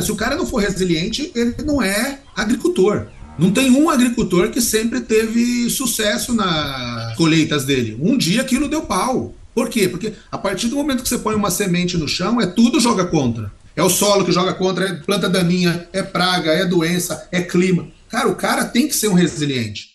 Se 0.00 0.12
o 0.12 0.16
cara 0.16 0.36
não 0.36 0.46
for 0.46 0.58
resiliente, 0.58 1.30
ele 1.34 1.54
não 1.64 1.82
é 1.82 2.20
agricultor. 2.36 3.06
Não 3.38 3.50
tem 3.50 3.70
um 3.70 3.88
agricultor 3.88 4.50
que 4.50 4.60
sempre 4.60 5.00
teve 5.00 5.70
sucesso 5.70 6.34
nas 6.34 7.16
colheitas 7.16 7.64
dele. 7.64 7.96
Um 8.00 8.16
dia 8.16 8.42
aquilo 8.42 8.68
deu 8.68 8.82
pau. 8.82 9.34
Por 9.54 9.68
quê? 9.68 9.88
Porque 9.88 10.12
a 10.30 10.38
partir 10.38 10.68
do 10.68 10.76
momento 10.76 11.02
que 11.02 11.08
você 11.08 11.18
põe 11.18 11.34
uma 11.34 11.50
semente 11.50 11.96
no 11.96 12.06
chão, 12.06 12.40
é 12.40 12.46
tudo 12.46 12.80
joga 12.80 13.06
contra. 13.06 13.50
É 13.74 13.82
o 13.82 13.88
solo 13.88 14.24
que 14.24 14.32
joga 14.32 14.52
contra, 14.52 14.88
é 14.88 14.94
planta 14.94 15.28
daninha, 15.28 15.88
é 15.92 16.02
praga, 16.02 16.52
é 16.52 16.66
doença, 16.66 17.28
é 17.32 17.40
clima. 17.40 17.88
Cara, 18.08 18.28
o 18.28 18.34
cara 18.34 18.64
tem 18.64 18.88
que 18.88 18.94
ser 18.94 19.08
um 19.08 19.14
resiliente. 19.14 19.89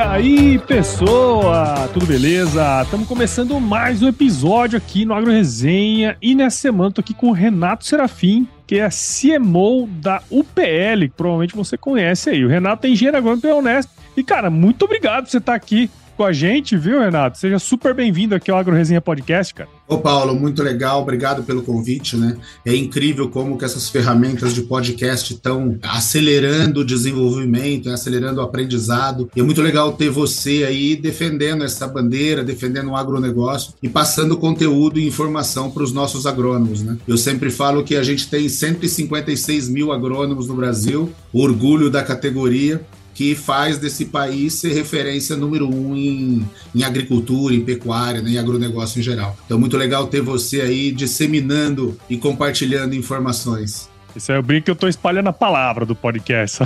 Aí, 0.00 0.58
pessoa? 0.60 1.88
Tudo 1.92 2.06
beleza? 2.06 2.82
Estamos 2.82 3.06
começando 3.06 3.60
mais 3.60 4.02
um 4.02 4.08
episódio 4.08 4.78
aqui 4.78 5.04
no 5.04 5.12
Agro 5.12 5.30
Resenha 5.30 6.16
e 6.22 6.34
nessa 6.34 6.56
semana 6.56 6.90
tô 6.90 7.02
aqui 7.02 7.12
com 7.12 7.28
o 7.28 7.32
Renato 7.32 7.84
Serafim, 7.84 8.48
que 8.66 8.76
é 8.76 8.88
CMO 8.88 9.86
da 9.86 10.22
UPL, 10.30 11.02
que 11.02 11.12
provavelmente 11.14 11.54
você 11.54 11.76
conhece 11.76 12.30
aí. 12.30 12.42
O 12.42 12.48
Renato 12.48 12.86
é 12.86 12.90
engenheiro 12.90 13.18
agrônomo 13.18 13.42
pela 13.42 13.58
Unesp. 13.58 13.90
E, 14.16 14.24
cara, 14.24 14.48
muito 14.48 14.86
obrigado 14.86 15.24
por 15.24 15.30
você 15.30 15.38
estar 15.38 15.54
aqui 15.54 15.90
com 16.20 16.24
a 16.26 16.34
gente, 16.34 16.76
viu, 16.76 17.00
Renato? 17.00 17.38
Seja 17.38 17.58
super 17.58 17.94
bem-vindo 17.94 18.34
aqui 18.34 18.50
ao 18.50 18.58
Agro 18.58 18.76
Resenha 18.76 19.00
Podcast, 19.00 19.54
cara. 19.54 19.70
Ô 19.88 19.96
Paulo, 19.96 20.34
muito 20.38 20.62
legal, 20.62 21.00
obrigado 21.00 21.42
pelo 21.44 21.62
convite, 21.62 22.14
né? 22.14 22.36
É 22.62 22.76
incrível 22.76 23.30
como 23.30 23.56
que 23.56 23.64
essas 23.64 23.88
ferramentas 23.88 24.52
de 24.52 24.60
podcast 24.60 25.32
estão 25.32 25.78
acelerando 25.82 26.80
o 26.80 26.84
desenvolvimento, 26.84 27.88
acelerando 27.88 28.38
o 28.38 28.44
aprendizado. 28.44 29.30
E 29.34 29.40
é 29.40 29.42
muito 29.42 29.62
legal 29.62 29.92
ter 29.94 30.10
você 30.10 30.62
aí 30.68 30.94
defendendo 30.94 31.64
essa 31.64 31.88
bandeira, 31.88 32.44
defendendo 32.44 32.90
o 32.90 32.96
agronegócio 32.96 33.72
e 33.82 33.88
passando 33.88 34.36
conteúdo 34.36 35.00
e 35.00 35.06
informação 35.06 35.70
para 35.70 35.82
os 35.82 35.90
nossos 35.90 36.26
agrônomos, 36.26 36.82
né? 36.82 36.98
Eu 37.08 37.16
sempre 37.16 37.50
falo 37.50 37.82
que 37.82 37.96
a 37.96 38.02
gente 38.02 38.28
tem 38.28 38.46
156 38.46 39.70
mil 39.70 39.90
agrônomos 39.90 40.46
no 40.46 40.54
Brasil, 40.54 41.10
orgulho 41.32 41.88
da 41.88 42.02
categoria, 42.02 42.84
que 43.20 43.34
faz 43.34 43.76
desse 43.76 44.06
país 44.06 44.54
ser 44.54 44.72
referência 44.72 45.36
número 45.36 45.68
um 45.68 45.94
em, 45.94 46.42
em 46.74 46.82
agricultura, 46.82 47.54
em 47.54 47.60
pecuária, 47.62 48.22
né, 48.22 48.30
em 48.30 48.38
agronegócio 48.38 48.98
em 48.98 49.02
geral. 49.02 49.36
Então, 49.44 49.60
muito 49.60 49.76
legal 49.76 50.06
ter 50.06 50.22
você 50.22 50.62
aí 50.62 50.90
disseminando 50.90 51.98
e 52.08 52.16
compartilhando 52.16 52.94
informações. 52.94 53.90
Isso 54.16 54.32
aí 54.32 54.38
eu 54.38 54.42
brinco 54.42 54.64
que 54.64 54.70
eu 54.70 54.74
tô 54.74 54.88
espalhando 54.88 55.28
a 55.28 55.34
palavra 55.34 55.84
do 55.84 55.94
podcast. 55.94 56.60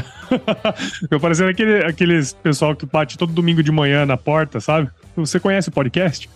eu 1.11 1.19
parecendo 1.19 1.51
aquele, 1.51 1.85
aqueles 1.85 2.35
pessoal 2.35 2.77
que 2.77 2.87
bate 2.87 3.19
todo 3.19 3.33
domingo 3.33 3.61
de 3.61 3.73
manhã 3.73 4.07
na 4.07 4.17
porta, 4.17 4.61
sabe? 4.61 4.89
Você 5.17 5.39
conhece 5.39 5.69
o 5.69 5.73
podcast? 5.73 6.29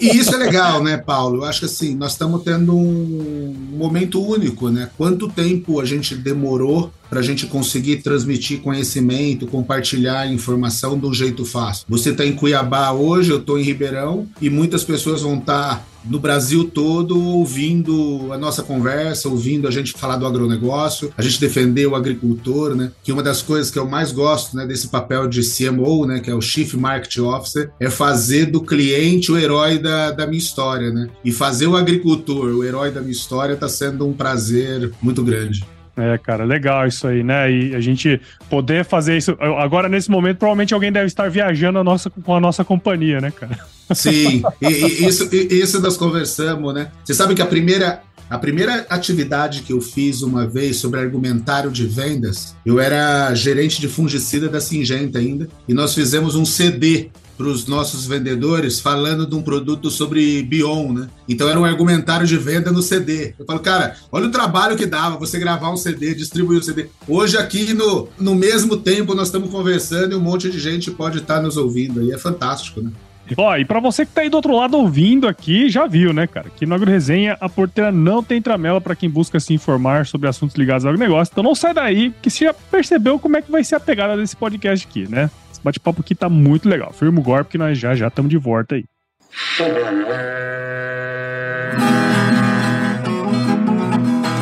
e 0.00 0.16
isso 0.16 0.34
é 0.34 0.38
legal, 0.38 0.82
né, 0.82 0.96
Paulo? 0.96 1.38
Eu 1.38 1.44
acho 1.44 1.60
que 1.60 1.66
assim, 1.66 1.94
nós 1.94 2.12
estamos 2.12 2.42
tendo 2.42 2.74
um 2.74 3.54
momento 3.72 4.22
único, 4.24 4.70
né? 4.70 4.90
Quanto 4.96 5.28
tempo 5.28 5.80
a 5.80 5.84
gente 5.84 6.14
demorou 6.14 6.92
para 7.08 7.20
a 7.20 7.22
gente 7.22 7.46
conseguir 7.46 7.98
transmitir 7.98 8.60
conhecimento, 8.60 9.46
compartilhar 9.46 10.30
informação 10.30 10.98
de 10.98 11.06
um 11.06 11.14
jeito 11.14 11.44
fácil. 11.44 11.86
Você 11.88 12.10
está 12.10 12.24
em 12.24 12.34
Cuiabá 12.34 12.92
hoje, 12.92 13.30
eu 13.30 13.38
estou 13.38 13.58
em 13.58 13.62
Ribeirão 13.62 14.26
e 14.40 14.50
muitas 14.50 14.84
pessoas 14.84 15.22
vão 15.22 15.38
estar 15.38 15.76
tá 15.76 15.84
no 16.04 16.18
Brasil 16.18 16.64
todo 16.64 17.20
ouvindo 17.20 18.32
a 18.32 18.38
nossa 18.38 18.62
conversa, 18.62 19.28
ouvindo 19.28 19.66
a 19.66 19.70
gente 19.70 19.92
falar 19.92 20.16
do 20.16 20.26
agronegócio, 20.26 21.12
a 21.16 21.22
gente 21.22 21.40
defender 21.40 21.86
o 21.86 21.94
agricultor, 21.94 22.74
né? 22.74 22.92
Que 23.02 23.12
uma 23.12 23.22
das 23.22 23.42
coisas 23.42 23.70
que 23.70 23.78
eu 23.78 23.86
mais 23.86 24.12
gosto, 24.12 24.56
né, 24.56 24.66
desse 24.66 24.88
papel 24.88 25.28
de 25.28 25.42
CMO, 25.42 26.06
né, 26.06 26.20
que 26.20 26.30
é 26.30 26.34
o 26.34 26.40
Chief 26.40 26.74
Marketing 26.74 27.20
Officer, 27.20 27.70
é 27.80 27.90
fazer 27.98 28.46
do 28.46 28.60
cliente 28.60 29.32
o 29.32 29.36
herói 29.36 29.76
da, 29.76 30.12
da 30.12 30.24
minha 30.24 30.38
história, 30.38 30.92
né? 30.92 31.08
E 31.24 31.32
fazer 31.32 31.66
o 31.66 31.76
agricultor 31.76 32.44
o 32.54 32.62
herói 32.62 32.92
da 32.92 33.00
minha 33.00 33.12
história 33.12 33.54
está 33.54 33.68
sendo 33.68 34.06
um 34.06 34.12
prazer 34.12 34.92
muito 35.02 35.24
grande. 35.24 35.64
É, 35.96 36.16
cara, 36.16 36.44
legal 36.44 36.86
isso 36.86 37.08
aí, 37.08 37.24
né? 37.24 37.50
E 37.50 37.74
a 37.74 37.80
gente 37.80 38.20
poder 38.48 38.84
fazer 38.84 39.16
isso. 39.16 39.36
Agora, 39.40 39.88
nesse 39.88 40.08
momento, 40.08 40.38
provavelmente 40.38 40.72
alguém 40.72 40.92
deve 40.92 41.06
estar 41.06 41.28
viajando 41.28 41.80
a 41.80 41.82
nossa, 41.82 42.08
com 42.08 42.36
a 42.36 42.38
nossa 42.38 42.64
companhia, 42.64 43.20
né, 43.20 43.32
cara? 43.32 43.58
Sim, 43.92 44.44
e, 44.62 44.66
e 44.68 45.08
isso, 45.08 45.28
e, 45.34 45.60
isso 45.60 45.80
nós 45.80 45.96
conversamos, 45.96 46.72
né? 46.72 46.92
Você 47.02 47.14
sabe 47.14 47.34
que 47.34 47.42
a 47.42 47.46
primeira, 47.46 48.00
a 48.30 48.38
primeira 48.38 48.86
atividade 48.88 49.62
que 49.62 49.72
eu 49.72 49.80
fiz 49.80 50.22
uma 50.22 50.46
vez 50.46 50.76
sobre 50.76 51.00
argumentário 51.00 51.68
de 51.68 51.84
vendas, 51.84 52.54
eu 52.64 52.78
era 52.78 53.34
gerente 53.34 53.80
de 53.80 53.88
fungicida 53.88 54.48
da 54.48 54.60
Singenta 54.60 55.18
ainda, 55.18 55.48
e 55.66 55.74
nós 55.74 55.94
fizemos 55.94 56.36
um 56.36 56.44
CD 56.44 57.10
para 57.38 57.46
os 57.46 57.68
nossos 57.68 58.04
vendedores 58.04 58.80
falando 58.80 59.24
de 59.24 59.36
um 59.36 59.40
produto 59.40 59.92
sobre 59.92 60.42
Bion, 60.42 60.92
né? 60.92 61.08
Então 61.28 61.48
era 61.48 61.58
um 61.58 61.64
argumentário 61.64 62.26
de 62.26 62.36
venda 62.36 62.72
no 62.72 62.82
CD. 62.82 63.32
Eu 63.38 63.46
falo, 63.46 63.60
cara, 63.60 63.94
olha 64.10 64.26
o 64.26 64.30
trabalho 64.30 64.76
que 64.76 64.84
dava 64.84 65.16
você 65.16 65.38
gravar 65.38 65.70
um 65.70 65.76
CD, 65.76 66.14
distribuir 66.14 66.58
o 66.58 66.60
um 66.60 66.64
CD. 66.64 66.88
Hoje 67.06 67.38
aqui 67.38 67.72
no, 67.72 68.08
no 68.18 68.34
mesmo 68.34 68.76
tempo 68.76 69.14
nós 69.14 69.28
estamos 69.28 69.50
conversando 69.50 70.12
e 70.12 70.16
um 70.16 70.20
monte 70.20 70.50
de 70.50 70.58
gente 70.58 70.90
pode 70.90 71.18
estar 71.18 71.40
nos 71.40 71.56
ouvindo 71.56 72.00
aí. 72.00 72.10
É 72.10 72.18
fantástico, 72.18 72.80
né? 72.80 72.90
Ó, 73.36 73.56
e 73.56 73.64
pra 73.64 73.80
você 73.80 74.06
que 74.06 74.12
tá 74.12 74.22
aí 74.22 74.30
do 74.30 74.36
outro 74.36 74.56
lado 74.56 74.76
ouvindo 74.76 75.28
aqui, 75.28 75.68
já 75.68 75.86
viu, 75.86 76.12
né, 76.12 76.26
cara? 76.26 76.50
Que 76.50 76.64
no 76.64 76.74
AgroResenha 76.74 77.36
a 77.40 77.48
porteira 77.48 77.92
não 77.92 78.22
tem 78.22 78.40
tramela 78.40 78.80
para 78.80 78.96
quem 78.96 79.10
busca 79.10 79.38
se 79.38 79.52
informar 79.52 80.06
sobre 80.06 80.28
assuntos 80.28 80.56
ligados 80.56 80.86
ao 80.86 80.94
negócio. 80.94 81.30
Então 81.32 81.44
não 81.44 81.54
sai 81.54 81.74
daí, 81.74 82.12
que 82.22 82.30
você 82.30 82.46
já 82.46 82.54
percebeu 82.54 83.18
como 83.18 83.36
é 83.36 83.42
que 83.42 83.50
vai 83.50 83.62
ser 83.62 83.74
a 83.74 83.80
pegada 83.80 84.16
desse 84.16 84.36
podcast 84.36 84.86
aqui, 84.86 85.08
né? 85.08 85.30
Esse 85.58 85.64
bate-papo 85.64 86.02
aqui 86.02 86.14
tá 86.14 86.28
muito 86.28 86.68
legal. 86.68 86.92
Firma 86.92 87.18
o 87.18 87.22
golpe 87.22 87.50
que 87.50 87.58
nós 87.58 87.76
já 87.76 87.92
já 87.94 88.06
estamos 88.06 88.30
de 88.30 88.38
volta 88.38 88.76
aí. 88.76 88.84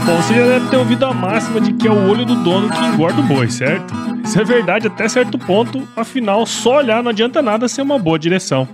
Bom, 0.04 0.16
você 0.22 0.34
já 0.34 0.46
deve 0.46 0.68
ter 0.68 0.76
ouvido 0.76 1.06
a 1.06 1.14
máxima 1.14 1.58
de 1.58 1.72
que 1.72 1.88
é 1.88 1.90
o 1.90 2.10
olho 2.10 2.26
do 2.26 2.36
dono 2.44 2.68
que 2.68 2.84
engorda 2.84 3.20
o 3.20 3.24
boi, 3.24 3.50
certo? 3.50 3.94
Isso 4.22 4.38
é 4.38 4.44
verdade 4.44 4.88
até 4.88 5.08
certo 5.08 5.38
ponto, 5.38 5.88
afinal, 5.96 6.44
só 6.44 6.76
olhar 6.76 7.02
não 7.02 7.10
adianta 7.10 7.40
nada 7.40 7.66
ser 7.66 7.80
uma 7.80 7.98
boa 7.98 8.18
direção. 8.18 8.68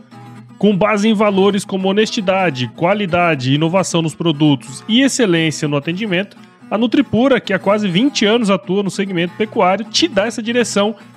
Com 0.58 0.76
base 0.76 1.08
em 1.08 1.14
valores 1.14 1.64
como 1.64 1.88
honestidade, 1.88 2.68
qualidade, 2.76 3.54
inovação 3.54 4.02
nos 4.02 4.14
produtos 4.14 4.82
e 4.88 5.00
excelência 5.00 5.68
no 5.68 5.76
atendimento, 5.76 6.36
a 6.70 6.76
Nutripura, 6.76 7.40
que 7.40 7.52
há 7.52 7.58
quase 7.58 7.86
20 7.86 8.26
anos 8.26 8.50
atua 8.50 8.82
no 8.82 8.90
segmento 8.90 9.34
pecuário, 9.36 9.84
te 9.84 10.08
dá 10.08 10.26
essa 10.26 10.42
direção 10.42 10.96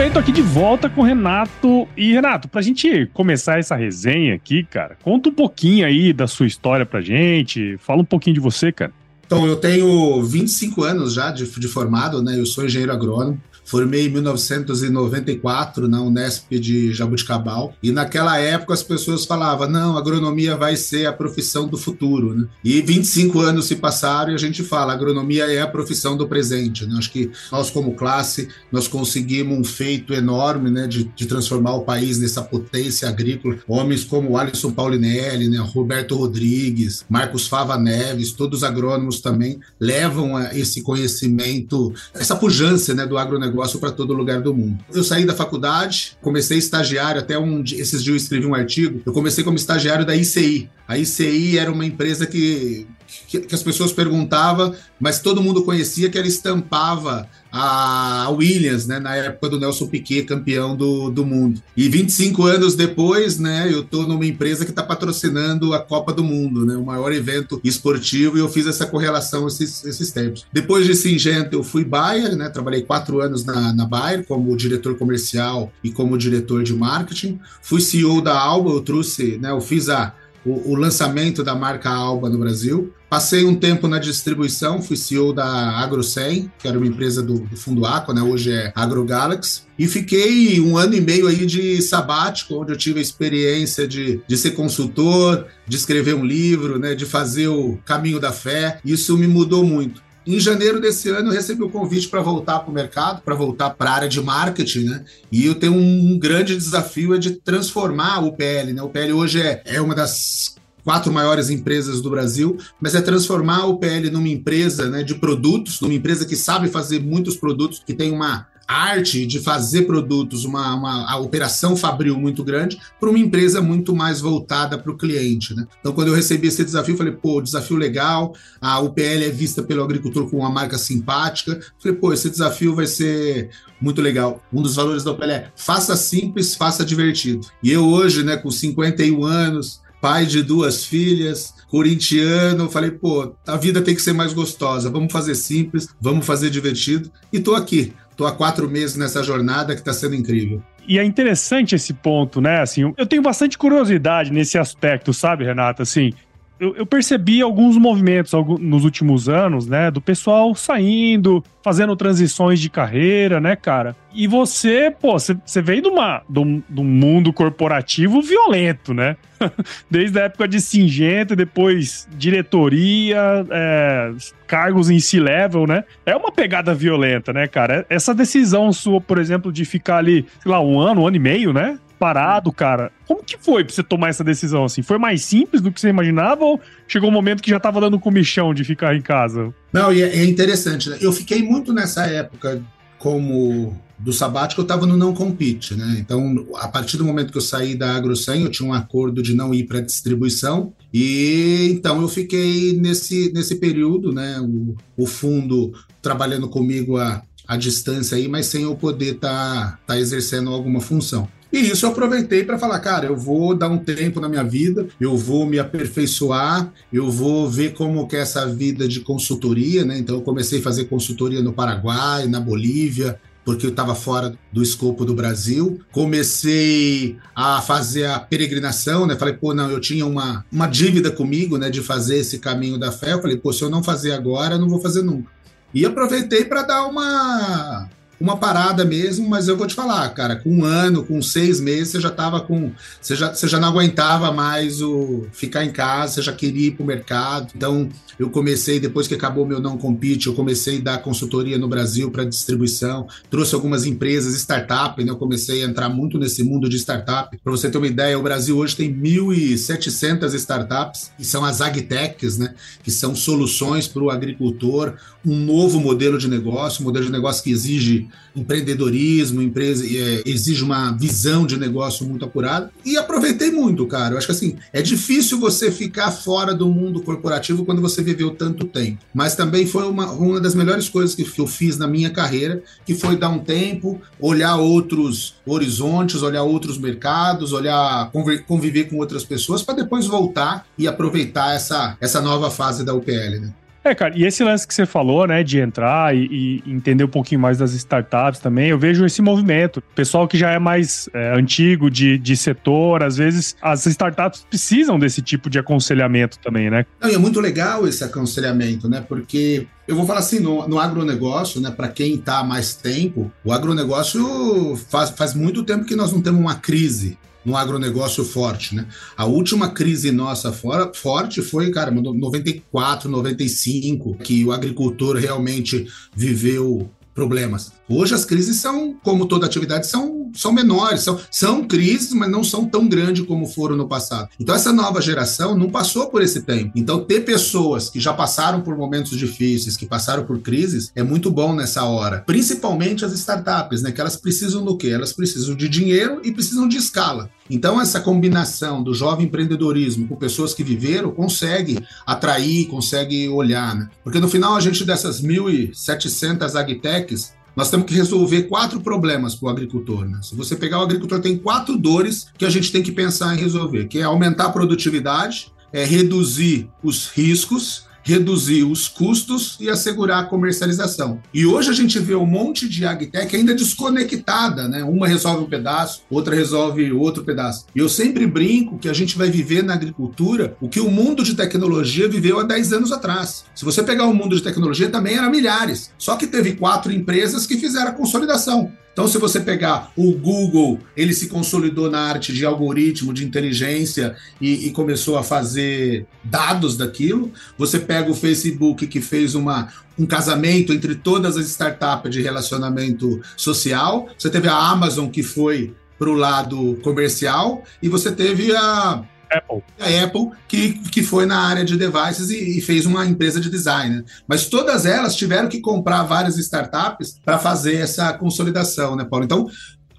Bem, 0.00 0.10
tô 0.10 0.18
aqui 0.18 0.32
de 0.32 0.40
volta 0.40 0.88
com 0.88 1.02
o 1.02 1.04
Renato. 1.04 1.86
E, 1.94 2.14
Renato, 2.14 2.48
pra 2.48 2.62
gente 2.62 3.04
começar 3.12 3.58
essa 3.58 3.76
resenha 3.76 4.34
aqui, 4.34 4.64
cara, 4.64 4.96
conta 5.02 5.28
um 5.28 5.32
pouquinho 5.32 5.84
aí 5.86 6.10
da 6.10 6.26
sua 6.26 6.46
história 6.46 6.86
pra 6.86 7.02
gente. 7.02 7.76
Fala 7.76 8.00
um 8.00 8.04
pouquinho 8.04 8.32
de 8.32 8.40
você, 8.40 8.72
cara. 8.72 8.94
Então, 9.26 9.46
eu 9.46 9.56
tenho 9.56 10.22
25 10.22 10.82
anos 10.84 11.12
já 11.12 11.30
de, 11.30 11.44
de 11.44 11.68
formado, 11.68 12.22
né? 12.22 12.40
Eu 12.40 12.46
sou 12.46 12.64
engenheiro 12.64 12.90
agrônomo. 12.90 13.38
Formei 13.70 14.06
em 14.06 14.10
1994 14.10 15.86
na 15.86 16.02
Unesp 16.02 16.50
de 16.50 16.92
Jabuticabal, 16.92 17.72
e 17.80 17.92
naquela 17.92 18.36
época 18.38 18.74
as 18.74 18.82
pessoas 18.82 19.24
falavam, 19.24 19.70
não, 19.70 19.96
agronomia 19.96 20.56
vai 20.56 20.76
ser 20.76 21.06
a 21.06 21.12
profissão 21.12 21.68
do 21.68 21.78
futuro, 21.78 22.34
né? 22.34 22.46
E 22.64 22.80
25 22.82 23.38
anos 23.38 23.66
se 23.66 23.76
passaram 23.76 24.32
e 24.32 24.34
a 24.34 24.38
gente 24.38 24.64
fala, 24.64 24.92
agronomia 24.92 25.44
é 25.44 25.60
a 25.60 25.68
profissão 25.68 26.16
do 26.16 26.26
presente, 26.26 26.84
né? 26.84 26.96
Acho 26.98 27.12
que 27.12 27.30
nós 27.52 27.70
como 27.70 27.94
classe, 27.94 28.48
nós 28.72 28.88
conseguimos 28.88 29.56
um 29.56 29.62
feito 29.62 30.12
enorme, 30.12 30.70
né, 30.70 30.86
de, 30.86 31.04
de 31.04 31.26
transformar 31.26 31.74
o 31.74 31.82
país 31.82 32.18
nessa 32.18 32.42
potência 32.42 33.08
agrícola, 33.08 33.58
homens 33.68 34.04
como 34.04 34.36
Alisson 34.36 34.72
Paulinelli, 34.72 35.48
né, 35.48 35.58
Roberto 35.58 36.16
Rodrigues, 36.16 37.04
Marcos 37.08 37.46
Fava 37.46 37.78
Neves, 37.78 38.32
todos 38.32 38.64
agrônomos 38.64 39.20
também 39.20 39.60
levam 39.78 40.40
esse 40.52 40.82
conhecimento, 40.82 41.92
essa 42.14 42.34
pujança 42.34 42.94
né, 42.94 43.06
do 43.06 43.16
agronegócio 43.16 43.59
para 43.78 43.90
todo 43.90 44.12
lugar 44.12 44.40
do 44.40 44.54
mundo. 44.54 44.84
Eu 44.92 45.02
saí 45.04 45.24
da 45.24 45.34
faculdade, 45.34 46.16
comecei 46.20 46.58
estagiário, 46.58 47.20
até 47.20 47.38
um, 47.38 47.62
esses 47.62 48.02
dias 48.02 48.08
eu 48.08 48.16
escrevi 48.16 48.46
um 48.46 48.54
artigo, 48.54 49.02
eu 49.04 49.12
comecei 49.12 49.42
como 49.44 49.56
estagiário 49.56 50.04
da 50.04 50.14
ICI. 50.14 50.70
A 50.86 50.98
ICI 50.98 51.58
era 51.58 51.70
uma 51.70 51.84
empresa 51.84 52.26
que, 52.26 52.86
que, 53.28 53.40
que 53.40 53.54
as 53.54 53.62
pessoas 53.62 53.92
perguntavam, 53.92 54.74
mas 54.98 55.20
todo 55.20 55.42
mundo 55.42 55.62
conhecia 55.64 56.10
que 56.10 56.18
ela 56.18 56.26
estampava 56.26 57.28
a 57.52 58.28
Williams, 58.30 58.86
né, 58.86 58.98
na 58.98 59.16
época 59.16 59.48
do 59.48 59.58
Nelson 59.58 59.86
Piquet, 59.86 60.24
campeão 60.24 60.76
do, 60.76 61.10
do 61.10 61.24
mundo. 61.24 61.60
E 61.76 61.88
25 61.88 62.44
anos 62.44 62.74
depois, 62.74 63.38
né, 63.38 63.68
eu 63.70 63.80
estou 63.80 64.06
numa 64.06 64.26
empresa 64.26 64.64
que 64.64 64.70
está 64.70 64.82
patrocinando 64.82 65.74
a 65.74 65.80
Copa 65.80 66.12
do 66.12 66.22
Mundo, 66.22 66.64
né, 66.64 66.76
o 66.76 66.84
maior 66.84 67.12
evento 67.12 67.60
esportivo, 67.64 68.36
e 68.36 68.40
eu 68.40 68.48
fiz 68.48 68.66
essa 68.66 68.86
correlação 68.86 69.46
esses, 69.46 69.84
esses 69.84 70.12
tempos. 70.12 70.46
Depois 70.52 70.86
de 70.86 70.94
Singenta, 70.94 71.54
eu 71.54 71.62
fui 71.62 71.84
Bayer, 71.84 72.36
né, 72.36 72.48
trabalhei 72.48 72.82
quatro 72.82 73.20
anos 73.20 73.44
na, 73.44 73.72
na 73.72 73.86
Bayer 73.86 74.24
como 74.26 74.56
diretor 74.56 74.96
comercial 74.96 75.72
e 75.82 75.90
como 75.90 76.18
diretor 76.18 76.62
de 76.62 76.74
marketing. 76.74 77.40
Fui 77.62 77.80
CEO 77.80 78.20
da 78.20 78.38
Alba, 78.38 78.70
eu 78.70 78.80
trouxe, 78.80 79.38
né, 79.38 79.50
eu 79.50 79.60
fiz 79.60 79.88
a 79.88 80.14
o, 80.44 80.72
o, 80.72 80.74
lançamento 80.74 81.42
da 81.42 81.54
marca 81.54 81.90
Alba 81.90 82.28
no 82.28 82.38
Brasil. 82.38 82.92
Passei 83.08 83.44
um 83.44 83.54
tempo 83.54 83.88
na 83.88 83.98
distribuição, 83.98 84.80
fui 84.80 84.96
CEO 84.96 85.32
da 85.32 85.44
AgroSem, 85.78 86.50
que 86.58 86.68
era 86.68 86.78
uma 86.78 86.86
empresa 86.86 87.22
do, 87.22 87.40
do 87.40 87.56
Fundo 87.56 87.84
Aqua, 87.84 88.14
né? 88.14 88.22
hoje 88.22 88.52
é 88.52 88.72
AgroGalaxy, 88.74 89.62
e 89.76 89.86
fiquei 89.88 90.60
um 90.60 90.76
ano 90.78 90.94
e 90.94 91.00
meio 91.00 91.26
aí 91.26 91.44
de 91.44 91.82
sabático, 91.82 92.54
onde 92.54 92.72
eu 92.72 92.76
tive 92.76 93.00
a 93.00 93.02
experiência 93.02 93.86
de, 93.86 94.20
de 94.26 94.36
ser 94.36 94.52
consultor, 94.52 95.46
de 95.66 95.76
escrever 95.76 96.14
um 96.14 96.24
livro, 96.24 96.78
né? 96.78 96.94
de 96.94 97.04
fazer 97.04 97.48
o 97.48 97.78
caminho 97.84 98.20
da 98.20 98.32
fé. 98.32 98.78
Isso 98.84 99.16
me 99.18 99.26
mudou 99.26 99.64
muito. 99.64 100.00
Em 100.26 100.38
janeiro 100.38 100.80
desse 100.80 101.08
ano, 101.08 101.28
eu 101.30 101.34
recebi 101.34 101.62
o 101.62 101.70
convite 101.70 102.08
para 102.08 102.20
voltar 102.20 102.60
para 102.60 102.70
o 102.70 102.74
mercado, 102.74 103.22
para 103.22 103.34
voltar 103.34 103.70
para 103.70 103.90
a 103.90 103.94
área 103.94 104.08
de 104.08 104.20
marketing, 104.20 104.84
né? 104.84 105.04
E 105.32 105.46
eu 105.46 105.54
tenho 105.54 105.72
um, 105.72 106.12
um, 106.12 106.18
grande 106.18 106.54
desafio 106.54 107.14
é 107.14 107.18
de 107.18 107.32
transformar 107.32 108.22
o 108.24 108.32
PL, 108.32 108.72
né? 108.72 108.82
O 108.82 108.88
PL 108.88 109.12
hoje 109.12 109.40
é, 109.40 109.62
é 109.64 109.80
uma 109.80 109.94
das 109.94 110.56
quatro 110.84 111.12
maiores 111.12 111.50
empresas 111.50 112.00
do 112.00 112.10
Brasil, 112.10 112.58
mas 112.80 112.94
é 112.94 113.00
transformar 113.00 113.66
o 113.66 113.78
PL 113.78 114.10
numa 114.10 114.28
empresa 114.28 114.88
né, 114.88 115.02
de 115.02 115.14
produtos, 115.14 115.80
numa 115.80 115.94
empresa 115.94 116.26
que 116.26 116.36
sabe 116.36 116.68
fazer 116.68 117.00
muitos 117.00 117.36
produtos, 117.36 117.82
que 117.84 117.94
tem 117.94 118.10
uma 118.10 118.46
arte 118.70 119.26
de 119.26 119.40
fazer 119.40 119.82
produtos, 119.82 120.44
uma, 120.44 120.74
uma 120.74 121.18
operação 121.18 121.76
fabril 121.76 122.16
muito 122.18 122.44
grande, 122.44 122.78
para 123.00 123.08
uma 123.08 123.18
empresa 123.18 123.60
muito 123.60 123.94
mais 123.96 124.20
voltada 124.20 124.78
para 124.78 124.92
o 124.92 124.96
cliente. 124.96 125.54
Né? 125.54 125.66
Então, 125.80 125.92
quando 125.92 126.08
eu 126.08 126.14
recebi 126.14 126.46
esse 126.46 126.64
desafio, 126.64 126.96
falei, 126.96 127.12
pô, 127.12 127.40
desafio 127.40 127.76
legal, 127.76 128.34
a 128.60 128.78
UPL 128.80 129.24
é 129.24 129.30
vista 129.30 129.62
pelo 129.62 129.82
agricultor 129.82 130.30
com 130.30 130.38
uma 130.38 130.50
marca 130.50 130.78
simpática. 130.78 131.58
Falei, 131.78 131.98
pô, 131.98 132.12
esse 132.12 132.30
desafio 132.30 132.74
vai 132.74 132.86
ser 132.86 133.50
muito 133.80 134.00
legal. 134.00 134.42
Um 134.52 134.62
dos 134.62 134.76
valores 134.76 135.02
da 135.02 135.12
UPL 135.12 135.30
é 135.30 135.52
faça 135.56 135.96
simples, 135.96 136.54
faça 136.54 136.84
divertido. 136.84 137.46
E 137.62 137.72
eu 137.72 137.88
hoje, 137.88 138.22
né, 138.22 138.36
com 138.36 138.50
51 138.50 139.24
anos, 139.24 139.80
pai 140.00 140.26
de 140.26 140.42
duas 140.42 140.84
filhas, 140.84 141.54
corintiano, 141.68 142.70
falei, 142.70 142.90
pô, 142.90 143.32
a 143.46 143.56
vida 143.56 143.80
tem 143.82 143.94
que 143.94 144.02
ser 144.02 144.12
mais 144.12 144.32
gostosa, 144.32 144.90
vamos 144.90 145.12
fazer 145.12 145.34
simples, 145.34 145.88
vamos 146.00 146.26
fazer 146.26 146.50
divertido, 146.50 147.10
e 147.32 147.38
tô 147.38 147.54
aqui. 147.54 147.92
Tô 148.16 148.26
há 148.26 148.32
quatro 148.32 148.68
meses 148.68 148.96
nessa 148.96 149.22
jornada 149.22 149.74
que 149.74 149.80
está 149.80 149.92
sendo 149.92 150.14
incrível. 150.14 150.62
E 150.86 150.98
é 150.98 151.04
interessante 151.04 151.74
esse 151.74 151.94
ponto, 151.94 152.40
né? 152.40 152.60
Assim, 152.60 152.92
eu 152.96 153.06
tenho 153.06 153.22
bastante 153.22 153.56
curiosidade 153.56 154.32
nesse 154.32 154.58
aspecto, 154.58 155.12
sabe, 155.12 155.44
Renata? 155.44 155.82
Assim, 155.82 156.12
eu, 156.60 156.76
eu, 156.76 156.86
percebi 156.86 157.40
alguns 157.40 157.78
movimentos 157.78 158.32
nos 158.60 158.84
últimos 158.84 159.30
anos, 159.30 159.66
né? 159.66 159.90
Do 159.90 159.98
pessoal 159.98 160.54
saindo, 160.54 161.42
fazendo 161.64 161.96
transições 161.96 162.60
de 162.60 162.68
carreira, 162.68 163.40
né, 163.40 163.56
cara? 163.56 163.96
E 164.12 164.26
você, 164.26 164.90
pô, 164.90 165.18
você 165.18 165.62
veio 165.62 165.80
de, 165.80 165.88
uma, 165.88 166.22
de, 166.28 166.38
um, 166.38 166.62
de 166.68 166.80
um 166.80 166.84
mundo 166.84 167.32
corporativo 167.32 168.20
violento, 168.20 168.92
né? 168.92 169.16
Desde 169.90 170.20
a 170.20 170.24
época 170.24 170.46
de 170.46 170.60
Singenta, 170.60 171.34
depois 171.34 172.06
diretoria, 172.12 173.46
é, 173.50 174.12
cargos 174.46 174.90
em 174.90 175.00
C-level, 175.00 175.66
né? 175.66 175.84
É 176.04 176.14
uma 176.14 176.30
pegada 176.30 176.74
violenta, 176.74 177.32
né, 177.32 177.46
cara? 177.46 177.86
Essa 177.88 178.14
decisão 178.14 178.70
sua, 178.70 179.00
por 179.00 179.16
exemplo, 179.16 179.50
de 179.50 179.64
ficar 179.64 179.96
ali, 179.96 180.26
sei 180.42 180.52
lá, 180.52 180.60
um 180.60 180.78
ano, 180.78 181.00
um 181.00 181.06
ano 181.06 181.16
e 181.16 181.20
meio, 181.20 181.54
né? 181.54 181.78
Parado, 182.00 182.50
cara. 182.50 182.90
Como 183.06 183.22
que 183.22 183.36
foi 183.38 183.62
pra 183.62 183.74
você 183.74 183.82
tomar 183.82 184.08
essa 184.08 184.24
decisão 184.24 184.64
assim? 184.64 184.80
Foi 184.80 184.96
mais 184.96 185.22
simples 185.22 185.60
do 185.60 185.70
que 185.70 185.78
você 185.78 185.90
imaginava 185.90 186.42
ou 186.42 186.58
chegou 186.88 187.10
um 187.10 187.12
momento 187.12 187.42
que 187.42 187.50
já 187.50 187.60
tava 187.60 187.78
dando 187.78 188.00
comichão 188.00 188.54
de 188.54 188.64
ficar 188.64 188.96
em 188.96 189.02
casa? 189.02 189.52
Não, 189.70 189.92
e 189.92 190.02
é, 190.02 190.16
é 190.20 190.24
interessante, 190.24 190.88
né? 190.88 190.96
Eu 190.98 191.12
fiquei 191.12 191.42
muito 191.42 191.74
nessa 191.74 192.06
época 192.06 192.62
como 192.98 193.78
do 193.98 194.14
sabático 194.14 194.62
eu 194.62 194.64
estava 194.64 194.86
no 194.86 194.96
não 194.96 195.12
compete, 195.12 195.74
né? 195.74 195.98
Então, 195.98 196.46
a 196.56 196.68
partir 196.68 196.96
do 196.96 197.04
momento 197.04 197.30
que 197.30 197.36
eu 197.36 197.42
saí 197.42 197.74
da 197.74 197.94
AgroSem, 197.94 198.42
eu 198.42 198.50
tinha 198.50 198.66
um 198.66 198.72
acordo 198.72 199.22
de 199.22 199.34
não 199.34 199.52
ir 199.52 199.64
para 199.64 199.80
distribuição 199.80 200.72
e 200.92 201.68
então 201.70 202.00
eu 202.00 202.08
fiquei 202.08 202.78
nesse, 202.80 203.30
nesse 203.34 203.56
período, 203.56 204.10
né? 204.10 204.40
O, 204.40 204.74
o 204.96 205.06
fundo 205.06 205.74
trabalhando 206.00 206.48
comigo 206.48 206.96
a, 206.96 207.22
a 207.46 207.58
distância 207.58 208.16
aí, 208.16 208.26
mas 208.26 208.46
sem 208.46 208.62
eu 208.62 208.74
poder 208.74 209.16
estar 209.16 209.72
tá, 209.72 209.78
tá 209.88 209.98
exercendo 209.98 210.48
alguma 210.48 210.80
função. 210.80 211.28
E 211.52 211.58
isso 211.58 211.84
eu 211.84 211.90
aproveitei 211.90 212.44
para 212.44 212.58
falar, 212.58 212.78
cara, 212.78 213.06
eu 213.06 213.16
vou 213.16 213.54
dar 213.54 213.68
um 213.68 213.78
tempo 213.78 214.20
na 214.20 214.28
minha 214.28 214.44
vida, 214.44 214.86
eu 215.00 215.16
vou 215.16 215.44
me 215.44 215.58
aperfeiçoar, 215.58 216.72
eu 216.92 217.10
vou 217.10 217.48
ver 217.50 217.74
como 217.74 218.06
que 218.06 218.16
é 218.16 218.20
essa 218.20 218.46
vida 218.46 218.86
de 218.86 219.00
consultoria, 219.00 219.84
né? 219.84 219.98
Então 219.98 220.16
eu 220.16 220.22
comecei 220.22 220.60
a 220.60 220.62
fazer 220.62 220.84
consultoria 220.84 221.42
no 221.42 221.52
Paraguai, 221.52 222.26
na 222.26 222.38
Bolívia, 222.38 223.18
porque 223.44 223.66
eu 223.66 223.70
estava 223.70 223.94
fora 223.94 224.34
do 224.52 224.62
escopo 224.62 225.04
do 225.04 225.14
Brasil. 225.14 225.80
Comecei 225.90 227.16
a 227.34 227.60
fazer 227.60 228.06
a 228.06 228.20
peregrinação, 228.20 229.06
né? 229.06 229.16
Falei, 229.16 229.34
pô, 229.34 229.52
não, 229.52 229.70
eu 229.70 229.80
tinha 229.80 230.06
uma, 230.06 230.44
uma 230.52 230.66
dívida 230.66 231.10
comigo, 231.10 231.58
né, 231.58 231.68
de 231.68 231.82
fazer 231.82 232.18
esse 232.18 232.38
caminho 232.38 232.78
da 232.78 232.92
fé. 232.92 233.14
Eu 233.14 233.20
falei, 233.20 233.36
pô, 233.36 233.52
se 233.52 233.62
eu 233.62 233.70
não 233.70 233.82
fazer 233.82 234.12
agora, 234.12 234.54
eu 234.54 234.58
não 234.60 234.68
vou 234.68 234.80
fazer 234.80 235.02
nunca. 235.02 235.30
E 235.74 235.84
aproveitei 235.84 236.44
para 236.44 236.62
dar 236.62 236.86
uma 236.86 237.88
uma 238.20 238.36
parada 238.36 238.84
mesmo, 238.84 239.26
mas 239.26 239.48
eu 239.48 239.56
vou 239.56 239.66
te 239.66 239.74
falar, 239.74 240.06
cara, 240.10 240.36
com 240.36 240.50
um 240.50 240.64
ano, 240.64 241.02
com 241.02 241.22
seis 241.22 241.58
meses, 241.58 241.88
você 241.88 242.00
já 242.00 242.10
tava 242.10 242.40
com. 242.42 242.70
Você 243.00 243.16
já, 243.16 243.32
você 243.32 243.48
já 243.48 243.58
não 243.58 243.68
aguentava 243.68 244.30
mais 244.30 244.82
o 244.82 245.26
ficar 245.32 245.64
em 245.64 245.72
casa, 245.72 246.14
você 246.14 246.22
já 246.22 246.32
queria 246.32 246.68
ir 246.68 246.72
pro 246.72 246.84
mercado. 246.84 247.50
Então, 247.56 247.88
eu 248.18 248.28
comecei, 248.28 248.78
depois 248.78 249.08
que 249.08 249.14
acabou 249.14 249.46
meu 249.46 249.58
não 249.58 249.78
compete, 249.78 250.26
eu 250.26 250.34
comecei 250.34 250.76
a 250.76 250.82
dar 250.82 250.98
consultoria 250.98 251.56
no 251.56 251.66
Brasil 251.66 252.10
para 252.10 252.22
distribuição, 252.22 253.08
trouxe 253.30 253.54
algumas 253.54 253.86
empresas, 253.86 254.34
startup, 254.34 255.02
né? 255.02 255.10
Eu 255.10 255.16
comecei 255.16 255.64
a 255.64 255.66
entrar 255.66 255.88
muito 255.88 256.18
nesse 256.18 256.44
mundo 256.44 256.68
de 256.68 256.76
startup. 256.76 257.34
Para 257.42 257.50
você 257.50 257.70
ter 257.70 257.78
uma 257.78 257.86
ideia, 257.86 258.18
o 258.18 258.22
Brasil 258.22 258.58
hoje 258.58 258.76
tem 258.76 258.92
1.700 258.92 260.34
startups, 260.34 261.10
que 261.16 261.24
são 261.24 261.42
as 261.42 261.62
agtechs, 261.62 262.36
né? 262.36 262.54
Que 262.82 262.90
são 262.90 263.14
soluções 263.14 263.88
para 263.88 264.02
o 264.02 264.10
agricultor, 264.10 264.96
um 265.24 265.34
novo 265.34 265.80
modelo 265.80 266.18
de 266.18 266.28
negócio, 266.28 266.82
um 266.82 266.84
modelo 266.84 267.06
de 267.06 267.12
negócio 267.12 267.42
que 267.42 267.50
exige 267.50 268.09
empreendedorismo, 268.34 269.42
empresa, 269.42 269.84
é, 269.84 270.22
exige 270.26 270.62
uma 270.62 270.92
visão 270.92 271.46
de 271.46 271.58
negócio 271.58 272.06
muito 272.06 272.24
apurada. 272.24 272.70
E 272.84 272.96
aproveitei 272.96 273.50
muito, 273.50 273.86
cara. 273.86 274.14
Eu 274.14 274.18
acho 274.18 274.26
que 274.26 274.32
assim, 274.32 274.56
é 274.72 274.80
difícil 274.82 275.38
você 275.38 275.70
ficar 275.70 276.10
fora 276.10 276.54
do 276.54 276.68
mundo 276.68 277.02
corporativo 277.02 277.64
quando 277.64 277.82
você 277.82 278.02
viveu 278.02 278.30
tanto 278.30 278.66
tempo. 278.66 278.98
Mas 279.12 279.34
também 279.34 279.66
foi 279.66 279.84
uma, 279.88 280.10
uma 280.12 280.40
das 280.40 280.54
melhores 280.54 280.88
coisas 280.88 281.14
que 281.14 281.40
eu 281.40 281.46
fiz 281.46 281.76
na 281.76 281.86
minha 281.86 282.10
carreira, 282.10 282.62
que 282.84 282.94
foi 282.94 283.16
dar 283.16 283.28
um 283.28 283.38
tempo, 283.38 284.00
olhar 284.18 284.56
outros 284.56 285.34
horizontes, 285.46 286.22
olhar 286.22 286.42
outros 286.42 286.78
mercados, 286.78 287.52
olhar, 287.52 288.10
conviver 288.46 288.84
com 288.84 288.96
outras 288.96 289.24
pessoas, 289.24 289.62
para 289.62 289.74
depois 289.74 290.06
voltar 290.06 290.66
e 290.78 290.86
aproveitar 290.86 291.54
essa, 291.54 291.96
essa 292.00 292.20
nova 292.20 292.50
fase 292.50 292.84
da 292.84 292.94
UPL, 292.94 293.40
né? 293.40 293.52
É, 293.82 293.94
cara, 293.94 294.16
e 294.16 294.24
esse 294.24 294.44
lance 294.44 294.66
que 294.66 294.74
você 294.74 294.84
falou, 294.84 295.26
né, 295.26 295.42
de 295.42 295.58
entrar 295.58 296.14
e, 296.14 296.62
e, 296.66 296.70
entender 296.70 297.04
um 297.04 297.08
pouquinho 297.08 297.40
mais 297.40 297.56
das 297.58 297.72
startups 297.72 298.38
também, 298.38 298.68
eu 298.68 298.78
vejo 298.78 299.04
esse 299.06 299.22
movimento. 299.22 299.82
Pessoal 299.94 300.28
que 300.28 300.36
já 300.36 300.50
é 300.50 300.58
mais 300.58 301.08
é, 301.14 301.32
antigo 301.34 301.90
de, 301.90 302.18
de 302.18 302.36
setor, 302.36 303.02
às 303.02 303.16
vezes 303.16 303.56
as 303.62 303.86
startups 303.86 304.44
precisam 304.48 304.98
desse 304.98 305.22
tipo 305.22 305.48
de 305.48 305.58
aconselhamento 305.58 306.38
também, 306.40 306.70
né? 306.70 306.84
Não, 307.00 307.08
e 307.08 307.14
é 307.14 307.18
muito 307.18 307.40
legal 307.40 307.88
esse 307.88 308.04
aconselhamento, 308.04 308.88
né, 308.88 309.02
porque 309.08 309.66
eu 309.88 309.96
vou 309.96 310.06
falar 310.06 310.20
assim, 310.20 310.40
no, 310.40 310.68
no 310.68 310.78
agronegócio, 310.78 311.60
né, 311.60 311.70
para 311.70 311.88
quem 311.88 312.14
está 312.14 312.40
há 312.40 312.44
mais 312.44 312.74
tempo, 312.74 313.32
o 313.42 313.52
agronegócio 313.52 314.76
faz, 314.88 315.10
faz 315.10 315.34
muito 315.34 315.64
tempo 315.64 315.86
que 315.86 315.96
nós 315.96 316.12
não 316.12 316.20
temos 316.20 316.40
uma 316.40 316.54
crise 316.54 317.18
no 317.44 317.56
agronegócio 317.56 318.24
forte, 318.24 318.74
né? 318.74 318.86
A 319.16 319.24
última 319.24 319.70
crise 319.70 320.10
nossa 320.10 320.52
fora, 320.52 320.92
forte 320.94 321.42
foi, 321.42 321.70
cara, 321.70 321.90
94, 321.90 323.10
95, 323.10 324.14
que 324.16 324.44
o 324.44 324.52
agricultor 324.52 325.16
realmente 325.16 325.86
viveu 326.14 326.90
problemas. 327.14 327.72
Hoje 327.88 328.14
as 328.14 328.24
crises 328.24 328.56
são, 328.56 328.94
como 329.02 329.26
toda 329.26 329.46
atividade, 329.46 329.86
são, 329.86 330.19
são 330.34 330.52
menores, 330.52 331.02
são, 331.02 331.18
são 331.30 331.64
crises, 331.64 332.12
mas 332.12 332.30
não 332.30 332.42
são 332.42 332.64
tão 332.64 332.88
grandes 332.88 333.24
como 333.26 333.46
foram 333.46 333.76
no 333.76 333.88
passado. 333.88 334.28
Então 334.38 334.54
essa 334.54 334.72
nova 334.72 335.00
geração 335.00 335.56
não 335.56 335.70
passou 335.70 336.08
por 336.08 336.22
esse 336.22 336.42
tempo. 336.42 336.72
Então 336.74 337.04
ter 337.04 337.20
pessoas 337.20 337.88
que 337.88 338.00
já 338.00 338.12
passaram 338.12 338.60
por 338.60 338.76
momentos 338.76 339.16
difíceis, 339.16 339.76
que 339.76 339.86
passaram 339.86 340.24
por 340.24 340.40
crises, 340.40 340.90
é 340.94 341.02
muito 341.02 341.30
bom 341.30 341.54
nessa 341.54 341.84
hora. 341.84 342.22
Principalmente 342.26 343.04
as 343.04 343.12
startups, 343.12 343.82
né? 343.82 343.92
Que 343.92 344.00
elas 344.00 344.16
precisam 344.16 344.64
do 344.64 344.76
quê? 344.76 344.88
Elas 344.88 345.12
precisam 345.12 345.54
de 345.54 345.68
dinheiro 345.68 346.20
e 346.24 346.32
precisam 346.32 346.68
de 346.68 346.76
escala. 346.76 347.30
Então 347.48 347.80
essa 347.80 348.00
combinação 348.00 348.82
do 348.82 348.94
jovem 348.94 349.26
empreendedorismo 349.26 350.06
com 350.06 350.14
pessoas 350.14 350.54
que 350.54 350.62
viveram 350.62 351.10
consegue 351.10 351.78
atrair, 352.06 352.66
consegue 352.66 353.28
olhar, 353.28 353.74
né? 353.74 353.88
Porque 354.04 354.20
no 354.20 354.28
final 354.28 354.54
a 354.54 354.60
gente 354.60 354.84
dessas 354.84 355.20
1.700 355.20 356.54
agtechs 356.54 357.32
nós 357.60 357.68
temos 357.68 357.86
que 357.86 357.92
resolver 357.92 358.44
quatro 358.44 358.80
problemas 358.80 359.34
para 359.34 359.46
o 359.46 359.50
agricultor. 359.50 360.06
Né? 360.06 360.18
Se 360.22 360.34
você 360.34 360.56
pegar 360.56 360.78
o 360.78 360.82
agricultor, 360.82 361.20
tem 361.20 361.36
quatro 361.36 361.76
dores 361.76 362.28
que 362.38 362.46
a 362.46 362.48
gente 362.48 362.72
tem 362.72 362.82
que 362.82 362.90
pensar 362.90 363.34
em 363.34 363.38
resolver, 363.38 363.84
que 363.84 363.98
é 363.98 364.02
aumentar 364.02 364.46
a 364.46 364.48
produtividade, 364.48 365.52
é 365.70 365.84
reduzir 365.84 366.70
os 366.82 367.10
riscos 367.10 367.84
reduzir 368.10 368.64
os 368.64 368.88
custos 368.88 369.56
e 369.60 369.70
assegurar 369.70 370.24
a 370.24 370.26
comercialização. 370.26 371.20
E 371.32 371.46
hoje 371.46 371.70
a 371.70 371.72
gente 371.72 371.98
vê 371.98 372.14
um 372.14 372.26
monte 372.26 372.68
de 372.68 372.84
agtech 372.84 373.34
ainda 373.36 373.54
desconectada, 373.54 374.68
né? 374.68 374.82
Uma 374.82 375.06
resolve 375.06 375.44
um 375.44 375.48
pedaço, 375.48 376.02
outra 376.10 376.34
resolve 376.34 376.92
outro 376.92 377.24
pedaço. 377.24 377.66
E 377.74 377.78
eu 377.78 377.88
sempre 377.88 378.26
brinco 378.26 378.78
que 378.78 378.88
a 378.88 378.92
gente 378.92 379.16
vai 379.16 379.30
viver 379.30 379.62
na 379.62 379.74
agricultura 379.74 380.56
o 380.60 380.68
que 380.68 380.80
o 380.80 380.90
mundo 380.90 381.22
de 381.22 381.34
tecnologia 381.34 382.08
viveu 382.08 382.40
há 382.40 382.42
10 382.42 382.72
anos 382.72 382.92
atrás. 382.92 383.44
Se 383.54 383.64
você 383.64 383.82
pegar 383.82 384.06
o 384.06 384.14
mundo 384.14 384.36
de 384.36 384.42
tecnologia, 384.42 384.88
também 384.88 385.16
era 385.16 385.30
milhares. 385.30 385.92
Só 385.96 386.16
que 386.16 386.26
teve 386.26 386.52
quatro 386.52 386.92
empresas 386.92 387.46
que 387.46 387.56
fizeram 387.56 387.90
a 387.90 387.94
consolidação. 387.94 388.72
Então, 388.92 389.06
se 389.06 389.18
você 389.18 389.40
pegar 389.40 389.92
o 389.96 390.12
Google, 390.12 390.80
ele 390.96 391.14
se 391.14 391.28
consolidou 391.28 391.90
na 391.90 392.00
arte 392.00 392.32
de 392.32 392.44
algoritmo, 392.44 393.14
de 393.14 393.24
inteligência 393.24 394.16
e, 394.40 394.66
e, 394.66 394.70
começou 394.72 395.16
a 395.16 395.22
fazer 395.22 396.06
dados 396.24 396.76
daquilo. 396.76 397.32
Você 397.56 397.78
pega 397.78 398.10
o 398.10 398.14
Facebook, 398.14 398.86
que 398.86 399.00
fez 399.00 399.34
uma, 399.34 399.72
um 399.98 400.04
casamento 400.04 400.72
entre 400.72 400.96
todas 400.96 401.36
as 401.36 401.46
startups 401.46 402.12
de 402.12 402.20
relacionamento 402.20 403.20
social. 403.36 404.08
Você 404.18 404.28
teve 404.28 404.48
a 404.48 404.56
Amazon, 404.56 405.08
que 405.08 405.22
foi 405.22 405.72
para 405.98 406.10
o 406.10 406.14
lado 406.14 406.78
comercial, 406.82 407.62
e 407.82 407.88
você 407.88 408.10
teve 408.10 408.56
a 408.56 409.04
Apple. 409.30 409.62
A 409.78 410.04
Apple, 410.04 410.30
que, 410.48 410.72
que 410.90 411.02
foi 411.02 411.26
na 411.26 411.38
área 411.38 411.64
de 411.64 411.76
devices 411.76 412.30
e, 412.30 412.58
e, 412.58 412.60
fez 412.60 412.86
uma 412.86 413.06
empresa 413.06 413.40
de 413.40 413.50
design. 413.50 413.96
Né? 413.96 414.04
Mas 414.26 414.46
todas 414.46 414.86
elas 414.86 415.14
tiveram 415.14 415.48
que 415.48 415.60
comprar 415.60 416.02
várias 416.02 416.36
startups 416.38 417.18
para 417.24 417.38
fazer 417.38 417.76
essa 417.76 418.12
consolidação, 418.12 418.96
né, 418.96 419.04
Paulo? 419.04 419.24
Então, 419.24 419.48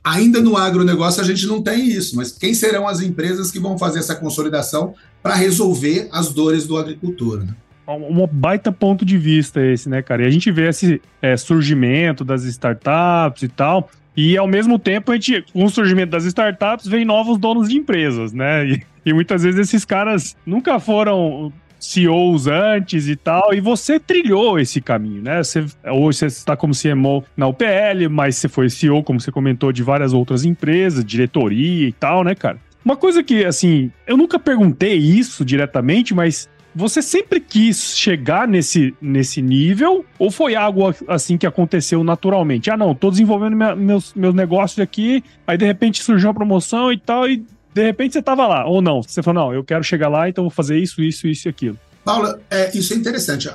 ainda 0.03 0.41
no 0.41 0.57
agronegócio 0.57 1.21
a 1.21 1.25
gente 1.25 1.45
não 1.47 1.61
tem 1.61 1.87
isso, 1.87 2.15
mas 2.15 2.31
quem 2.31 2.53
serão 2.53 2.87
as 2.87 3.01
empresas 3.01 3.51
que 3.51 3.59
vão 3.59 3.77
fazer 3.77 3.99
essa 3.99 4.15
consolidação 4.15 4.93
para 5.21 5.35
resolver 5.35 6.09
as 6.11 6.33
dores 6.33 6.65
do 6.65 6.77
agricultor, 6.77 7.43
né? 7.43 7.55
um 7.87 8.25
baita 8.25 8.71
ponto 8.71 9.03
de 9.03 9.17
vista 9.17 9.61
esse, 9.61 9.89
né, 9.89 10.01
cara? 10.01 10.23
E 10.23 10.25
a 10.25 10.29
gente 10.29 10.49
vê 10.49 10.69
esse 10.69 11.01
é, 11.21 11.35
surgimento 11.35 12.23
das 12.23 12.45
startups 12.45 13.43
e 13.43 13.49
tal, 13.49 13.89
e 14.15 14.37
ao 14.37 14.47
mesmo 14.47 14.77
tempo, 14.77 15.11
a 15.11 15.15
gente, 15.15 15.43
com 15.53 15.63
o 15.63 15.69
surgimento 15.69 16.11
das 16.11 16.25
startups, 16.25 16.87
vem 16.87 17.05
novos 17.05 17.37
donos 17.37 17.69
de 17.69 17.77
empresas, 17.77 18.33
né? 18.33 18.67
E, 18.67 18.81
e 19.05 19.13
muitas 19.13 19.43
vezes 19.43 19.59
esses 19.59 19.85
caras 19.85 20.35
nunca 20.45 20.79
foram 20.79 21.51
CEOs 21.79 22.47
antes 22.47 23.07
e 23.07 23.15
tal, 23.15 23.53
e 23.53 23.59
você 23.59 23.99
trilhou 23.99 24.59
esse 24.59 24.79
caminho, 24.79 25.21
né? 25.23 25.43
Você, 25.43 25.65
hoje 25.91 26.19
você 26.19 26.25
está 26.27 26.55
como 26.55 26.73
CMO 26.73 27.23
na 27.35 27.47
UPL, 27.47 28.07
mas 28.09 28.35
você 28.35 28.47
foi 28.47 28.69
CEO, 28.69 29.03
como 29.03 29.19
você 29.19 29.31
comentou, 29.31 29.71
de 29.71 29.81
várias 29.81 30.13
outras 30.13 30.45
empresas, 30.45 31.03
diretoria 31.03 31.87
e 31.87 31.91
tal, 31.91 32.23
né, 32.23 32.35
cara? 32.35 32.59
Uma 32.85 32.95
coisa 32.95 33.23
que, 33.23 33.43
assim, 33.43 33.91
eu 34.07 34.15
nunca 34.15 34.39
perguntei 34.39 34.95
isso 34.95 35.43
diretamente, 35.43 36.13
mas 36.13 36.47
você 36.73 37.01
sempre 37.01 37.39
quis 37.39 37.97
chegar 37.97 38.47
nesse, 38.47 38.93
nesse 39.01 39.41
nível 39.41 40.05
ou 40.17 40.31
foi 40.31 40.55
algo 40.55 40.93
assim 41.07 41.37
que 41.37 41.45
aconteceu 41.45 42.03
naturalmente? 42.03 42.71
Ah, 42.71 42.77
não, 42.77 42.95
tô 42.95 43.11
desenvolvendo 43.11 43.55
minha, 43.55 43.75
meus, 43.75 44.13
meus 44.13 44.33
negócios 44.33 44.79
aqui, 44.79 45.23
aí 45.45 45.57
de 45.57 45.65
repente 45.65 46.01
surgiu 46.01 46.29
uma 46.29 46.33
promoção 46.33 46.91
e 46.91 46.97
tal, 46.97 47.27
e 47.27 47.43
de 47.73 47.83
repente 47.83 48.13
você 48.13 48.21
tava 48.21 48.47
lá. 48.47 48.65
Ou 48.65 48.81
não, 48.81 49.01
você 49.01 49.21
falou, 49.21 49.45
não, 49.45 49.53
eu 49.53 49.63
quero 49.63 49.83
chegar 49.83 50.09
lá, 50.09 50.29
então 50.29 50.43
vou 50.43 50.51
fazer 50.51 50.77
isso, 50.77 51.01
isso, 51.01 51.27
isso 51.27 51.47
e 51.47 51.49
aquilo. 51.49 51.77
Paula, 52.03 52.41
é, 52.49 52.75
isso 52.75 52.93
é 52.93 52.95
interessante. 52.95 53.49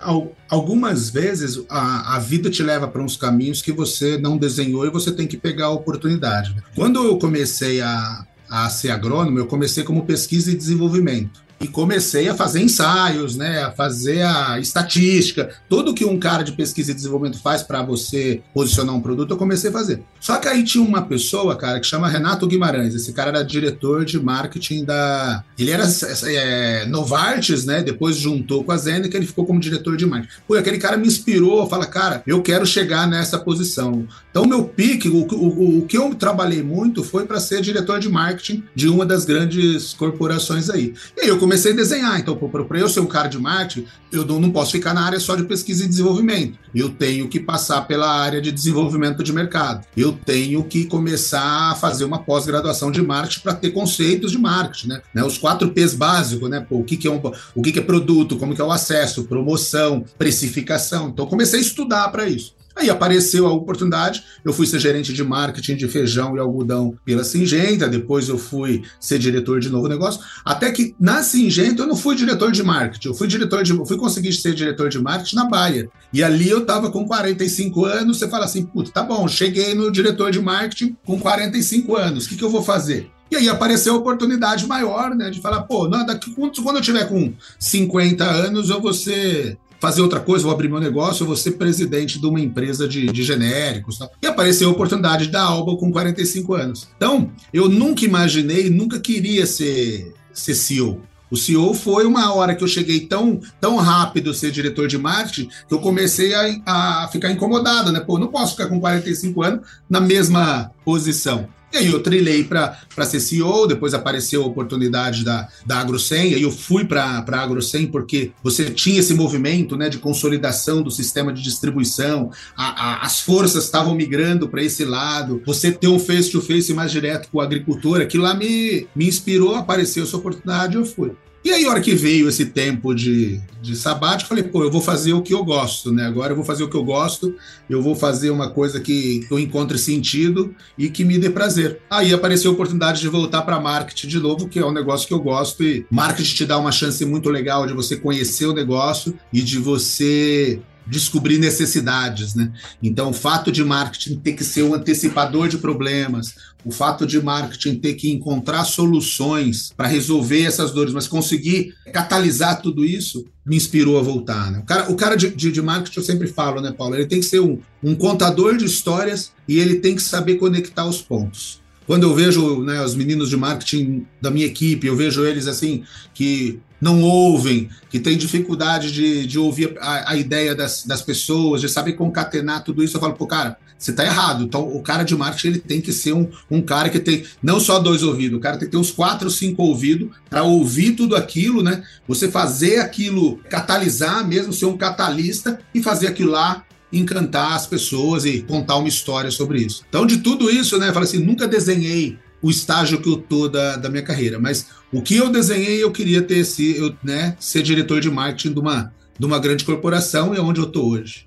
Algumas 0.49 1.11
vezes 1.11 1.65
a, 1.69 2.17
a 2.17 2.19
vida 2.21 2.49
te 2.49 2.63
leva 2.63 2.87
para 2.87 3.03
uns 3.03 3.17
caminhos 3.17 3.61
que 3.61 3.73
você 3.73 4.19
não 4.19 4.37
desenhou 4.37 4.87
e 4.87 4.91
você 4.91 5.11
tem 5.11 5.27
que 5.27 5.37
pegar 5.37 5.67
a 5.67 5.71
oportunidade. 5.71 6.55
Quando 6.75 7.05
eu 7.05 7.19
comecei 7.19 7.81
a, 7.81 8.25
a 8.49 8.69
ser 8.71 8.91
agrônomo, 8.91 9.39
eu 9.39 9.47
comecei 9.47 9.83
como 9.83 10.05
pesquisa 10.05 10.53
e 10.53 10.57
desenvolvimento 10.57 11.46
e 11.61 11.67
comecei 11.67 12.29
a 12.29 12.35
fazer 12.35 12.63
ensaios, 12.63 13.37
né, 13.37 13.63
a 13.65 13.71
fazer 13.71 14.23
a 14.23 14.59
estatística, 14.61 15.51
tudo 15.69 15.95
que 15.95 16.05
um 16.05 16.19
cara 16.19 16.43
de 16.43 16.53
pesquisa 16.53 16.91
e 16.91 16.95
desenvolvimento 16.95 17.41
faz 17.41 17.63
para 17.63 17.83
você 17.83 18.43
posicionar 18.53 18.95
um 18.95 19.01
produto, 19.01 19.31
eu 19.31 19.37
comecei 19.37 19.71
a 19.71 19.73
fazer. 19.73 20.03
Só 20.21 20.39
que 20.39 20.49
aí 20.49 20.65
tinha 20.65 20.83
uma 20.83 21.03
pessoa, 21.03 21.57
cara, 21.57 21.79
que 21.79 21.87
chama 21.87 22.09
Renato 22.09 22.47
Guimarães. 22.47 22.95
Esse 22.95 23.13
cara 23.13 23.31
era 23.31 23.45
diretor 23.45 24.05
de 24.05 24.19
marketing 24.19 24.85
da. 24.85 25.45
Ele 25.59 25.71
era 25.71 25.85
é, 26.25 26.85
Novartis, 26.87 27.65
né? 27.65 27.83
Depois 27.83 28.17
juntou 28.17 28.65
com 28.65 28.73
a 28.73 28.77
Zeneca, 28.77 29.17
ele 29.17 29.27
ficou 29.27 29.47
como 29.47 29.61
diretor 29.61 29.97
de 29.97 30.05
marketing. 30.05 30.35
Pô, 30.47 30.55
aquele 30.55 30.79
cara 30.79 30.97
me 30.97 31.07
inspirou, 31.07 31.69
fala, 31.69 31.87
cara, 31.87 32.23
eu 32.27 32.43
quero 32.43 32.67
chegar 32.67 33.07
nessa 33.07 33.39
posição. 33.39 34.07
Então, 34.31 34.47
meu 34.47 34.65
pique, 34.65 35.09
o, 35.09 35.27
o, 35.33 35.79
o 35.79 35.87
que 35.87 35.97
eu 35.97 36.15
trabalhei 36.15 36.63
muito 36.63 37.05
foi 37.05 37.25
para 37.25 37.39
ser 37.39 37.61
diretor 37.61 38.01
de 38.01 38.09
marketing 38.09 38.65
de 38.75 38.89
uma 38.89 39.07
das 39.07 39.25
grandes 39.25 39.95
corporações 39.95 40.69
aí. 40.69 40.93
E 41.17 41.21
aí 41.23 41.29
eu 41.29 41.39
comecei 41.47 41.73
a 41.73 41.77
desenhar. 41.77 42.19
Então, 42.19 42.37
para 42.37 42.79
eu 42.79 42.89
ser 42.89 42.99
um 43.01 43.07
cara 43.07 43.29
de 43.29 43.39
marketing, 43.39 43.87
eu 44.11 44.25
não 44.25 44.51
posso 44.51 44.73
ficar 44.73 44.93
na 44.93 45.05
área 45.05 45.21
só 45.21 45.37
de 45.37 45.45
pesquisa 45.45 45.85
e 45.85 45.89
desenvolvimento. 45.89 46.59
Eu 46.75 46.91
tenho 46.91 47.29
que 47.29 47.39
passar 47.39 47.83
pela 47.83 48.11
área 48.21 48.41
de 48.43 48.51
desenvolvimento 48.51 49.23
de 49.23 49.33
mercado. 49.33 49.87
Eu 49.97 50.13
tenho 50.13 50.65
que 50.65 50.87
começar 50.87 51.71
a 51.71 51.75
fazer 51.77 52.05
uma 52.05 52.19
pós-graduação 52.19 52.91
de 52.91 53.01
marketing 53.01 53.41
para 53.41 53.55
ter 53.55 53.71
conceitos 53.71 54.33
de 54.33 54.39
marketing, 54.39 54.89
né? 54.89 55.03
né? 55.15 55.25
Os 55.25 55.39
quatro 55.39 55.71
P's 55.71 55.95
básicos, 55.95 56.51
né? 56.51 56.67
Pô, 56.69 56.79
o 56.79 56.85
que, 56.85 56.97
que 56.97 57.07
é 57.07 57.11
um, 57.11 57.21
o 57.55 57.63
que, 57.63 57.73
que 57.73 57.79
é 57.79 57.83
produto, 57.83 58.37
como 58.37 58.55
que 58.55 58.61
é 58.61 58.65
o 58.65 58.73
acesso, 58.73 59.25
promoção, 59.25 60.05
precificação. 60.19 61.09
Então, 61.09 61.27
comecei 61.27 61.61
a 61.61 61.63
estudar 61.63 62.09
para 62.09 62.29
isso. 62.29 62.56
Aí 62.77 62.91
apareceu 62.91 63.47
a 63.47 63.53
oportunidade, 63.53 64.23
eu 64.45 64.53
fui 64.53 64.67
ser 64.67 64.79
gerente 64.79 65.11
de 65.11 65.25
marketing 65.25 65.77
de 65.77 65.89
feijão 65.89 66.37
e 66.37 66.39
algodão 66.39 66.95
pela 67.07 67.25
Singenta, 67.25 67.89
depois 67.89 68.29
eu 68.29 68.37
fui 68.37 68.83
ser 69.01 69.19
diretor 69.19 69.61
de 69.61 69.71
novo 69.71 69.89
negócio, 69.89 70.21
até 70.45 70.71
que 70.71 70.95
na 71.01 71.23
Singenta 71.23 71.83
eu 71.83 71.87
não 71.87 71.97
fui 71.97 72.15
diretor 72.15 72.53
de 72.53 72.63
marketing, 72.63 73.09
eu 73.09 73.15
fui 73.15 73.27
diretor 73.27 73.63
de, 73.63 73.73
fui 73.87 73.97
conseguir 73.97 74.35
ser 74.35 74.53
diretor 74.55 74.91
de 74.91 74.99
marketing 74.99 75.37
na 75.37 75.47
Baia. 75.47 75.89
E 76.13 76.23
ali 76.23 76.51
eu 76.51 76.67
tava 76.67 76.91
com 76.91 77.07
45 77.07 77.87
anos, 77.87 78.19
você 78.19 78.29
fala 78.29 78.45
assim, 78.45 78.65
puta, 78.65 78.91
tá 78.91 79.03
bom, 79.03 79.27
cheguei 79.27 79.75
no 79.75 79.91
diretor 79.91 80.31
de 80.31 80.41
marketing 80.41 80.95
com 81.07 81.19
45 81.19 81.97
anos, 81.97 82.27
o 82.27 82.29
que, 82.29 82.37
que 82.37 82.45
eu 82.45 82.51
vou 82.51 82.63
fazer? 82.63 83.11
E 83.31 83.37
aí 83.37 83.49
apareceu 83.49 83.95
a 83.95 83.97
oportunidade 83.97 84.67
maior, 84.67 85.15
né, 85.15 85.31
de 85.31 85.41
falar, 85.41 85.63
pô, 85.63 85.89
não, 85.89 86.07
daqui, 86.07 86.33
quando 86.33 86.77
eu 86.77 86.83
tiver 86.83 87.09
com 87.09 87.33
50 87.59 88.25
anos, 88.25 88.71
eu 88.71 88.81
vou 88.81 88.93
ser 88.93 89.59
fazer 89.81 90.03
outra 90.03 90.21
coisa, 90.21 90.45
vou 90.45 90.53
abrir 90.53 90.69
meu 90.69 90.81
negócio, 90.81 91.23
eu 91.23 91.27
vou 91.27 91.37
ser 91.37 91.53
presidente 91.53 92.19
de 92.19 92.27
uma 92.27 92.41
empresa 92.41 92.89
de, 92.89 93.07
de 93.07 93.23
genéricos. 93.23 93.99
Tal. 93.99 94.11
E 94.23 94.27
apareceu 94.27 94.69
a 94.69 94.73
oportunidade 94.73 95.29
da 95.29 95.43
Alba 95.43 95.77
com 95.77 95.93
45 95.93 96.55
anos. 96.55 96.89
Então, 96.97 97.31
eu 97.53 97.69
nunca 97.69 98.05
imaginei, 98.05 98.71
nunca 98.71 98.99
queria 98.99 99.47
ser, 99.47 100.15
ser 100.33 100.55
CEO. 100.55 101.01
O 101.31 101.37
CEO 101.37 101.75
foi 101.75 102.07
uma 102.07 102.33
hora 102.33 102.55
que 102.55 102.63
eu 102.63 102.69
cheguei 102.69 103.01
tão, 103.01 103.41
tão 103.61 103.77
rápido 103.77 104.33
ser 104.33 104.53
diretor 104.53 104.87
de 104.87 104.97
marketing 104.97 105.49
que 105.69 105.75
eu 105.75 105.81
comecei 105.81 106.33
a, 106.35 107.03
a 107.05 107.09
ficar 107.09 107.31
incomodado, 107.33 107.91
né? 107.91 107.99
Pô, 107.99 108.19
não 108.19 108.29
posso 108.29 108.53
ficar 108.53 108.69
com 108.69 108.79
45 108.79 109.43
anos 109.43 109.67
na 109.91 110.01
mesma 110.01 110.71
posição. 110.85 111.49
E 111.73 111.79
aí 111.79 111.87
eu 111.87 112.01
trilhei 112.03 112.45
para 112.45 113.05
ser 113.05 113.21
CEO, 113.21 113.67
depois 113.67 113.93
apareceu 113.93 114.43
a 114.43 114.47
oportunidade 114.47 115.25
da, 115.25 115.49
da 115.65 115.79
AgroSem, 115.79 116.35
aí 116.35 116.43
eu 116.43 116.51
fui 116.51 116.85
para 116.85 117.05
a 117.05 117.41
AgroSem 117.43 117.87
porque 117.87 118.31
você 118.43 118.71
tinha 118.71 119.01
esse 119.01 119.13
movimento 119.13 119.77
né, 119.77 119.89
de 119.89 119.99
consolidação 119.99 120.83
do 120.83 120.91
sistema 120.91 121.33
de 121.33 121.43
distribuição, 121.43 122.31
a, 122.57 122.65
a, 122.67 123.05
as 123.05 123.21
forças 123.21 123.65
estavam 123.65 123.95
migrando 123.95 124.49
para 124.49 124.63
esse 124.63 124.85
lado, 124.85 125.43
você 125.45 125.73
ter 125.73 125.89
um 125.89 125.99
face-to-face 125.99 126.73
-face 126.73 126.75
mais 126.75 126.93
direto 126.93 127.29
com 127.31 127.39
o 127.39 127.41
agricultor, 127.41 128.01
aquilo 128.01 128.23
lá 128.23 128.35
me, 128.35 128.87
me 128.95 129.07
inspirou, 129.07 129.57
apareceu 129.57 130.05
essa 130.05 130.17
oportunidade, 130.17 130.77
eu 130.77 130.87
fui. 130.87 131.13
E 131.45 131.53
aí, 131.53 131.65
a 131.65 131.71
hora 131.71 131.81
que 131.81 131.95
veio 131.95 132.29
esse 132.29 132.47
tempo 132.47 132.93
de, 132.93 133.41
de 133.63 133.77
sabático, 133.77 134.29
falei, 134.29 134.43
pô, 134.43 134.65
eu 134.65 134.71
vou 134.71 134.81
fazer 134.81 135.13
o 135.13 135.23
que 135.23 135.33
eu 135.33 135.45
gosto, 135.45 135.93
né? 135.93 136.05
Agora 136.05 136.33
eu 136.33 136.37
vou 136.37 136.45
fazer 136.45 136.65
o 136.65 136.69
que 136.69 136.77
eu 136.77 136.83
gosto, 136.83 137.37
eu 137.71 137.81
vou 137.81 137.95
fazer 137.95 138.31
uma 138.31 138.51
coisa 138.51 138.81
que, 138.81 139.25
eu 139.31 139.39
encontre 139.39 139.79
sentido 139.79 140.55
e 140.77 140.89
que 140.89 141.05
me 141.05 141.19
dê 141.19 141.31
prazer. 141.31 141.81
Aí 141.89 142.13
apareceu 142.13 142.51
a 142.51 142.55
oportunidade 142.55 143.01
de 143.01 143.09
voltar 143.09 143.43
para 143.43 143.61
marketing 143.61 144.09
de 144.09 144.19
novo, 144.19 144.49
que 144.49 144.59
é 144.59 144.67
um 144.67 144.73
negócio 144.73 145.07
que 145.07 145.15
eu 145.15 145.21
gosto, 145.21 145.63
e 145.63 145.87
marketing 145.89 146.35
te 146.35 146.45
dá 146.45 146.59
uma 146.59 146.73
chance 146.73 147.05
muito 147.05 147.31
legal 147.31 147.65
de 147.65 147.73
você 147.73 147.97
conhecer 147.97 148.47
o 148.47 148.53
negócio 148.53 149.17
e 149.33 149.41
de 149.41 149.59
você 149.59 150.61
descobrir 150.87 151.39
necessidades, 151.39 152.35
né? 152.35 152.53
Então, 152.83 153.11
o 153.11 153.13
fato 153.13 153.51
de 153.51 153.65
marketing 153.65 154.17
ter 154.17 154.33
que 154.33 154.45
ser 154.45 154.63
um 154.63 154.75
antecipador 154.75 155.49
de 155.49 155.59
problemas, 155.59 156.35
o 156.67 156.73
fato 156.73 157.07
de 157.07 157.23
marketing 157.23 157.77
ter 157.77 157.95
que 157.95 158.11
encontrar 158.11 158.65
soluções 158.65 159.73
para 159.77 159.87
resolver 159.87 160.43
essas 160.43 160.73
dores, 160.73 160.93
mas 160.93 161.07
conseguir 161.07 161.73
catalisar 161.93 162.61
tudo 162.61 162.85
isso, 162.85 163.25
me 163.47 163.55
inspirou 163.55 163.97
a 163.97 164.03
voltar. 164.03 164.51
Né? 164.51 164.59
O 164.59 164.65
cara, 164.65 164.91
o 164.91 164.97
cara 164.97 165.15
de, 165.15 165.31
de, 165.31 165.53
de, 165.53 165.63
marketing, 165.63 166.01
eu 166.01 166.05
sempre 166.05 166.27
falo, 166.27 166.61
né, 166.61 166.75
Paulo? 166.77 166.97
Ele 166.97 167.07
tem 167.07 167.21
que 167.21 167.27
ser 167.27 167.39
um, 167.39 167.61
um 167.81 167.95
contador 167.95 168.57
de 168.57 168.65
histórias 168.65 169.33
e 169.47 169.61
ele 169.61 169.77
tem 169.77 169.95
que 169.95 170.03
saber 170.03 170.35
conectar 170.35 170.85
os 170.85 171.01
pontos. 171.01 171.61
Quando 171.87 172.03
eu 172.03 172.13
vejo 172.13 172.65
né, 172.65 172.85
os 172.85 172.97
meninos 172.97 173.31
de 173.31 173.37
marketing 173.37 174.05
da 174.21 174.29
minha 174.29 174.47
equipe, 174.47 174.89
eu 174.89 174.97
vejo 174.97 175.25
eles 175.25 175.47
assim, 175.47 175.85
que 176.13 176.59
não 176.81 177.01
ouvem, 177.01 177.71
que 177.89 178.01
têm 178.01 178.19
dificuldade 178.19 178.91
de, 178.91 179.25
de 179.25 179.39
ouvir 179.39 179.77
a, 179.79 180.11
a 180.11 180.17
ideia 180.17 180.53
das, 180.53 180.85
das 180.85 181.01
pessoas, 181.01 181.61
de 181.61 181.69
saber 181.69 181.93
concatenar 181.93 182.65
tudo 182.65 182.83
isso, 182.83 182.97
eu 182.97 183.01
falo, 183.01 183.15
pô, 183.15 183.25
cara, 183.25 183.57
você 183.79 183.91
está 183.91 184.05
errado. 184.05 184.45
Então, 184.45 184.67
o 184.67 184.83
cara 184.83 185.03
de 185.03 185.15
marketing 185.15 185.49
ele 185.49 185.59
tem 185.59 185.81
que 185.81 185.93
ser 185.93 186.13
um, 186.13 186.29
um 186.51 186.63
cara 186.63 186.89
que 186.89 186.99
tem 186.99 187.25
não 187.43 187.61
só 187.61 187.79
dois 187.79 188.03
ouvidos, 188.03 188.39
o 188.39 188.41
cara 188.41 188.57
tem 188.57 188.67
que 188.67 188.73
ter 188.73 188.79
uns 188.79 188.91
quatro, 188.91 189.31
cinco 189.31 189.63
ouvidos 189.63 190.09
para 190.29 190.43
ouvir 190.43 190.93
tudo 190.93 191.15
aquilo, 191.15 191.63
né? 191.63 191.83
Você 192.09 192.31
fazer 192.31 192.79
aquilo 192.79 193.39
catalisar 193.51 194.27
mesmo, 194.27 194.53
ser 194.53 194.67
um 194.67 194.77
catalista 194.77 195.59
e 195.75 195.83
fazer 195.83 196.07
aquilo 196.07 196.33
lá 196.33 196.65
encantar 196.93 197.53
as 197.53 197.67
pessoas 197.67 198.25
e 198.25 198.43
contar 198.43 198.77
uma 198.77 198.89
história 198.89 199.31
sobre 199.31 199.61
isso. 199.61 199.83
Então, 199.89 200.07
de 200.07 200.19
tudo 200.19 200.51
isso, 200.51 200.79
né? 200.79 200.89
Eu 200.89 200.93
falei 200.93 201.09
assim, 201.09 201.19
nunca 201.19 201.47
desenhei 201.47 202.19
o 202.41 202.51
estágio 202.51 203.01
que 203.01 203.09
eu 203.09 203.17
tô 203.17 203.49
da, 203.49 203.77
da 203.77 203.89
minha 203.89 204.03
carreira, 204.03 204.39
mas 204.39 204.67
o 204.93 205.03
que 205.03 205.17
eu 205.17 205.31
desenhei, 205.31 205.83
eu 205.83 205.91
queria 205.91 206.23
ter 206.23 206.39
esse, 206.39 206.77
eu, 206.77 206.95
né, 207.03 207.37
ser 207.41 207.63
diretor 207.63 208.01
de 208.01 208.11
marketing 208.11 208.53
de 208.53 208.61
uma, 208.61 208.93
de 209.19 209.27
uma 209.27 209.39
grande 209.39 209.65
corporação 209.65 210.35
e 210.35 210.39
é 210.39 210.41
onde 210.41 210.61
eu 210.61 210.67
tô 210.67 210.87
hoje. 210.87 211.26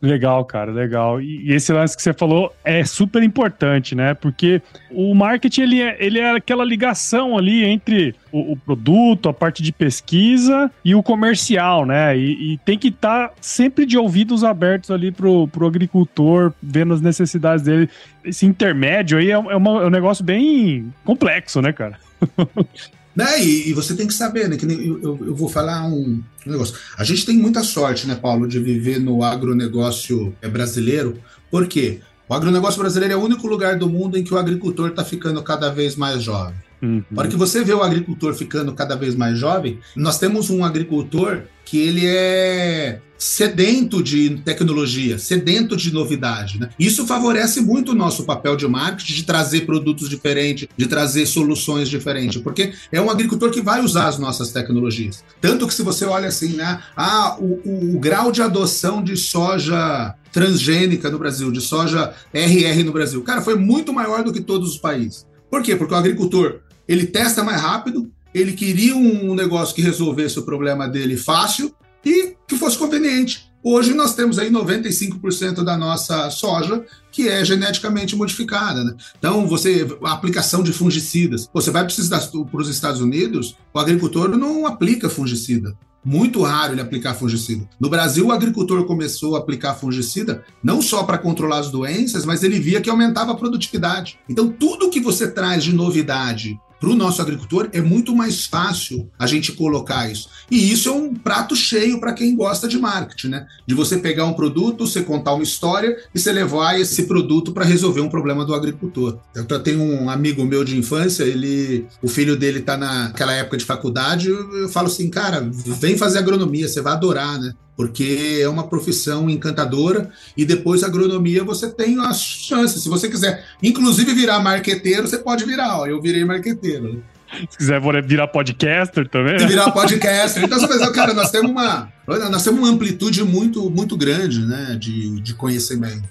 Legal, 0.00 0.44
cara, 0.44 0.70
legal. 0.70 1.20
E, 1.20 1.52
esse 1.52 1.72
lance 1.72 1.96
que 1.96 2.02
você 2.02 2.12
falou 2.12 2.54
é 2.64 2.84
super 2.84 3.22
importante, 3.22 3.94
né? 3.94 4.14
Porque 4.14 4.62
o 4.90 5.12
marketing 5.14 5.62
ele 5.62 5.82
é, 5.82 5.96
ele 5.98 6.18
é 6.20 6.30
aquela 6.30 6.64
ligação 6.64 7.36
ali 7.36 7.64
entre 7.64 8.14
o, 8.30 8.52
o 8.52 8.56
produto, 8.56 9.28
a 9.28 9.34
parte 9.34 9.60
de 9.62 9.72
pesquisa 9.72 10.70
e 10.84 10.94
o 10.94 11.02
comercial, 11.02 11.84
né? 11.84 12.16
E, 12.16 12.52
e 12.52 12.58
tem 12.58 12.78
que 12.78 12.88
estar 12.88 13.28
tá 13.28 13.34
sempre 13.40 13.84
de 13.84 13.98
ouvidos 13.98 14.44
abertos 14.44 14.90
ali 14.90 15.10
pro, 15.10 15.48
pro 15.48 15.66
agricultor, 15.66 16.52
vendo 16.62 16.94
as 16.94 17.00
necessidades 17.00 17.64
dele. 17.64 17.88
Esse 18.24 18.46
intermédio 18.46 19.18
aí 19.18 19.30
é, 19.30 19.34
é, 19.34 19.56
uma, 19.56 19.82
é 19.82 19.86
um 19.86 19.90
negócio 19.90 20.24
bem 20.24 20.92
complexo, 21.04 21.60
né, 21.60 21.72
cara? 21.72 21.98
Né? 23.18 23.42
E, 23.42 23.70
e, 23.70 23.72
você 23.72 23.96
tem 23.96 24.06
que 24.06 24.14
saber, 24.14 24.48
né? 24.48 24.56
Que 24.56 24.64
eu, 24.64 25.02
eu, 25.02 25.18
eu, 25.26 25.34
vou 25.34 25.48
falar 25.48 25.84
um, 25.88 26.22
um, 26.46 26.50
negócio. 26.52 26.76
A 26.96 27.02
gente 27.02 27.26
tem 27.26 27.36
muita 27.36 27.64
sorte, 27.64 28.06
né, 28.06 28.14
Paulo, 28.14 28.46
de 28.46 28.60
viver 28.60 29.00
no 29.00 29.24
agronegócio 29.24 30.32
é, 30.40 30.46
brasileiro. 30.46 31.18
Por 31.50 31.66
quê? 31.66 31.98
O 32.28 32.34
agronegócio 32.34 32.78
brasileiro 32.78 33.14
é 33.14 33.16
o 33.16 33.20
único 33.20 33.48
lugar 33.48 33.76
do 33.76 33.88
mundo 33.88 34.16
em 34.16 34.22
que 34.22 34.32
o 34.32 34.38
agricultor 34.38 34.90
está 34.90 35.04
ficando 35.04 35.42
cada 35.42 35.68
vez 35.68 35.96
mais 35.96 36.22
jovem. 36.22 36.54
Uhum. 36.82 37.02
Na 37.10 37.22
hora 37.22 37.30
que 37.30 37.36
você 37.36 37.64
vê 37.64 37.72
o 37.72 37.82
agricultor 37.82 38.34
ficando 38.34 38.72
cada 38.72 38.96
vez 38.96 39.14
mais 39.14 39.38
jovem, 39.38 39.78
nós 39.96 40.18
temos 40.18 40.50
um 40.50 40.64
agricultor 40.64 41.42
que 41.64 41.78
ele 41.78 42.06
é 42.06 43.00
sedento 43.18 44.00
de 44.00 44.30
tecnologia, 44.44 45.18
sedento 45.18 45.76
de 45.76 45.92
novidade. 45.92 46.60
Né? 46.60 46.70
Isso 46.78 47.04
favorece 47.04 47.60
muito 47.60 47.92
o 47.92 47.94
nosso 47.94 48.24
papel 48.24 48.56
de 48.56 48.66
marketing, 48.66 49.12
de 49.12 49.22
trazer 49.24 49.66
produtos 49.66 50.08
diferentes, 50.08 50.68
de 50.76 50.86
trazer 50.86 51.26
soluções 51.26 51.88
diferentes, 51.88 52.40
porque 52.40 52.72
é 52.92 53.00
um 53.00 53.10
agricultor 53.10 53.50
que 53.50 53.60
vai 53.60 53.82
usar 53.82 54.06
as 54.06 54.18
nossas 54.18 54.52
tecnologias. 54.52 55.24
Tanto 55.40 55.66
que 55.66 55.74
se 55.74 55.82
você 55.82 56.04
olha 56.04 56.28
assim, 56.28 56.54
né, 56.54 56.80
ah, 56.96 57.36
o, 57.40 57.60
o, 57.64 57.96
o 57.96 57.98
grau 57.98 58.30
de 58.30 58.40
adoção 58.40 59.02
de 59.02 59.16
soja 59.16 60.14
transgênica 60.32 61.10
no 61.10 61.18
Brasil, 61.18 61.50
de 61.50 61.60
soja 61.60 62.14
RR 62.32 62.84
no 62.84 62.92
Brasil, 62.92 63.20
cara, 63.22 63.42
foi 63.42 63.56
muito 63.56 63.92
maior 63.92 64.22
do 64.22 64.32
que 64.32 64.40
todos 64.40 64.70
os 64.70 64.78
países. 64.78 65.26
Por 65.50 65.62
quê? 65.62 65.74
Porque 65.74 65.94
o 65.94 65.96
agricultor 65.96 66.60
ele 66.88 67.06
testa 67.06 67.44
mais 67.44 67.60
rápido, 67.60 68.10
ele 68.34 68.52
queria 68.52 68.96
um 68.96 69.34
negócio 69.34 69.74
que 69.74 69.82
resolvesse 69.82 70.38
o 70.38 70.42
problema 70.42 70.88
dele 70.88 71.16
fácil 71.16 71.74
e 72.04 72.34
que 72.46 72.56
fosse 72.56 72.78
conveniente. 72.78 73.48
Hoje 73.62 73.92
nós 73.92 74.14
temos 74.14 74.38
aí 74.38 74.50
95% 74.50 75.64
da 75.64 75.76
nossa 75.76 76.30
soja 76.30 76.84
que 77.10 77.28
é 77.28 77.44
geneticamente 77.44 78.14
modificada. 78.14 78.84
Né? 78.84 78.94
Então, 79.18 79.46
você 79.46 79.86
a 80.04 80.12
aplicação 80.12 80.62
de 80.62 80.72
fungicidas. 80.72 81.48
Você 81.52 81.70
vai 81.70 81.84
precisar 81.84 82.20
para 82.50 82.60
os 82.60 82.68
Estados 82.68 83.00
Unidos, 83.00 83.56
o 83.74 83.78
agricultor 83.78 84.28
não 84.36 84.66
aplica 84.66 85.10
fungicida. 85.10 85.76
Muito 86.04 86.42
raro 86.42 86.72
ele 86.72 86.80
aplicar 86.80 87.14
fungicida. 87.14 87.68
No 87.78 87.90
Brasil, 87.90 88.28
o 88.28 88.32
agricultor 88.32 88.84
começou 88.84 89.34
a 89.34 89.40
aplicar 89.40 89.74
fungicida 89.74 90.44
não 90.62 90.80
só 90.80 91.02
para 91.02 91.18
controlar 91.18 91.58
as 91.58 91.70
doenças, 91.70 92.24
mas 92.24 92.44
ele 92.44 92.60
via 92.60 92.80
que 92.80 92.88
aumentava 92.88 93.32
a 93.32 93.36
produtividade. 93.36 94.18
Então, 94.28 94.48
tudo 94.48 94.88
que 94.88 95.00
você 95.00 95.28
traz 95.28 95.64
de 95.64 95.74
novidade 95.74 96.58
para 96.80 96.88
o 96.88 96.96
nosso 96.96 97.20
agricultor 97.20 97.68
é 97.72 97.80
muito 97.80 98.14
mais 98.14 98.46
fácil 98.46 99.10
a 99.18 99.26
gente 99.26 99.52
colocar 99.52 100.10
isso. 100.10 100.28
E 100.50 100.70
isso 100.72 100.88
é 100.88 100.92
um 100.92 101.14
prato 101.14 101.54
cheio 101.54 102.00
para 102.00 102.12
quem 102.12 102.34
gosta 102.34 102.68
de 102.68 102.78
marketing, 102.78 103.28
né? 103.28 103.46
De 103.66 103.74
você 103.74 103.98
pegar 103.98 104.24
um 104.24 104.32
produto, 104.32 104.86
você 104.86 105.02
contar 105.02 105.34
uma 105.34 105.42
história 105.42 105.96
e 106.14 106.18
você 106.18 106.32
levar 106.32 106.80
esse 106.80 107.04
produto 107.04 107.52
para 107.52 107.64
resolver 107.64 108.00
um 108.00 108.08
problema 108.08 108.44
do 108.44 108.54
agricultor. 108.54 109.18
Eu 109.34 109.44
tenho 109.60 109.82
um 109.82 110.08
amigo 110.08 110.44
meu 110.44 110.64
de 110.64 110.76
infância, 110.76 111.24
ele, 111.24 111.86
o 112.02 112.08
filho 112.08 112.36
dele 112.36 112.60
está 112.60 112.76
naquela 112.76 113.32
época 113.32 113.56
de 113.56 113.64
faculdade, 113.64 114.28
eu, 114.28 114.62
eu 114.62 114.68
falo 114.68 114.86
assim, 114.86 115.10
cara, 115.10 115.48
vem 115.52 115.96
fazer 115.96 116.18
agronomia, 116.18 116.68
você 116.68 116.80
vai 116.80 116.92
adorar, 116.92 117.38
né? 117.38 117.54
Porque 117.78 118.40
é 118.42 118.48
uma 118.48 118.66
profissão 118.66 119.30
encantadora 119.30 120.10
e 120.36 120.44
depois 120.44 120.82
agronomia 120.82 121.44
você 121.44 121.70
tem 121.70 121.96
as 122.04 122.20
chances. 122.20 122.82
Se 122.82 122.88
você 122.88 123.08
quiser, 123.08 123.44
inclusive 123.62 124.12
virar 124.14 124.40
marqueteiro, 124.40 125.06
você 125.06 125.16
pode 125.16 125.44
virar. 125.44 125.78
Ó, 125.78 125.86
eu 125.86 126.02
virei 126.02 126.24
marqueteiro. 126.24 126.94
Né? 126.94 127.00
Se 127.48 127.56
quiser 127.56 127.80
virar 128.02 128.26
podcaster 128.26 129.08
também. 129.08 129.38
Se 129.38 129.46
virar 129.46 129.70
podcaster. 129.70 130.42
Então, 130.42 130.58
você 130.58 130.90
cara, 130.90 131.14
nós 131.14 131.30
temos 131.30 131.52
uma, 131.52 131.88
nós 132.04 132.42
temos 132.42 132.58
uma 132.58 132.68
amplitude 132.68 133.22
muito, 133.22 133.70
muito 133.70 133.96
grande 133.96 134.44
né, 134.44 134.76
de, 134.76 135.20
de 135.20 135.34
conhecimento. 135.34 136.08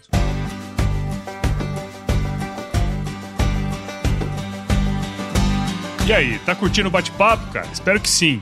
E 6.08 6.14
aí, 6.14 6.40
tá 6.46 6.56
curtindo 6.56 6.88
o 6.88 6.92
bate-papo, 6.92 7.52
cara? 7.52 7.68
Espero 7.74 8.00
que 8.00 8.10
sim. 8.10 8.42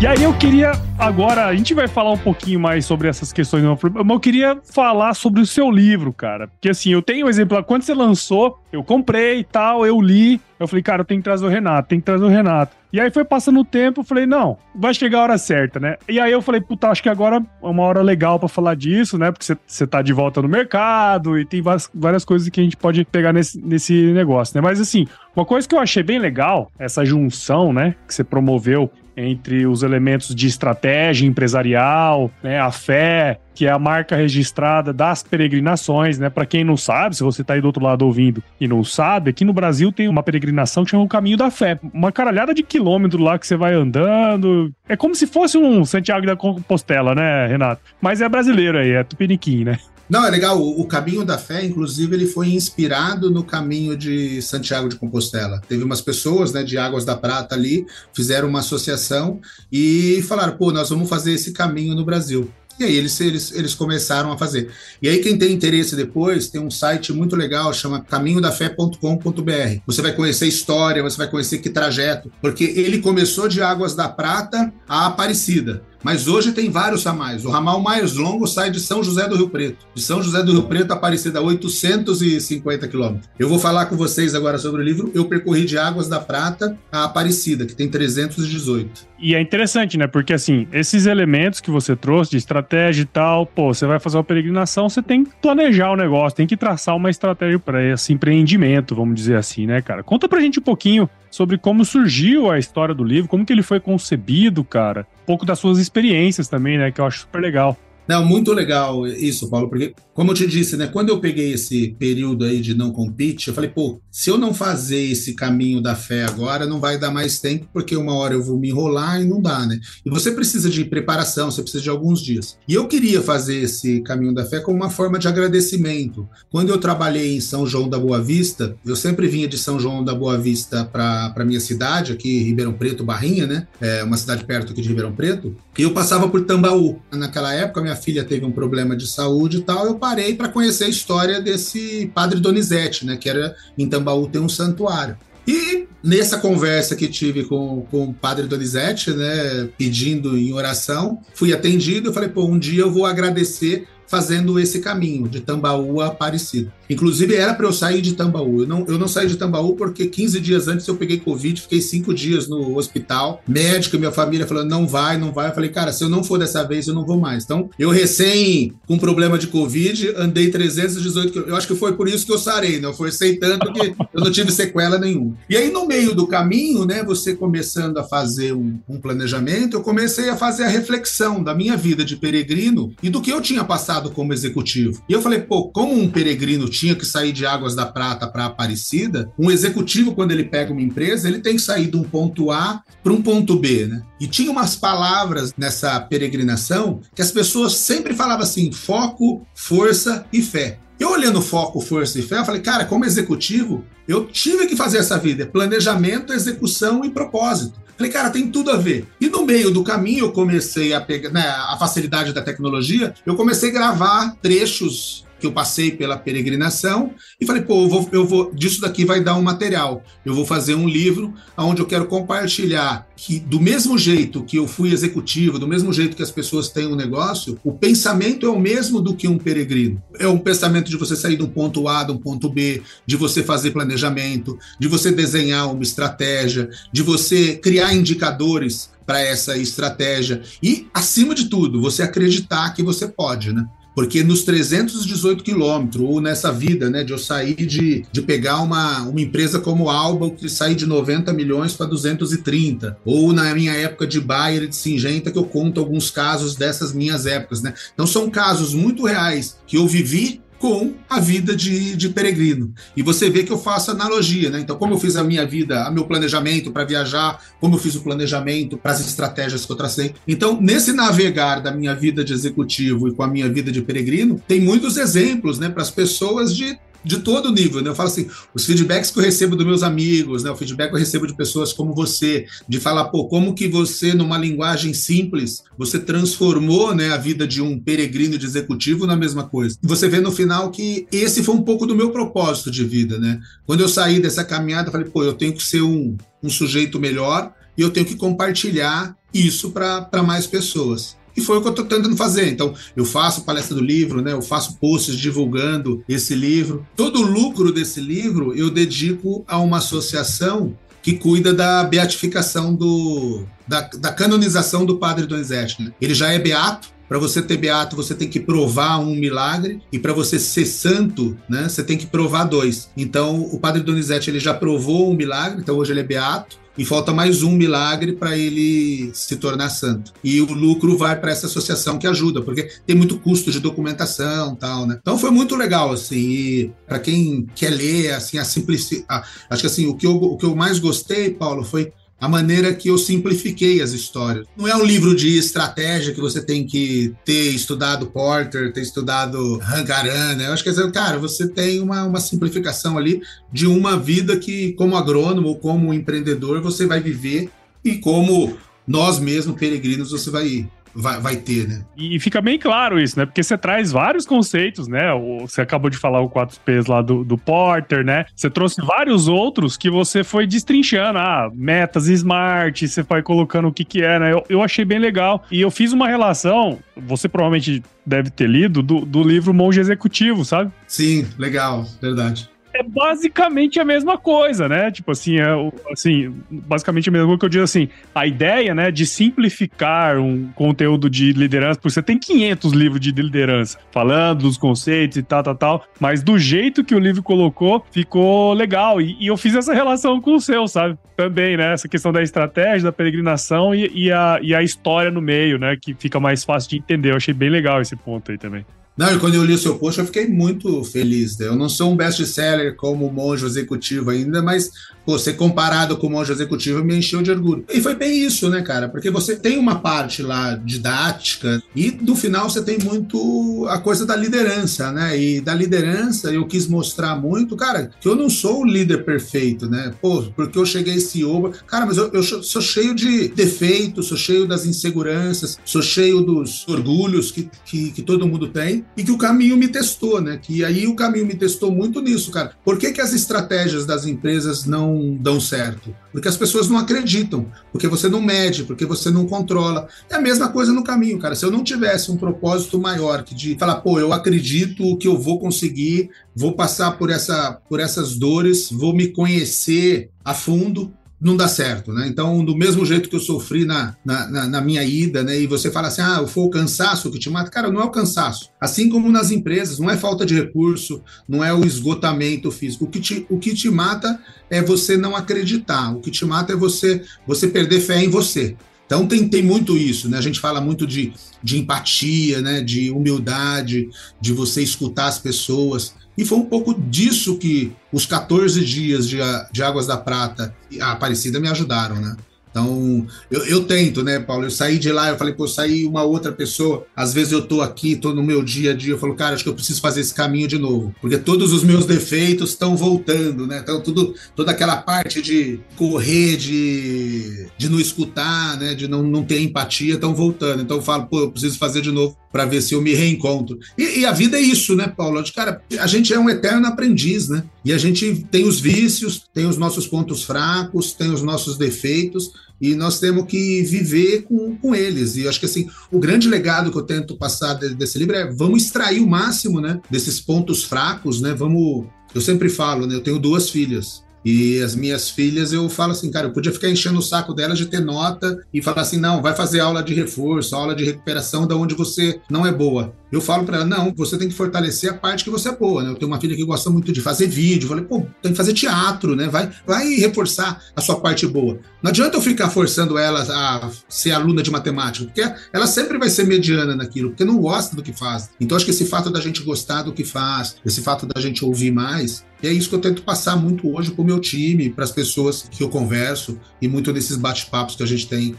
E 0.00 0.06
aí 0.06 0.22
eu 0.22 0.36
queria 0.36 0.72
agora, 0.98 1.46
a 1.46 1.54
gente 1.54 1.72
vai 1.72 1.88
falar 1.88 2.12
um 2.12 2.18
pouquinho 2.18 2.60
mais 2.60 2.84
sobre 2.84 3.08
essas 3.08 3.32
questões, 3.32 3.64
mas 3.64 4.10
eu 4.10 4.20
queria 4.20 4.58
falar 4.62 5.14
sobre 5.14 5.40
o 5.40 5.46
seu 5.46 5.70
livro, 5.70 6.12
cara. 6.12 6.48
Porque 6.48 6.68
assim, 6.68 6.90
eu 6.90 7.00
tenho 7.00 7.26
um 7.26 7.28
exemplo, 7.28 7.62
quando 7.64 7.82
você 7.82 7.94
lançou, 7.94 8.60
eu 8.70 8.84
comprei 8.84 9.38
e 9.38 9.44
tal, 9.44 9.86
eu 9.86 9.98
li, 10.00 10.40
eu 10.58 10.68
falei, 10.68 10.82
cara, 10.82 11.02
eu 11.02 11.06
tenho 11.06 11.20
que 11.20 11.24
trazer 11.24 11.46
o 11.46 11.48
Renato, 11.48 11.88
tem 11.88 12.00
que 12.00 12.04
trazer 12.04 12.24
o 12.24 12.28
Renato. 12.28 12.76
E 12.92 13.00
aí 13.00 13.10
foi 13.10 13.24
passando 13.24 13.60
o 13.60 13.64
tempo, 13.64 14.00
eu 14.00 14.04
falei, 14.04 14.26
não, 14.26 14.58
vai 14.74 14.92
chegar 14.92 15.20
a 15.20 15.22
hora 15.22 15.38
certa, 15.38 15.80
né? 15.80 15.96
E 16.08 16.20
aí 16.20 16.30
eu 16.30 16.42
falei, 16.42 16.60
puta, 16.60 16.88
acho 16.88 17.02
que 17.02 17.08
agora 17.08 17.38
é 17.38 17.66
uma 17.66 17.82
hora 17.82 18.02
legal 18.02 18.38
para 18.38 18.48
falar 18.48 18.76
disso, 18.76 19.16
né? 19.16 19.32
Porque 19.32 19.56
você 19.66 19.86
tá 19.86 20.02
de 20.02 20.12
volta 20.12 20.42
no 20.42 20.48
mercado 20.48 21.38
e 21.38 21.44
tem 21.44 21.62
várias, 21.62 21.90
várias 21.94 22.24
coisas 22.24 22.48
que 22.48 22.60
a 22.60 22.62
gente 22.62 22.76
pode 22.76 23.04
pegar 23.06 23.32
nesse, 23.32 23.58
nesse 23.60 24.12
negócio, 24.12 24.56
né? 24.56 24.60
Mas 24.60 24.80
assim, 24.80 25.06
uma 25.34 25.44
coisa 25.44 25.66
que 25.66 25.74
eu 25.74 25.80
achei 25.80 26.02
bem 26.02 26.18
legal, 26.18 26.70
essa 26.78 27.04
junção, 27.04 27.72
né, 27.72 27.96
que 28.06 28.14
você 28.14 28.22
promoveu 28.22 28.90
entre 29.16 29.66
os 29.66 29.82
elementos 29.82 30.34
de 30.34 30.46
estratégia 30.46 31.26
empresarial, 31.26 32.30
né, 32.42 32.60
a 32.60 32.70
fé, 32.70 33.38
que 33.54 33.66
é 33.66 33.70
a 33.70 33.78
marca 33.78 34.16
registrada 34.16 34.92
das 34.92 35.22
peregrinações, 35.22 36.18
né? 36.18 36.28
Para 36.28 36.44
quem 36.44 36.64
não 36.64 36.76
sabe, 36.76 37.16
se 37.16 37.22
você 37.22 37.42
está 37.42 37.54
aí 37.54 37.60
do 37.60 37.66
outro 37.66 37.82
lado 37.82 38.04
ouvindo 38.04 38.42
e 38.60 38.66
não 38.66 38.82
sabe, 38.82 39.30
aqui 39.30 39.44
no 39.44 39.52
Brasil 39.52 39.92
tem 39.92 40.08
uma 40.08 40.22
peregrinação 40.22 40.84
que 40.84 40.90
chama 40.90 41.04
o 41.04 41.08
Caminho 41.08 41.36
da 41.36 41.50
Fé, 41.50 41.78
uma 41.92 42.10
caralhada 42.10 42.52
de 42.52 42.62
quilômetros 42.64 43.22
lá 43.22 43.38
que 43.38 43.46
você 43.46 43.56
vai 43.56 43.72
andando. 43.74 44.72
É 44.88 44.96
como 44.96 45.14
se 45.14 45.26
fosse 45.26 45.56
um 45.56 45.84
Santiago 45.84 46.26
da 46.26 46.34
Compostela, 46.34 47.14
né, 47.14 47.46
Renato? 47.46 47.82
Mas 48.00 48.20
é 48.20 48.28
brasileiro 48.28 48.78
aí, 48.78 48.90
é 48.90 49.04
tupiniquim, 49.04 49.64
né? 49.64 49.78
Não, 50.14 50.24
é 50.24 50.30
legal. 50.30 50.62
O, 50.62 50.82
o, 50.82 50.86
Caminho 50.86 51.24
da 51.24 51.36
Fé, 51.36 51.64
inclusive, 51.64 52.14
ele 52.14 52.28
foi 52.28 52.50
inspirado 52.50 53.32
no 53.32 53.42
caminho 53.42 53.96
de 53.96 54.40
Santiago 54.40 54.88
de 54.88 54.94
Compostela. 54.94 55.60
Teve 55.68 55.82
umas 55.82 56.00
pessoas, 56.00 56.52
né, 56.52 56.62
de 56.62 56.78
Águas 56.78 57.04
da 57.04 57.16
Prata 57.16 57.56
ali, 57.56 57.84
fizeram 58.12 58.46
uma 58.46 58.60
associação 58.60 59.40
e 59.72 60.24
falaram: 60.28 60.56
pô, 60.56 60.70
nós 60.70 60.90
vamos 60.90 61.08
fazer 61.08 61.32
esse 61.32 61.50
caminho 61.50 61.96
no 61.96 62.04
Brasil. 62.04 62.48
E 62.78 62.84
aí 62.84 62.96
eles, 62.96 63.20
eles, 63.20 63.52
eles 63.52 63.74
começaram 63.74 64.30
a 64.30 64.38
fazer. 64.38 64.70
E 65.02 65.08
aí 65.08 65.18
quem 65.18 65.36
tem 65.36 65.52
interesse 65.52 65.96
depois, 65.96 66.48
tem 66.48 66.60
um 66.60 66.70
site 66.70 67.12
muito 67.12 67.34
legal, 67.34 67.72
chama 67.72 68.00
caminhodafé.com.br. 68.00 69.80
Você 69.84 70.00
vai 70.00 70.12
conhecer 70.12 70.46
história, 70.46 71.02
você 71.02 71.16
vai 71.16 71.28
conhecer 71.28 71.58
que 71.58 71.70
trajeto, 71.70 72.30
porque 72.40 72.62
ele 72.64 73.00
começou 73.00 73.48
de 73.48 73.60
Águas 73.60 73.96
da 73.96 74.08
Prata 74.08 74.72
a 74.88 75.06
Aparecida. 75.06 75.82
Mas 76.04 76.28
hoje 76.28 76.52
tem 76.52 76.70
vários 76.70 77.02
ramais. 77.02 77.46
O 77.46 77.50
ramal 77.50 77.80
mais 77.80 78.14
longo 78.14 78.46
sai 78.46 78.70
de 78.70 78.78
São 78.78 79.02
José 79.02 79.26
do 79.26 79.36
Rio 79.36 79.48
Preto. 79.48 79.86
De 79.94 80.02
São 80.02 80.22
José 80.22 80.42
do 80.42 80.52
Rio 80.52 80.64
Preto, 80.64 80.92
Aparecida, 80.92 81.40
850 81.40 82.86
quilômetros. 82.88 83.30
Eu 83.38 83.48
vou 83.48 83.58
falar 83.58 83.86
com 83.86 83.96
vocês 83.96 84.34
agora 84.34 84.58
sobre 84.58 84.82
o 84.82 84.84
livro. 84.84 85.10
Eu 85.14 85.24
percorri 85.24 85.64
de 85.64 85.78
Águas 85.78 86.06
da 86.06 86.20
Prata 86.20 86.76
a 86.92 87.04
Aparecida, 87.04 87.64
que 87.64 87.74
tem 87.74 87.88
318. 87.88 89.14
E 89.18 89.34
é 89.34 89.40
interessante, 89.40 89.96
né? 89.96 90.06
Porque 90.06 90.34
assim, 90.34 90.68
esses 90.70 91.06
elementos 91.06 91.58
que 91.58 91.70
você 91.70 91.96
trouxe 91.96 92.32
de 92.32 92.36
estratégia 92.36 93.02
e 93.02 93.06
tal, 93.06 93.46
pô, 93.46 93.72
você 93.72 93.86
vai 93.86 93.98
fazer 93.98 94.18
uma 94.18 94.24
peregrinação, 94.24 94.90
você 94.90 95.00
tem 95.00 95.24
que 95.24 95.30
planejar 95.40 95.90
o 95.92 95.96
negócio, 95.96 96.36
tem 96.36 96.46
que 96.46 96.58
traçar 96.58 96.94
uma 96.94 97.08
estratégia 97.08 97.58
para 97.58 97.82
esse 97.82 98.12
empreendimento, 98.12 98.94
vamos 98.94 99.14
dizer 99.14 99.36
assim, 99.36 99.66
né, 99.66 99.80
cara? 99.80 100.02
Conta 100.02 100.28
pra 100.28 100.40
gente 100.40 100.58
um 100.58 100.62
pouquinho 100.62 101.08
sobre 101.30 101.56
como 101.56 101.84
surgiu 101.84 102.50
a 102.50 102.58
história 102.58 102.94
do 102.94 103.02
livro, 103.02 103.28
como 103.28 103.46
que 103.46 103.52
ele 103.52 103.62
foi 103.62 103.80
concebido, 103.80 104.62
cara. 104.62 105.06
Pouco 105.26 105.46
das 105.46 105.58
suas 105.58 105.78
experiências 105.78 106.48
também, 106.48 106.78
né, 106.78 106.90
que 106.90 107.00
eu 107.00 107.06
acho 107.06 107.20
super 107.20 107.40
legal. 107.40 107.76
Não, 108.06 108.24
muito 108.24 108.52
legal 108.52 109.06
isso, 109.06 109.48
Paulo, 109.48 109.68
porque, 109.68 109.94
como 110.12 110.30
eu 110.30 110.34
te 110.34 110.46
disse, 110.46 110.76
né, 110.76 110.86
quando 110.86 111.08
eu 111.08 111.20
peguei 111.20 111.52
esse 111.52 111.96
período 111.98 112.44
aí 112.44 112.60
de 112.60 112.74
não 112.74 112.90
compete, 112.90 113.48
eu 113.48 113.54
falei, 113.54 113.70
pô, 113.70 114.00
se 114.10 114.30
eu 114.30 114.36
não 114.36 114.52
fazer 114.52 115.00
esse 115.10 115.34
caminho 115.34 115.80
da 115.80 115.94
fé 115.94 116.24
agora, 116.24 116.66
não 116.66 116.80
vai 116.80 116.98
dar 116.98 117.10
mais 117.10 117.40
tempo, 117.40 117.66
porque 117.72 117.96
uma 117.96 118.14
hora 118.14 118.34
eu 118.34 118.42
vou 118.42 118.58
me 118.58 118.68
enrolar 118.68 119.20
e 119.20 119.24
não 119.24 119.40
dá, 119.40 119.66
né? 119.66 119.80
E 120.04 120.10
você 120.10 120.30
precisa 120.30 120.68
de 120.68 120.84
preparação, 120.84 121.50
você 121.50 121.62
precisa 121.62 121.82
de 121.82 121.90
alguns 121.90 122.20
dias. 122.20 122.58
E 122.68 122.74
eu 122.74 122.86
queria 122.86 123.22
fazer 123.22 123.56
esse 123.56 124.00
caminho 124.02 124.34
da 124.34 124.44
fé 124.44 124.60
como 124.60 124.76
uma 124.76 124.90
forma 124.90 125.18
de 125.18 125.26
agradecimento. 125.26 126.28
Quando 126.50 126.68
eu 126.68 126.78
trabalhei 126.78 127.36
em 127.36 127.40
São 127.40 127.66
João 127.66 127.88
da 127.88 127.98
Boa 127.98 128.20
Vista, 128.20 128.76
eu 128.84 128.96
sempre 128.96 129.26
vinha 129.26 129.48
de 129.48 129.56
São 129.56 129.80
João 129.80 130.04
da 130.04 130.14
Boa 130.14 130.36
Vista 130.38 130.84
para 130.84 131.44
minha 131.44 131.60
cidade, 131.60 132.12
aqui 132.12 132.42
Ribeirão 132.42 132.74
Preto, 132.74 133.04
Barrinha, 133.04 133.46
né? 133.46 133.66
É 133.80 134.04
uma 134.04 134.16
cidade 134.16 134.44
perto 134.44 134.72
aqui 134.72 134.82
de 134.82 134.88
Ribeirão 134.88 135.14
Preto, 135.14 135.56
e 135.78 135.82
eu 135.82 135.92
passava 135.92 136.28
por 136.28 136.44
Tambaú. 136.44 137.00
Naquela 137.10 137.52
época, 137.54 137.80
minha 137.80 137.93
minha 137.94 137.96
filha 137.96 138.24
teve 138.24 138.44
um 138.44 138.50
problema 138.50 138.96
de 138.96 139.06
saúde 139.06 139.58
e 139.58 139.62
tal, 139.62 139.86
eu 139.86 139.94
parei 139.94 140.34
para 140.34 140.48
conhecer 140.48 140.84
a 140.84 140.88
história 140.88 141.40
desse 141.40 142.10
padre 142.14 142.40
Donizete, 142.40 143.06
né, 143.06 143.16
que 143.16 143.28
era 143.28 143.54
em 143.78 143.88
Tambaú 143.88 144.28
tem 144.28 144.40
um 144.40 144.48
santuário. 144.48 145.16
E 145.46 145.86
nessa 146.02 146.38
conversa 146.38 146.96
que 146.96 147.06
tive 147.06 147.44
com, 147.44 147.86
com 147.90 148.04
o 148.04 148.14
padre 148.14 148.46
Donizete, 148.46 149.10
né, 149.10 149.68
pedindo 149.78 150.36
em 150.36 150.52
oração, 150.52 151.20
fui 151.34 151.52
atendido, 151.52 152.08
eu 152.08 152.12
falei, 152.12 152.28
pô, 152.28 152.44
um 152.44 152.58
dia 152.58 152.82
eu 152.82 152.90
vou 152.90 153.06
agradecer 153.06 153.86
fazendo 154.06 154.58
esse 154.58 154.80
caminho 154.80 155.28
de 155.28 155.40
Tambaú 155.40 156.00
a 156.00 156.06
Aparecida. 156.06 156.72
Inclusive, 156.88 157.34
era 157.34 157.54
para 157.54 157.66
eu 157.66 157.72
sair 157.72 158.00
de 158.00 158.14
Tambaú. 158.14 158.62
Eu 158.62 158.66
não, 158.66 158.86
eu 158.86 158.98
não 158.98 159.08
saí 159.08 159.26
de 159.26 159.36
Tambaú 159.36 159.74
porque 159.74 160.06
15 160.06 160.40
dias 160.40 160.68
antes 160.68 160.86
eu 160.86 160.96
peguei 160.96 161.18
Covid, 161.18 161.60
fiquei 161.60 161.80
cinco 161.80 162.12
dias 162.12 162.48
no 162.48 162.76
hospital. 162.76 163.42
Médico, 163.46 163.98
minha 163.98 164.12
família 164.12 164.46
falando, 164.46 164.70
não 164.70 164.86
vai, 164.86 165.18
não 165.18 165.32
vai. 165.32 165.48
Eu 165.48 165.54
falei, 165.54 165.70
cara, 165.70 165.92
se 165.92 166.04
eu 166.04 166.08
não 166.08 166.22
for 166.22 166.38
dessa 166.38 166.62
vez, 166.62 166.86
eu 166.86 166.94
não 166.94 167.04
vou 167.04 167.18
mais. 167.18 167.44
Então, 167.44 167.70
eu 167.78 167.90
recém 167.90 168.72
com 168.86 168.98
problema 168.98 169.38
de 169.38 169.46
Covid, 169.46 170.14
andei 170.16 170.50
318 170.50 171.28
quilômetros. 171.28 171.48
Eu 171.48 171.56
acho 171.56 171.66
que 171.66 171.74
foi 171.74 171.94
por 171.94 172.08
isso 172.08 172.26
que 172.26 172.32
eu 172.32 172.38
sarei, 172.38 172.80
né? 172.80 172.88
Eu 172.88 172.94
forcei 172.94 173.36
tanto 173.36 173.72
que 173.72 173.94
eu 174.12 174.20
não 174.20 174.30
tive 174.30 174.50
sequela 174.52 174.98
nenhuma. 174.98 175.36
E 175.48 175.56
aí, 175.56 175.70
no 175.70 175.86
meio 175.86 176.14
do 176.14 176.26
caminho, 176.26 176.84
né, 176.84 177.02
você 177.02 177.34
começando 177.34 177.98
a 177.98 178.04
fazer 178.04 178.52
um, 178.52 178.78
um 178.88 178.98
planejamento, 178.98 179.76
eu 179.76 179.82
comecei 179.82 180.28
a 180.28 180.36
fazer 180.36 180.64
a 180.64 180.68
reflexão 180.68 181.42
da 181.42 181.54
minha 181.54 181.76
vida 181.76 182.04
de 182.04 182.16
peregrino 182.16 182.92
e 183.02 183.10
do 183.10 183.20
que 183.20 183.30
eu 183.30 183.40
tinha 183.40 183.64
passado 183.64 184.10
como 184.10 184.32
executivo. 184.32 185.02
E 185.08 185.12
eu 185.12 185.22
falei, 185.22 185.40
pô, 185.40 185.68
como 185.68 185.94
um 185.94 186.08
peregrino 186.08 186.68
tinha 186.74 186.94
que 186.94 187.06
sair 187.06 187.32
de 187.32 187.46
Águas 187.46 187.74
da 187.74 187.86
Prata 187.86 188.26
para 188.26 188.46
Aparecida, 188.46 189.32
um 189.38 189.50
executivo, 189.50 190.14
quando 190.14 190.32
ele 190.32 190.44
pega 190.44 190.72
uma 190.72 190.82
empresa, 190.82 191.28
ele 191.28 191.40
tem 191.40 191.56
que 191.56 191.62
sair 191.62 191.86
de 191.86 191.96
um 191.96 192.02
ponto 192.02 192.50
A 192.50 192.82
para 193.02 193.12
um 193.12 193.22
ponto 193.22 193.56
B, 193.56 193.86
né? 193.86 194.02
E 194.20 194.26
tinha 194.26 194.50
umas 194.50 194.74
palavras 194.76 195.52
nessa 195.56 196.00
peregrinação 196.00 197.00
que 197.14 197.22
as 197.22 197.30
pessoas 197.30 197.76
sempre 197.76 198.14
falavam 198.14 198.42
assim: 198.42 198.72
foco, 198.72 199.46
força 199.54 200.26
e 200.32 200.42
fé. 200.42 200.78
Eu 200.98 201.10
olhando 201.10 201.42
foco, 201.42 201.80
força 201.80 202.18
e 202.18 202.22
fé, 202.22 202.38
eu 202.38 202.44
falei, 202.44 202.60
cara, 202.60 202.84
como 202.84 203.04
executivo, 203.04 203.84
eu 204.06 204.26
tive 204.26 204.66
que 204.66 204.76
fazer 204.76 204.98
essa 204.98 205.18
vida: 205.18 205.46
planejamento, 205.46 206.32
execução 206.32 207.04
e 207.04 207.10
propósito. 207.10 207.84
Falei, 207.96 208.10
cara, 208.10 208.30
tem 208.30 208.50
tudo 208.50 208.70
a 208.70 208.76
ver. 208.76 209.06
E 209.20 209.28
no 209.28 209.46
meio 209.46 209.70
do 209.70 209.84
caminho 209.84 210.26
eu 210.26 210.32
comecei 210.32 210.92
a 210.92 211.00
pegar, 211.00 211.30
né, 211.30 211.46
a 211.46 211.76
facilidade 211.78 212.32
da 212.32 212.42
tecnologia, 212.42 213.14
eu 213.24 213.36
comecei 213.36 213.70
a 213.70 213.72
gravar 213.72 214.36
trechos 214.42 215.24
que 215.44 215.46
eu 215.46 215.52
passei 215.52 215.90
pela 215.90 216.16
peregrinação 216.16 217.12
e 217.38 217.44
falei, 217.44 217.60
pô, 217.60 217.82
eu 217.82 217.88
vou, 217.90 218.08
eu 218.12 218.26
vou, 218.26 218.50
disso 218.54 218.80
daqui 218.80 219.04
vai 219.04 219.22
dar 219.22 219.36
um 219.36 219.42
material. 219.42 220.02
Eu 220.24 220.34
vou 220.34 220.46
fazer 220.46 220.74
um 220.74 220.88
livro 220.88 221.34
onde 221.54 221.82
eu 221.82 221.86
quero 221.86 222.06
compartilhar 222.06 223.06
que, 223.14 223.38
do 223.38 223.60
mesmo 223.60 223.98
jeito 223.98 224.42
que 224.42 224.56
eu 224.56 224.66
fui 224.66 224.90
executivo, 224.90 225.58
do 225.58 225.68
mesmo 225.68 225.92
jeito 225.92 226.16
que 226.16 226.22
as 226.22 226.30
pessoas 226.30 226.70
têm 226.70 226.86
um 226.86 226.96
negócio, 226.96 227.58
o 227.62 227.72
pensamento 227.72 228.46
é 228.46 228.48
o 228.48 228.58
mesmo 228.58 229.02
do 229.02 229.14
que 229.14 229.28
um 229.28 229.36
peregrino. 229.36 230.02
É 230.18 230.26
um 230.26 230.38
pensamento 230.38 230.88
de 230.88 230.96
você 230.96 231.14
sair 231.14 231.36
de 231.36 231.42
um 231.42 231.48
ponto 231.48 231.86
A, 231.88 232.04
de 232.04 232.12
um 232.12 232.18
ponto 232.18 232.48
B, 232.48 232.82
de 233.06 233.16
você 233.16 233.42
fazer 233.42 233.72
planejamento, 233.72 234.58
de 234.80 234.88
você 234.88 235.12
desenhar 235.12 235.70
uma 235.70 235.82
estratégia, 235.82 236.70
de 236.90 237.02
você 237.02 237.56
criar 237.56 237.92
indicadores 237.92 238.88
para 239.04 239.20
essa 239.20 239.58
estratégia 239.58 240.40
e, 240.62 240.88
acima 240.94 241.34
de 241.34 241.50
tudo, 241.50 241.82
você 241.82 242.02
acreditar 242.02 242.72
que 242.72 242.82
você 242.82 243.06
pode, 243.06 243.52
né? 243.52 243.66
Porque 243.94 244.24
nos 244.24 244.42
318 244.42 245.44
quilômetros, 245.44 246.02
ou 246.02 246.20
nessa 246.20 246.50
vida, 246.50 246.90
né, 246.90 247.04
de 247.04 247.12
eu 247.12 247.18
sair 247.18 247.54
de, 247.54 248.04
de 248.10 248.22
pegar 248.22 248.60
uma, 248.60 249.02
uma 249.02 249.20
empresa 249.20 249.60
como 249.60 249.88
Alba, 249.88 250.30
que 250.30 250.48
sair 250.48 250.74
de 250.74 250.86
90 250.86 251.32
milhões 251.32 251.74
para 251.74 251.86
230, 251.86 252.98
ou 253.04 253.32
na 253.32 253.54
minha 253.54 253.72
época 253.72 254.06
de 254.06 254.20
Bayer 254.20 254.64
e 254.64 254.68
de 254.68 254.76
Singenta, 254.76 255.30
que 255.30 255.38
eu 255.38 255.44
conto 255.44 255.80
alguns 255.80 256.10
casos 256.10 256.56
dessas 256.56 256.92
minhas 256.92 257.26
épocas, 257.26 257.62
né? 257.62 257.72
Então 257.92 258.06
são 258.06 258.28
casos 258.30 258.74
muito 258.74 259.04
reais 259.04 259.56
que 259.66 259.76
eu 259.76 259.86
vivi 259.86 260.40
com 260.64 260.94
a 261.10 261.20
vida 261.20 261.54
de, 261.54 261.94
de, 261.94 262.08
peregrino. 262.08 262.72
E 262.96 263.02
você 263.02 263.28
vê 263.28 263.42
que 263.42 263.52
eu 263.52 263.58
faço 263.58 263.90
analogia, 263.90 264.48
né? 264.48 264.60
Então, 264.60 264.78
como 264.78 264.94
eu 264.94 264.98
fiz 264.98 265.14
a 265.14 265.22
minha 265.22 265.44
vida, 265.46 265.90
o 265.90 265.92
meu 265.92 266.06
planejamento 266.06 266.72
para 266.72 266.86
viajar, 266.86 267.38
como 267.60 267.74
eu 267.74 267.78
fiz 267.78 267.94
o 267.96 268.00
planejamento 268.00 268.78
para 268.78 268.92
as 268.92 269.00
estratégias 269.00 269.66
que 269.66 269.70
eu 269.70 269.76
tracei. 269.76 270.14
Então, 270.26 270.58
nesse 270.58 270.94
navegar 270.94 271.60
da 271.60 271.70
minha 271.70 271.94
vida 271.94 272.24
de 272.24 272.32
executivo 272.32 273.08
e 273.08 273.12
com 273.12 273.22
a 273.22 273.28
minha 273.28 273.46
vida 273.46 273.70
de 273.70 273.82
peregrino, 273.82 274.42
tem 274.48 274.58
muitos 274.58 274.96
exemplos, 274.96 275.58
né, 275.58 275.68
para 275.68 275.82
as 275.82 275.90
pessoas 275.90 276.56
de 276.56 276.78
de 277.04 277.18
todo 277.18 277.52
nível, 277.52 277.82
né? 277.82 277.90
Eu 277.90 277.94
falo 277.94 278.08
assim, 278.08 278.28
os 278.54 278.64
feedbacks 278.64 279.10
que 279.10 279.18
eu 279.18 279.22
recebo 279.22 279.54
dos 279.54 279.66
meus 279.66 279.82
amigos, 279.82 280.42
né? 280.42 280.50
O 280.50 280.56
feedback 280.56 280.88
que 280.88 280.94
eu 280.94 280.98
recebo 280.98 281.26
de 281.26 281.36
pessoas 281.36 281.72
como 281.72 281.94
você, 281.94 282.46
de 282.68 282.80
falar, 282.80 283.06
pô, 283.06 283.26
como 283.26 283.54
que 283.54 283.68
você, 283.68 284.14
numa 284.14 284.38
linguagem 284.38 284.94
simples, 284.94 285.62
você 285.76 285.98
transformou, 285.98 286.94
né, 286.94 287.12
a 287.12 287.16
vida 287.16 287.46
de 287.46 287.60
um 287.60 287.78
peregrino 287.78 288.38
de 288.38 288.46
executivo 288.46 289.06
na 289.06 289.16
mesma 289.16 289.44
coisa. 289.44 289.76
Você 289.82 290.08
vê 290.08 290.20
no 290.20 290.32
final 290.32 290.70
que 290.70 291.06
esse 291.12 291.42
foi 291.42 291.54
um 291.54 291.62
pouco 291.62 291.86
do 291.86 291.94
meu 291.94 292.10
propósito 292.10 292.70
de 292.70 292.84
vida, 292.84 293.18
né? 293.18 293.40
Quando 293.66 293.80
eu 293.80 293.88
saí 293.88 294.20
dessa 294.20 294.44
caminhada, 294.44 294.90
falei, 294.90 295.08
pô, 295.08 295.22
eu 295.22 295.34
tenho 295.34 295.52
que 295.52 295.62
ser 295.62 295.82
um, 295.82 296.16
um 296.42 296.48
sujeito 296.48 296.98
melhor 296.98 297.52
e 297.76 297.82
eu 297.82 297.90
tenho 297.90 298.06
que 298.06 298.16
compartilhar 298.16 299.16
isso 299.32 299.70
para 299.70 300.22
mais 300.22 300.46
pessoas. 300.46 301.16
E 301.36 301.40
foi 301.40 301.58
o 301.58 301.60
que 301.60 301.68
eu 301.68 301.70
estou 301.70 301.84
tentando 301.84 302.16
fazer. 302.16 302.48
Então, 302.48 302.74
eu 302.96 303.04
faço 303.04 303.42
palestra 303.42 303.74
do 303.74 303.82
livro, 303.82 304.22
né? 304.22 304.32
Eu 304.32 304.42
faço 304.42 304.76
posts 304.76 305.16
divulgando 305.16 306.02
esse 306.08 306.34
livro. 306.34 306.86
Todo 306.96 307.20
o 307.20 307.26
lucro 307.26 307.72
desse 307.72 308.00
livro 308.00 308.54
eu 308.54 308.70
dedico 308.70 309.44
a 309.48 309.58
uma 309.58 309.78
associação 309.78 310.76
que 311.02 311.14
cuida 311.14 311.52
da 311.52 311.84
beatificação 311.84 312.74
do 312.74 313.44
da, 313.66 313.82
da 313.82 314.12
canonização 314.12 314.84
do 314.86 314.96
Padre 314.96 315.26
Donizete. 315.26 315.82
Né? 315.82 315.92
Ele 316.00 316.14
já 316.14 316.32
é 316.32 316.38
beato. 316.38 316.93
Para 317.08 317.18
você 317.18 317.42
ter 317.42 317.56
beato, 317.56 317.96
você 317.96 318.14
tem 318.14 318.28
que 318.28 318.40
provar 318.40 318.98
um 318.98 319.14
milagre 319.14 319.80
e 319.92 319.98
para 319.98 320.12
você 320.12 320.38
ser 320.38 320.66
santo, 320.66 321.36
né, 321.48 321.68
você 321.68 321.84
tem 321.84 321.98
que 321.98 322.06
provar 322.06 322.44
dois. 322.44 322.90
Então, 322.96 323.42
o 323.42 323.58
Padre 323.58 323.82
Donizete 323.82 324.30
ele 324.30 324.40
já 324.40 324.54
provou 324.54 325.10
um 325.10 325.14
milagre, 325.14 325.60
então 325.60 325.76
hoje 325.76 325.92
ele 325.92 326.00
é 326.00 326.04
beato 326.04 326.64
e 326.76 326.84
falta 326.84 327.12
mais 327.12 327.42
um 327.42 327.52
milagre 327.52 328.14
para 328.14 328.36
ele 328.36 329.10
se 329.14 329.36
tornar 329.36 329.68
santo. 329.68 330.12
E 330.22 330.40
o 330.40 330.52
lucro 330.52 330.96
vai 330.96 331.18
para 331.18 331.30
essa 331.30 331.46
associação 331.46 331.98
que 331.98 332.06
ajuda, 332.06 332.42
porque 332.42 332.68
tem 332.86 332.96
muito 332.96 333.18
custo 333.18 333.50
de 333.50 333.60
documentação, 333.60 334.54
tal, 334.56 334.86
né? 334.86 334.98
Então 335.00 335.18
foi 335.18 335.30
muito 335.30 335.54
legal 335.56 335.92
assim, 335.92 336.72
para 336.86 336.98
quem 336.98 337.46
quer 337.54 337.70
ler 337.70 338.14
assim 338.14 338.38
a 338.38 338.44
simplicidade, 338.44 339.26
acho 339.48 339.62
que 339.62 339.66
assim, 339.66 339.86
o 339.86 339.94
que 339.94 340.06
eu, 340.06 340.16
o 340.16 340.36
que 340.36 340.44
eu 340.44 340.56
mais 340.56 340.78
gostei, 340.78 341.30
Paulo, 341.30 341.64
foi 341.64 341.92
a 342.20 342.28
maneira 342.28 342.72
que 342.72 342.88
eu 342.88 342.96
simplifiquei 342.96 343.82
as 343.82 343.92
histórias. 343.92 344.46
Não 344.56 344.66
é 344.66 344.74
um 344.74 344.84
livro 344.84 345.14
de 345.14 345.36
estratégia 345.36 346.14
que 346.14 346.20
você 346.20 346.40
tem 346.40 346.66
que 346.66 347.14
ter 347.24 347.50
estudado 347.50 348.06
Porter, 348.06 348.72
ter 348.72 348.80
estudado 348.80 349.60
Hangaran, 349.62 350.36
né? 350.36 350.46
Eu 350.46 350.52
acho 350.52 350.64
que, 350.64 350.90
cara, 350.90 351.18
você 351.18 351.48
tem 351.48 351.80
uma, 351.80 352.04
uma 352.04 352.20
simplificação 352.20 352.96
ali 352.96 353.20
de 353.52 353.66
uma 353.66 353.98
vida 353.98 354.36
que, 354.36 354.72
como 354.72 354.96
agrônomo 354.96 355.48
ou 355.48 355.56
como 355.56 355.92
empreendedor, 355.92 356.62
você 356.62 356.86
vai 356.86 357.00
viver 357.00 357.50
e 357.84 357.96
como 357.96 358.56
nós 358.86 359.18
mesmos, 359.18 359.58
peregrinos, 359.58 360.10
você 360.10 360.30
vai 360.30 360.68
vai, 360.94 361.20
vai 361.20 361.36
ter, 361.36 361.68
né? 361.68 361.84
E 361.96 362.18
fica 362.20 362.40
bem 362.40 362.58
claro 362.58 363.00
isso, 363.00 363.18
né? 363.18 363.26
Porque 363.26 363.42
você 363.42 363.58
traz 363.58 363.92
vários 363.92 364.26
conceitos, 364.26 364.88
né? 364.88 365.12
Você 365.40 365.60
acabou 365.60 365.90
de 365.90 365.96
falar 365.96 366.20
o 366.20 366.30
4Ps 366.30 366.88
lá 366.88 367.02
do, 367.02 367.24
do 367.24 367.36
Porter, 367.36 368.04
né? 368.04 368.26
Você 368.34 368.48
trouxe 368.48 368.80
vários 368.80 369.28
outros 369.28 369.76
que 369.76 369.90
você 369.90 370.22
foi 370.22 370.46
destrinchando. 370.46 371.18
Ah, 371.18 371.50
metas 371.52 372.06
smart, 372.08 372.86
você 372.86 373.02
vai 373.02 373.22
colocando 373.22 373.68
o 373.68 373.72
que 373.72 373.84
que 373.84 374.02
é, 374.02 374.18
né? 374.18 374.32
Eu, 374.32 374.44
eu 374.48 374.62
achei 374.62 374.84
bem 374.84 374.98
legal. 374.98 375.44
E 375.50 375.60
eu 375.60 375.70
fiz 375.70 375.92
uma 375.92 376.08
relação, 376.08 376.78
você 376.96 377.28
provavelmente 377.28 377.82
deve 378.06 378.30
ter 378.30 378.48
lido, 378.48 378.82
do, 378.82 379.04
do 379.04 379.22
livro 379.22 379.54
Monge 379.54 379.80
Executivo, 379.80 380.44
sabe? 380.44 380.70
Sim, 380.86 381.26
legal, 381.38 381.86
verdade 382.00 382.53
é 382.74 382.82
basicamente 382.82 383.78
a 383.78 383.84
mesma 383.84 384.18
coisa, 384.18 384.68
né? 384.68 384.90
Tipo 384.90 385.12
assim, 385.12 385.38
é, 385.38 385.46
assim, 385.92 386.34
basicamente 386.50 387.08
a 387.08 387.12
mesma 387.12 387.26
coisa 387.26 387.38
que 387.38 387.44
eu 387.46 387.50
digo 387.50 387.64
assim, 387.64 387.88
a 388.14 388.26
ideia, 388.26 388.74
né, 388.74 388.90
de 388.90 389.06
simplificar 389.06 390.18
um 390.18 390.48
conteúdo 390.54 391.08
de 391.08 391.32
liderança, 391.32 391.78
porque 391.78 391.90
você 391.90 392.02
tem 392.02 392.18
500 392.18 392.72
livros 392.72 393.00
de 393.00 393.12
liderança 393.12 393.78
falando 393.92 394.40
dos 394.40 394.58
conceitos 394.58 395.16
e 395.16 395.22
tal, 395.22 395.42
tal, 395.42 395.54
tal, 395.54 395.84
mas 396.00 396.22
do 396.22 396.38
jeito 396.38 396.84
que 396.84 396.94
o 396.94 396.98
livro 396.98 397.22
colocou, 397.22 397.84
ficou 397.90 398.52
legal. 398.52 399.00
E, 399.00 399.16
e 399.20 399.28
eu 399.28 399.36
fiz 399.36 399.54
essa 399.54 399.72
relação 399.72 400.20
com 400.20 400.34
o 400.34 400.40
seu, 400.40 400.66
sabe? 400.66 400.98
Também, 401.16 401.56
né? 401.56 401.72
Essa 401.72 401.88
questão 401.88 402.12
da 402.12 402.22
estratégia, 402.22 402.84
da 402.84 402.92
peregrinação 402.92 403.74
e, 403.74 403.88
e, 403.94 404.12
a, 404.12 404.40
e 404.42 404.54
a 404.54 404.62
história 404.62 405.10
no 405.10 405.20
meio, 405.20 405.58
né? 405.58 405.76
Que 405.80 405.94
fica 405.94 406.18
mais 406.18 406.42
fácil 406.42 406.70
de 406.70 406.78
entender. 406.78 407.12
Eu 407.12 407.16
achei 407.16 407.32
bem 407.32 407.50
legal 407.50 407.80
esse 407.80 407.94
ponto 407.94 408.32
aí 408.32 408.38
também. 408.38 408.66
Não, 408.96 409.12
e 409.12 409.18
quando 409.18 409.34
eu 409.34 409.44
li 409.44 409.52
o 409.52 409.58
seu 409.58 409.76
post, 409.76 409.98
eu 409.98 410.06
fiquei 410.06 410.28
muito 410.28 410.84
feliz. 410.84 411.36
Né? 411.36 411.46
Eu 411.46 411.56
não 411.56 411.68
sou 411.68 411.90
um 411.92 411.96
best-seller 411.96 412.76
como 412.76 413.10
monge 413.10 413.44
executivo 413.44 414.10
ainda, 414.10 414.40
mas 414.40 414.70
pô, 415.04 415.18
ser 415.18 415.34
comparado 415.34 415.96
com 415.96 416.06
o 416.06 416.10
monge 416.10 416.32
executivo 416.32 416.84
me 416.84 416.96
encheu 416.96 417.22
de 417.22 417.30
orgulho. 417.30 417.64
E 417.72 417.80
foi 417.80 417.94
bem 417.94 418.24
isso, 418.24 418.48
né, 418.48 418.62
cara? 418.62 418.88
Porque 418.88 419.10
você 419.10 419.36
tem 419.36 419.58
uma 419.58 419.76
parte 419.76 420.22
lá 420.22 420.54
didática 420.54 421.62
e 421.74 421.90
no 421.90 422.16
final 422.16 422.48
você 422.48 422.62
tem 422.62 422.78
muito 422.78 423.66
a 423.68 423.78
coisa 423.78 424.06
da 424.06 424.16
liderança, 424.16 424.90
né? 424.92 425.18
E 425.18 425.40
da 425.40 425.54
liderança 425.54 426.32
eu 426.32 426.46
quis 426.46 426.66
mostrar 426.66 427.16
muito, 427.16 427.56
cara, 427.56 427.90
que 428.00 428.08
eu 428.08 428.16
não 428.16 428.30
sou 428.30 428.62
o 428.62 428.66
líder 428.66 429.04
perfeito, 429.04 429.68
né? 429.68 429.92
Pô, 430.00 430.22
porque 430.34 430.58
eu 430.58 430.66
cheguei 430.66 431.00
CEO. 431.00 431.52
Cara, 431.66 431.86
mas 431.86 431.96
eu, 431.96 432.10
eu 432.12 432.22
sou 432.22 432.62
cheio 432.62 432.94
de 432.94 433.28
defeitos, 433.28 434.08
sou 434.08 434.16
cheio 434.16 434.46
das 434.46 434.66
inseguranças, 434.66 435.58
sou 435.64 435.82
cheio 435.82 436.20
dos 436.20 436.66
orgulhos 436.68 437.30
que, 437.30 437.50
que, 437.64 437.90
que 437.92 438.02
todo 438.02 438.26
mundo 438.26 438.48
tem 438.48 438.84
e 438.96 439.02
que 439.02 439.12
o 439.12 439.18
caminho 439.18 439.56
me 439.56 439.68
testou, 439.68 440.20
né? 440.20 440.38
Que 440.40 440.64
aí 440.64 440.86
o 440.86 440.94
caminho 440.94 441.26
me 441.26 441.34
testou 441.34 441.70
muito 441.70 442.00
nisso, 442.00 442.30
cara. 442.30 442.52
Por 442.64 442.78
que, 442.78 442.92
que 442.92 443.00
as 443.00 443.12
estratégias 443.12 443.86
das 443.86 444.06
empresas 444.06 444.64
não 444.64 444.93
dão 445.20 445.40
certo? 445.40 445.94
Porque 446.12 446.28
as 446.28 446.36
pessoas 446.36 446.68
não 446.68 446.78
acreditam, 446.78 447.46
porque 447.72 447.88
você 447.88 448.08
não 448.08 448.20
mede, 448.20 448.64
porque 448.64 448.84
você 448.84 449.10
não 449.10 449.26
controla. 449.26 449.88
É 450.08 450.14
a 450.16 450.20
mesma 450.20 450.48
coisa 450.48 450.72
no 450.72 450.84
caminho, 450.84 451.18
cara. 451.18 451.34
Se 451.34 451.44
eu 451.44 451.50
não 451.50 451.64
tivesse 451.64 452.10
um 452.10 452.16
propósito 452.16 452.78
maior 452.78 453.22
que 453.22 453.34
de 453.34 453.56
falar, 453.58 453.76
pô, 453.76 453.98
eu 453.98 454.12
acredito 454.12 454.96
que 454.96 455.08
eu 455.08 455.18
vou 455.18 455.38
conseguir, 455.38 456.10
vou 456.34 456.52
passar 456.52 456.98
por, 456.98 457.10
essa, 457.10 457.52
por 457.68 457.80
essas 457.80 458.16
dores, 458.16 458.70
vou 458.70 458.94
me 458.94 459.08
conhecer 459.08 460.10
a 460.24 460.34
fundo, 460.34 460.92
não 461.24 461.38
dá 461.38 461.48
certo, 461.48 461.90
né? 461.90 462.06
Então, 462.06 462.44
do 462.44 462.54
mesmo 462.54 462.84
jeito 462.84 463.08
que 463.08 463.16
eu 463.16 463.20
sofri 463.20 463.64
na, 463.64 463.96
na, 464.04 464.46
na, 464.46 464.60
minha 464.60 464.84
ida, 464.84 465.22
né? 465.22 465.40
E 465.40 465.46
você 465.46 465.70
fala 465.70 465.88
assim, 465.88 466.02
ah, 466.02 466.26
foi 466.26 466.44
o 466.44 466.50
cansaço 466.50 467.10
que 467.10 467.18
te 467.18 467.30
mata. 467.30 467.50
Cara, 467.50 467.72
não 467.72 467.80
é 467.80 467.84
o 467.84 467.90
cansaço. 467.90 468.50
Assim 468.60 468.90
como 468.90 469.10
nas 469.10 469.30
empresas, 469.30 469.78
não 469.78 469.88
é 469.88 469.96
falta 469.96 470.26
de 470.26 470.34
recurso, 470.34 471.02
não 471.26 471.42
é 471.42 471.52
o 471.54 471.64
esgotamento 471.64 472.50
físico. 472.50 472.84
O 472.84 472.88
que 472.88 473.00
te, 473.00 473.26
o 473.30 473.38
que 473.38 473.54
te 473.54 473.70
mata 473.70 474.20
é 474.50 474.60
você 474.60 474.98
não 474.98 475.16
acreditar. 475.16 475.96
O 475.96 476.00
que 476.00 476.10
te 476.10 476.26
mata 476.26 476.52
é 476.52 476.56
você, 476.56 477.02
você 477.26 477.48
perder 477.48 477.80
fé 477.80 478.04
em 478.04 478.10
você. 478.10 478.54
Então 478.84 479.06
tem, 479.06 479.26
tem 479.26 479.42
muito 479.42 479.78
isso, 479.78 480.10
né? 480.10 480.18
A 480.18 480.20
gente 480.20 480.38
fala 480.38 480.60
muito 480.60 480.86
de, 480.86 481.14
de 481.42 481.58
empatia, 481.58 482.42
né? 482.42 482.60
De 482.60 482.90
humildade, 482.90 483.88
de 484.20 484.32
você 484.34 484.62
escutar 484.62 485.06
as 485.06 485.18
pessoas. 485.18 485.94
E 486.16 486.24
foi 486.24 486.38
um 486.38 486.44
pouco 486.44 486.74
disso 486.74 487.38
que 487.38 487.72
os 487.92 488.06
14 488.06 488.64
dias 488.64 489.08
de, 489.08 489.18
de 489.52 489.62
Águas 489.62 489.86
da 489.86 489.96
Prata 489.96 490.54
e 490.70 490.80
a 490.80 490.92
Aparecida 490.92 491.40
me 491.40 491.48
ajudaram, 491.48 491.96
né? 491.96 492.16
Então, 492.54 493.04
eu, 493.32 493.44
eu, 493.46 493.64
tento, 493.64 494.04
né, 494.04 494.20
Paulo? 494.20 494.44
Eu 494.44 494.50
saí 494.50 494.78
de 494.78 494.92
lá, 494.92 495.08
eu 495.08 495.18
falei, 495.18 495.34
pô, 495.34 495.48
saí 495.48 495.84
uma 495.84 496.04
outra 496.04 496.30
pessoa. 496.30 496.86
Às 496.94 497.12
vezes 497.12 497.32
eu 497.32 497.42
tô 497.42 497.60
aqui, 497.60 497.96
tô 497.96 498.14
no 498.14 498.22
meu 498.22 498.44
dia 498.44 498.70
a 498.70 498.74
dia, 498.74 498.92
eu 498.92 498.98
falo, 498.98 499.16
cara, 499.16 499.34
acho 499.34 499.42
que 499.42 499.50
eu 499.50 499.54
preciso 499.54 499.80
fazer 499.80 500.00
esse 500.00 500.14
caminho 500.14 500.46
de 500.46 500.56
novo. 500.56 500.94
Porque 501.00 501.18
todos 501.18 501.52
os 501.52 501.64
meus 501.64 501.84
defeitos 501.84 502.50
estão 502.50 502.76
voltando, 502.76 503.44
né? 503.44 503.58
Então, 503.60 503.80
tudo, 503.80 504.14
toda 504.36 504.52
aquela 504.52 504.76
parte 504.76 505.20
de 505.20 505.58
correr, 505.74 506.36
de, 506.36 507.48
de 507.58 507.68
não 507.68 507.80
escutar, 507.80 508.56
né? 508.56 508.72
De 508.72 508.86
não, 508.86 509.02
não 509.02 509.24
ter 509.24 509.40
empatia, 509.40 509.94
estão 509.94 510.14
voltando. 510.14 510.62
Então, 510.62 510.76
eu 510.76 510.82
falo, 510.82 511.06
pô, 511.06 511.22
eu 511.22 511.32
preciso 511.32 511.58
fazer 511.58 511.80
de 511.80 511.90
novo 511.90 512.16
para 512.34 512.46
ver 512.46 512.60
se 512.62 512.74
eu 512.74 512.82
me 512.82 512.92
reencontro. 512.92 513.60
E, 513.78 514.00
e, 514.00 514.04
a 514.06 514.10
vida 514.10 514.36
é 514.36 514.40
isso, 514.40 514.74
né, 514.74 514.88
Paulo? 514.88 515.22
Cara, 515.32 515.62
a 515.78 515.86
gente 515.86 516.12
é 516.12 516.18
um 516.18 516.28
eterno 516.28 516.66
aprendiz, 516.66 517.28
né? 517.28 517.44
E 517.64 517.72
a 517.72 517.78
gente 517.78 518.26
tem 518.28 518.44
os 518.44 518.58
vícios, 518.58 519.22
tem 519.32 519.46
os 519.46 519.56
nossos 519.56 519.86
pontos 519.86 520.24
fracos, 520.24 520.92
tem 520.92 521.12
os 521.12 521.22
nossos 521.22 521.56
defeitos, 521.56 522.32
e 522.60 522.74
nós 522.74 523.00
temos 523.00 523.26
que 523.26 523.62
viver 523.62 524.22
com, 524.22 524.56
com 524.56 524.74
eles. 524.74 525.16
E 525.16 525.28
acho 525.28 525.40
que 525.40 525.46
assim, 525.46 525.68
o 525.90 525.98
grande 525.98 526.28
legado 526.28 526.70
que 526.70 526.78
eu 526.78 526.82
tento 526.82 527.16
passar 527.16 527.54
de, 527.54 527.74
desse 527.74 527.98
livro 527.98 528.14
é 528.16 528.30
vamos 528.32 528.64
extrair 528.64 529.00
o 529.00 529.08
máximo, 529.08 529.60
né, 529.60 529.80
desses 529.90 530.20
pontos 530.20 530.64
fracos, 530.64 531.20
né? 531.20 531.34
Vamos, 531.34 531.86
eu 532.14 532.20
sempre 532.20 532.48
falo, 532.48 532.86
né, 532.86 532.94
eu 532.94 533.02
tenho 533.02 533.18
duas 533.18 533.50
filhas. 533.50 534.04
E 534.24 534.60
as 534.62 534.74
minhas 534.74 535.10
filhas, 535.10 535.52
eu 535.52 535.68
falo 535.68 535.92
assim, 535.92 536.10
cara, 536.10 536.28
eu 536.28 536.32
podia 536.32 536.52
ficar 536.52 536.70
enchendo 536.70 536.98
o 536.98 537.02
saco 537.02 537.34
delas 537.34 537.58
de 537.58 537.66
ter 537.66 537.80
nota 537.80 538.42
e 538.52 538.62
falar 538.62 538.82
assim, 538.82 538.98
não, 538.98 539.20
vai 539.20 539.34
fazer 539.34 539.60
aula 539.60 539.82
de 539.82 539.92
reforço, 539.92 540.56
aula 540.56 540.74
de 540.74 540.84
recuperação 540.84 541.46
da 541.46 541.54
onde 541.56 541.74
você 541.74 542.20
não 542.30 542.46
é 542.46 542.52
boa. 542.52 542.94
Eu 543.12 543.20
falo 543.20 543.44
para 543.44 543.58
ela, 543.58 543.64
não, 543.64 543.94
você 543.94 544.18
tem 544.18 544.28
que 544.28 544.34
fortalecer 544.34 544.90
a 544.90 544.94
parte 544.94 545.22
que 545.22 545.30
você 545.30 545.48
é 545.48 545.56
boa, 545.56 545.84
né? 545.84 545.90
Eu 545.90 545.94
tenho 545.94 546.10
uma 546.10 546.20
filha 546.20 546.34
que 546.34 546.44
gosta 546.44 546.68
muito 546.68 546.92
de 546.92 547.00
fazer 547.00 547.28
vídeo, 547.28 547.68
falei, 547.68 547.84
pô, 547.84 548.04
tem 548.20 548.32
que 548.32 548.36
fazer 548.36 548.52
teatro, 548.52 549.14
né? 549.14 549.28
Vai, 549.28 549.50
vai 549.64 549.94
reforçar 549.94 550.60
a 550.74 550.80
sua 550.80 550.98
parte 551.00 551.24
boa. 551.26 551.60
Não 551.80 551.90
adianta 551.90 552.16
eu 552.16 552.20
ficar 552.20 552.50
forçando 552.50 552.98
ela 552.98 553.20
a 553.22 553.70
ser 553.88 554.10
aluna 554.10 554.42
de 554.42 554.50
matemática, 554.50 555.06
porque 555.06 555.32
ela 555.52 555.66
sempre 555.66 555.96
vai 555.96 556.10
ser 556.10 556.26
mediana 556.26 556.74
naquilo, 556.74 557.10
porque 557.10 557.24
não 557.24 557.38
gosta 557.38 557.76
do 557.76 557.82
que 557.82 557.92
faz. 557.92 558.30
Então 558.40 558.56
acho 558.56 558.64
que 558.64 558.72
esse 558.72 558.86
fato 558.86 559.10
da 559.10 559.20
gente 559.20 559.44
gostar 559.44 559.82
do 559.82 559.92
que 559.92 560.02
faz, 560.02 560.56
esse 560.64 560.80
fato 560.80 561.06
da 561.06 561.20
gente 561.20 561.44
ouvir 561.44 561.70
mais, 561.70 562.24
é 562.46 562.52
isso 562.52 562.68
que 562.68 562.74
eu 562.74 562.80
tento 562.80 563.02
passar 563.02 563.36
muito 563.36 563.68
hoje 563.74 563.90
para 563.90 564.02
o 564.02 564.04
meu 564.04 564.20
time, 564.20 564.70
para 564.70 564.84
as 564.84 564.92
pessoas 564.92 565.48
que 565.50 565.62
eu 565.62 565.68
converso 565.68 566.38
e 566.60 566.68
muito 566.68 566.92
nesses 566.92 567.16
bate-papos 567.16 567.76
que 567.76 567.82
a 567.82 567.86
gente 567.86 568.06
tem 568.06 568.34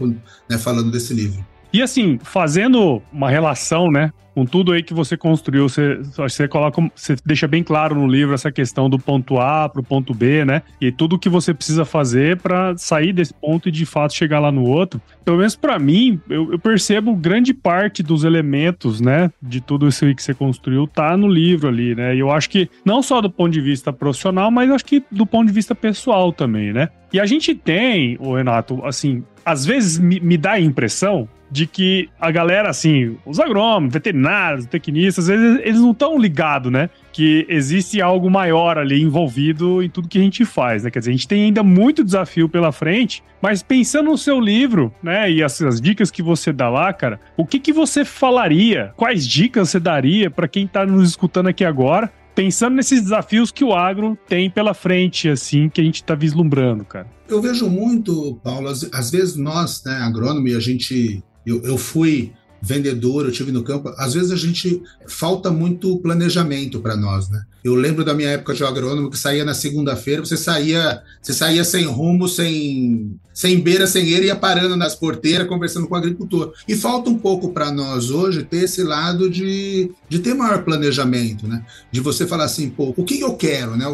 né, 0.50 0.58
falando 0.58 0.92
desse 0.92 1.14
livro. 1.14 1.46
E 1.76 1.82
assim, 1.82 2.18
fazendo 2.24 3.02
uma 3.12 3.30
relação, 3.30 3.92
né? 3.92 4.14
com 4.34 4.46
tudo 4.46 4.74
aí 4.74 4.84
que 4.84 4.94
você 4.94 5.16
construiu, 5.16 5.70
você, 5.70 5.96
você 5.96 6.46
coloca, 6.46 6.82
você 6.94 7.16
deixa 7.26 7.48
bem 7.48 7.64
claro 7.64 7.96
no 7.96 8.06
livro 8.06 8.34
essa 8.34 8.52
questão 8.52 8.90
do 8.90 9.00
ponto 9.00 9.40
A 9.40 9.70
para 9.70 9.80
o 9.80 9.84
ponto 9.84 10.14
B, 10.14 10.44
né? 10.44 10.62
E 10.82 10.92
tudo 10.92 11.18
que 11.18 11.30
você 11.30 11.54
precisa 11.54 11.86
fazer 11.86 12.38
para 12.38 12.78
sair 12.78 13.14
desse 13.14 13.34
ponto 13.34 13.70
e 13.70 13.72
de 13.72 13.86
fato 13.86 14.14
chegar 14.14 14.40
lá 14.40 14.52
no 14.52 14.68
outro. 14.68 15.02
Pelo 15.24 15.38
menos 15.38 15.56
para 15.56 15.80
mim, 15.80 16.20
eu, 16.30 16.52
eu, 16.52 16.60
percebo 16.60 17.16
grande 17.16 17.54
parte 17.54 18.04
dos 18.04 18.26
elementos, 18.26 19.00
né, 19.00 19.32
de 19.42 19.62
tudo 19.62 19.88
isso 19.88 20.04
aí 20.04 20.14
que 20.14 20.22
você 20.22 20.34
construiu 20.34 20.86
tá 20.86 21.16
no 21.16 21.30
livro 21.30 21.70
ali, 21.70 21.96
né? 21.96 22.14
E 22.14 22.20
eu 22.20 22.30
acho 22.30 22.50
que 22.50 22.70
não 22.84 23.02
só 23.02 23.22
do 23.22 23.30
ponto 23.30 23.54
de 23.54 23.62
vista 23.62 23.94
profissional, 23.94 24.52
mas 24.52 24.70
acho 24.70 24.86
que 24.86 25.02
do 25.10 25.26
ponto 25.26 25.48
de 25.48 25.54
vista 25.54 25.74
pessoal 25.74 26.34
também, 26.34 26.74
né? 26.74 26.90
E 27.14 27.22
a 27.22 27.26
gente 27.26 27.56
tem, 27.56 28.18
o 28.20 28.36
Renato, 28.36 28.86
assim, 28.86 29.24
às 29.46 29.66
vezes 29.66 29.98
me, 29.98 30.20
me 30.20 30.38
dá 30.38 30.54
a 30.54 30.60
impressão 30.60 31.30
de 31.50 31.66
que 31.68 32.10
a 32.20 32.32
galera, 32.32 32.70
assim, 32.70 33.18
os 33.26 33.40
agrônomos, 33.40 33.94
veterinários, 33.94 34.66
tecnistas, 34.66 35.30
eles, 35.30 35.60
eles 35.64 35.80
não 35.80 35.92
estão 35.92 36.18
ligados, 36.18 36.72
né? 36.72 36.90
Que 37.12 37.46
existe 37.48 38.02
algo 38.02 38.30
maior 38.30 38.78
ali 38.78 39.02
envolvido 39.02 39.82
em 39.82 39.90
tudo 39.90 40.08
que 40.08 40.18
a 40.18 40.22
gente 40.22 40.44
faz, 40.44 40.84
né? 40.84 40.92
Quer 40.92 41.00
dizer, 41.00 41.12
a 41.12 41.14
gente 41.14 41.28
tem 41.28 41.44
ainda 41.44 41.64
muito 41.64 42.04
desafio 42.04 42.50
pela 42.50 42.72
frente, 42.72 43.24
mas 43.42 43.62
pensando 43.62 44.10
no 44.10 44.18
seu 44.18 44.40
livro, 44.40 44.94
né, 45.04 45.32
e 45.32 45.44
as, 45.44 45.62
as 45.62 45.80
dicas 45.80 46.10
que 46.10 46.24
você 46.24 46.52
dá 46.52 46.70
lá, 46.70 46.92
cara, 46.92 47.20
o 47.38 47.46
que, 47.46 47.60
que 47.60 47.72
você 47.72 48.04
falaria? 48.04 48.92
Quais 48.96 49.28
dicas 49.28 49.70
você 49.70 49.80
daria 49.80 50.32
para 50.32 50.48
quem 50.48 50.68
tá 50.68 50.86
nos 50.86 51.10
escutando 51.10 51.48
aqui 51.48 51.64
agora? 51.64 52.12
Pensando 52.34 52.76
nesses 52.76 53.02
desafios 53.02 53.52
que 53.52 53.64
o 53.64 53.74
agro 53.74 54.18
tem 54.28 54.50
pela 54.50 54.74
frente, 54.74 55.30
assim, 55.30 55.70
que 55.70 55.80
a 55.80 55.84
gente 55.84 55.96
está 55.96 56.16
vislumbrando, 56.16 56.84
cara. 56.84 57.08
Eu 57.30 57.42
vejo 57.42 57.70
muito, 57.70 58.40
Paulo, 58.44 58.68
às, 58.68 58.90
às 58.94 59.10
vezes 59.10 59.36
nós, 59.36 59.84
né, 59.86 59.94
agrônomo, 60.02 60.48
a 60.48 60.60
gente 60.60 61.24
eu, 61.46 61.62
eu 61.64 61.78
fui 61.78 62.34
vendedor, 62.62 63.26
eu 63.26 63.32
tive 63.32 63.52
no 63.52 63.64
campo. 63.64 63.90
Às 63.98 64.14
vezes 64.14 64.32
a 64.32 64.36
gente 64.36 64.82
falta 65.08 65.52
muito 65.52 65.98
planejamento 66.00 66.80
para 66.80 66.96
nós, 66.96 67.30
né? 67.30 67.46
Eu 67.66 67.74
lembro 67.74 68.06
da 68.06 68.14
minha 68.14 68.30
época 68.30 68.54
de 68.54 68.64
agrônomo 68.64 69.10
que 69.10 69.18
saía 69.18 69.44
na 69.44 69.56
segunda-feira, 69.56 70.24
você 70.24 70.38
saía, 70.38 71.02
você 71.20 71.34
saía 71.34 71.64
sem 71.64 71.84
rumo, 71.86 72.30
sem, 72.30 73.20
sem 73.34 73.60
beira, 73.60 73.88
sem 73.88 74.08
eira, 74.08 74.24
ia 74.24 74.36
parando 74.36 74.76
nas 74.76 74.94
porteiras, 74.94 75.48
conversando 75.48 75.88
com 75.88 75.96
o 75.96 75.98
agricultor. 75.98 76.54
E 76.68 76.76
falta 76.76 77.10
um 77.10 77.18
pouco 77.18 77.50
para 77.54 77.72
nós 77.72 78.12
hoje 78.12 78.44
ter 78.44 78.66
esse 78.66 78.84
lado 78.84 79.28
de, 79.32 79.92
de 80.08 80.20
ter 80.20 80.36
maior 80.36 80.64
planejamento, 80.64 81.48
né? 81.48 81.66
De 81.92 82.02
você 82.02 82.28
falar 82.28 82.44
assim, 82.44 82.70
pô, 82.70 82.94
o 82.96 83.04
que 83.04 83.20
eu 83.20 83.34
quero, 83.34 83.76
né? 83.76 83.88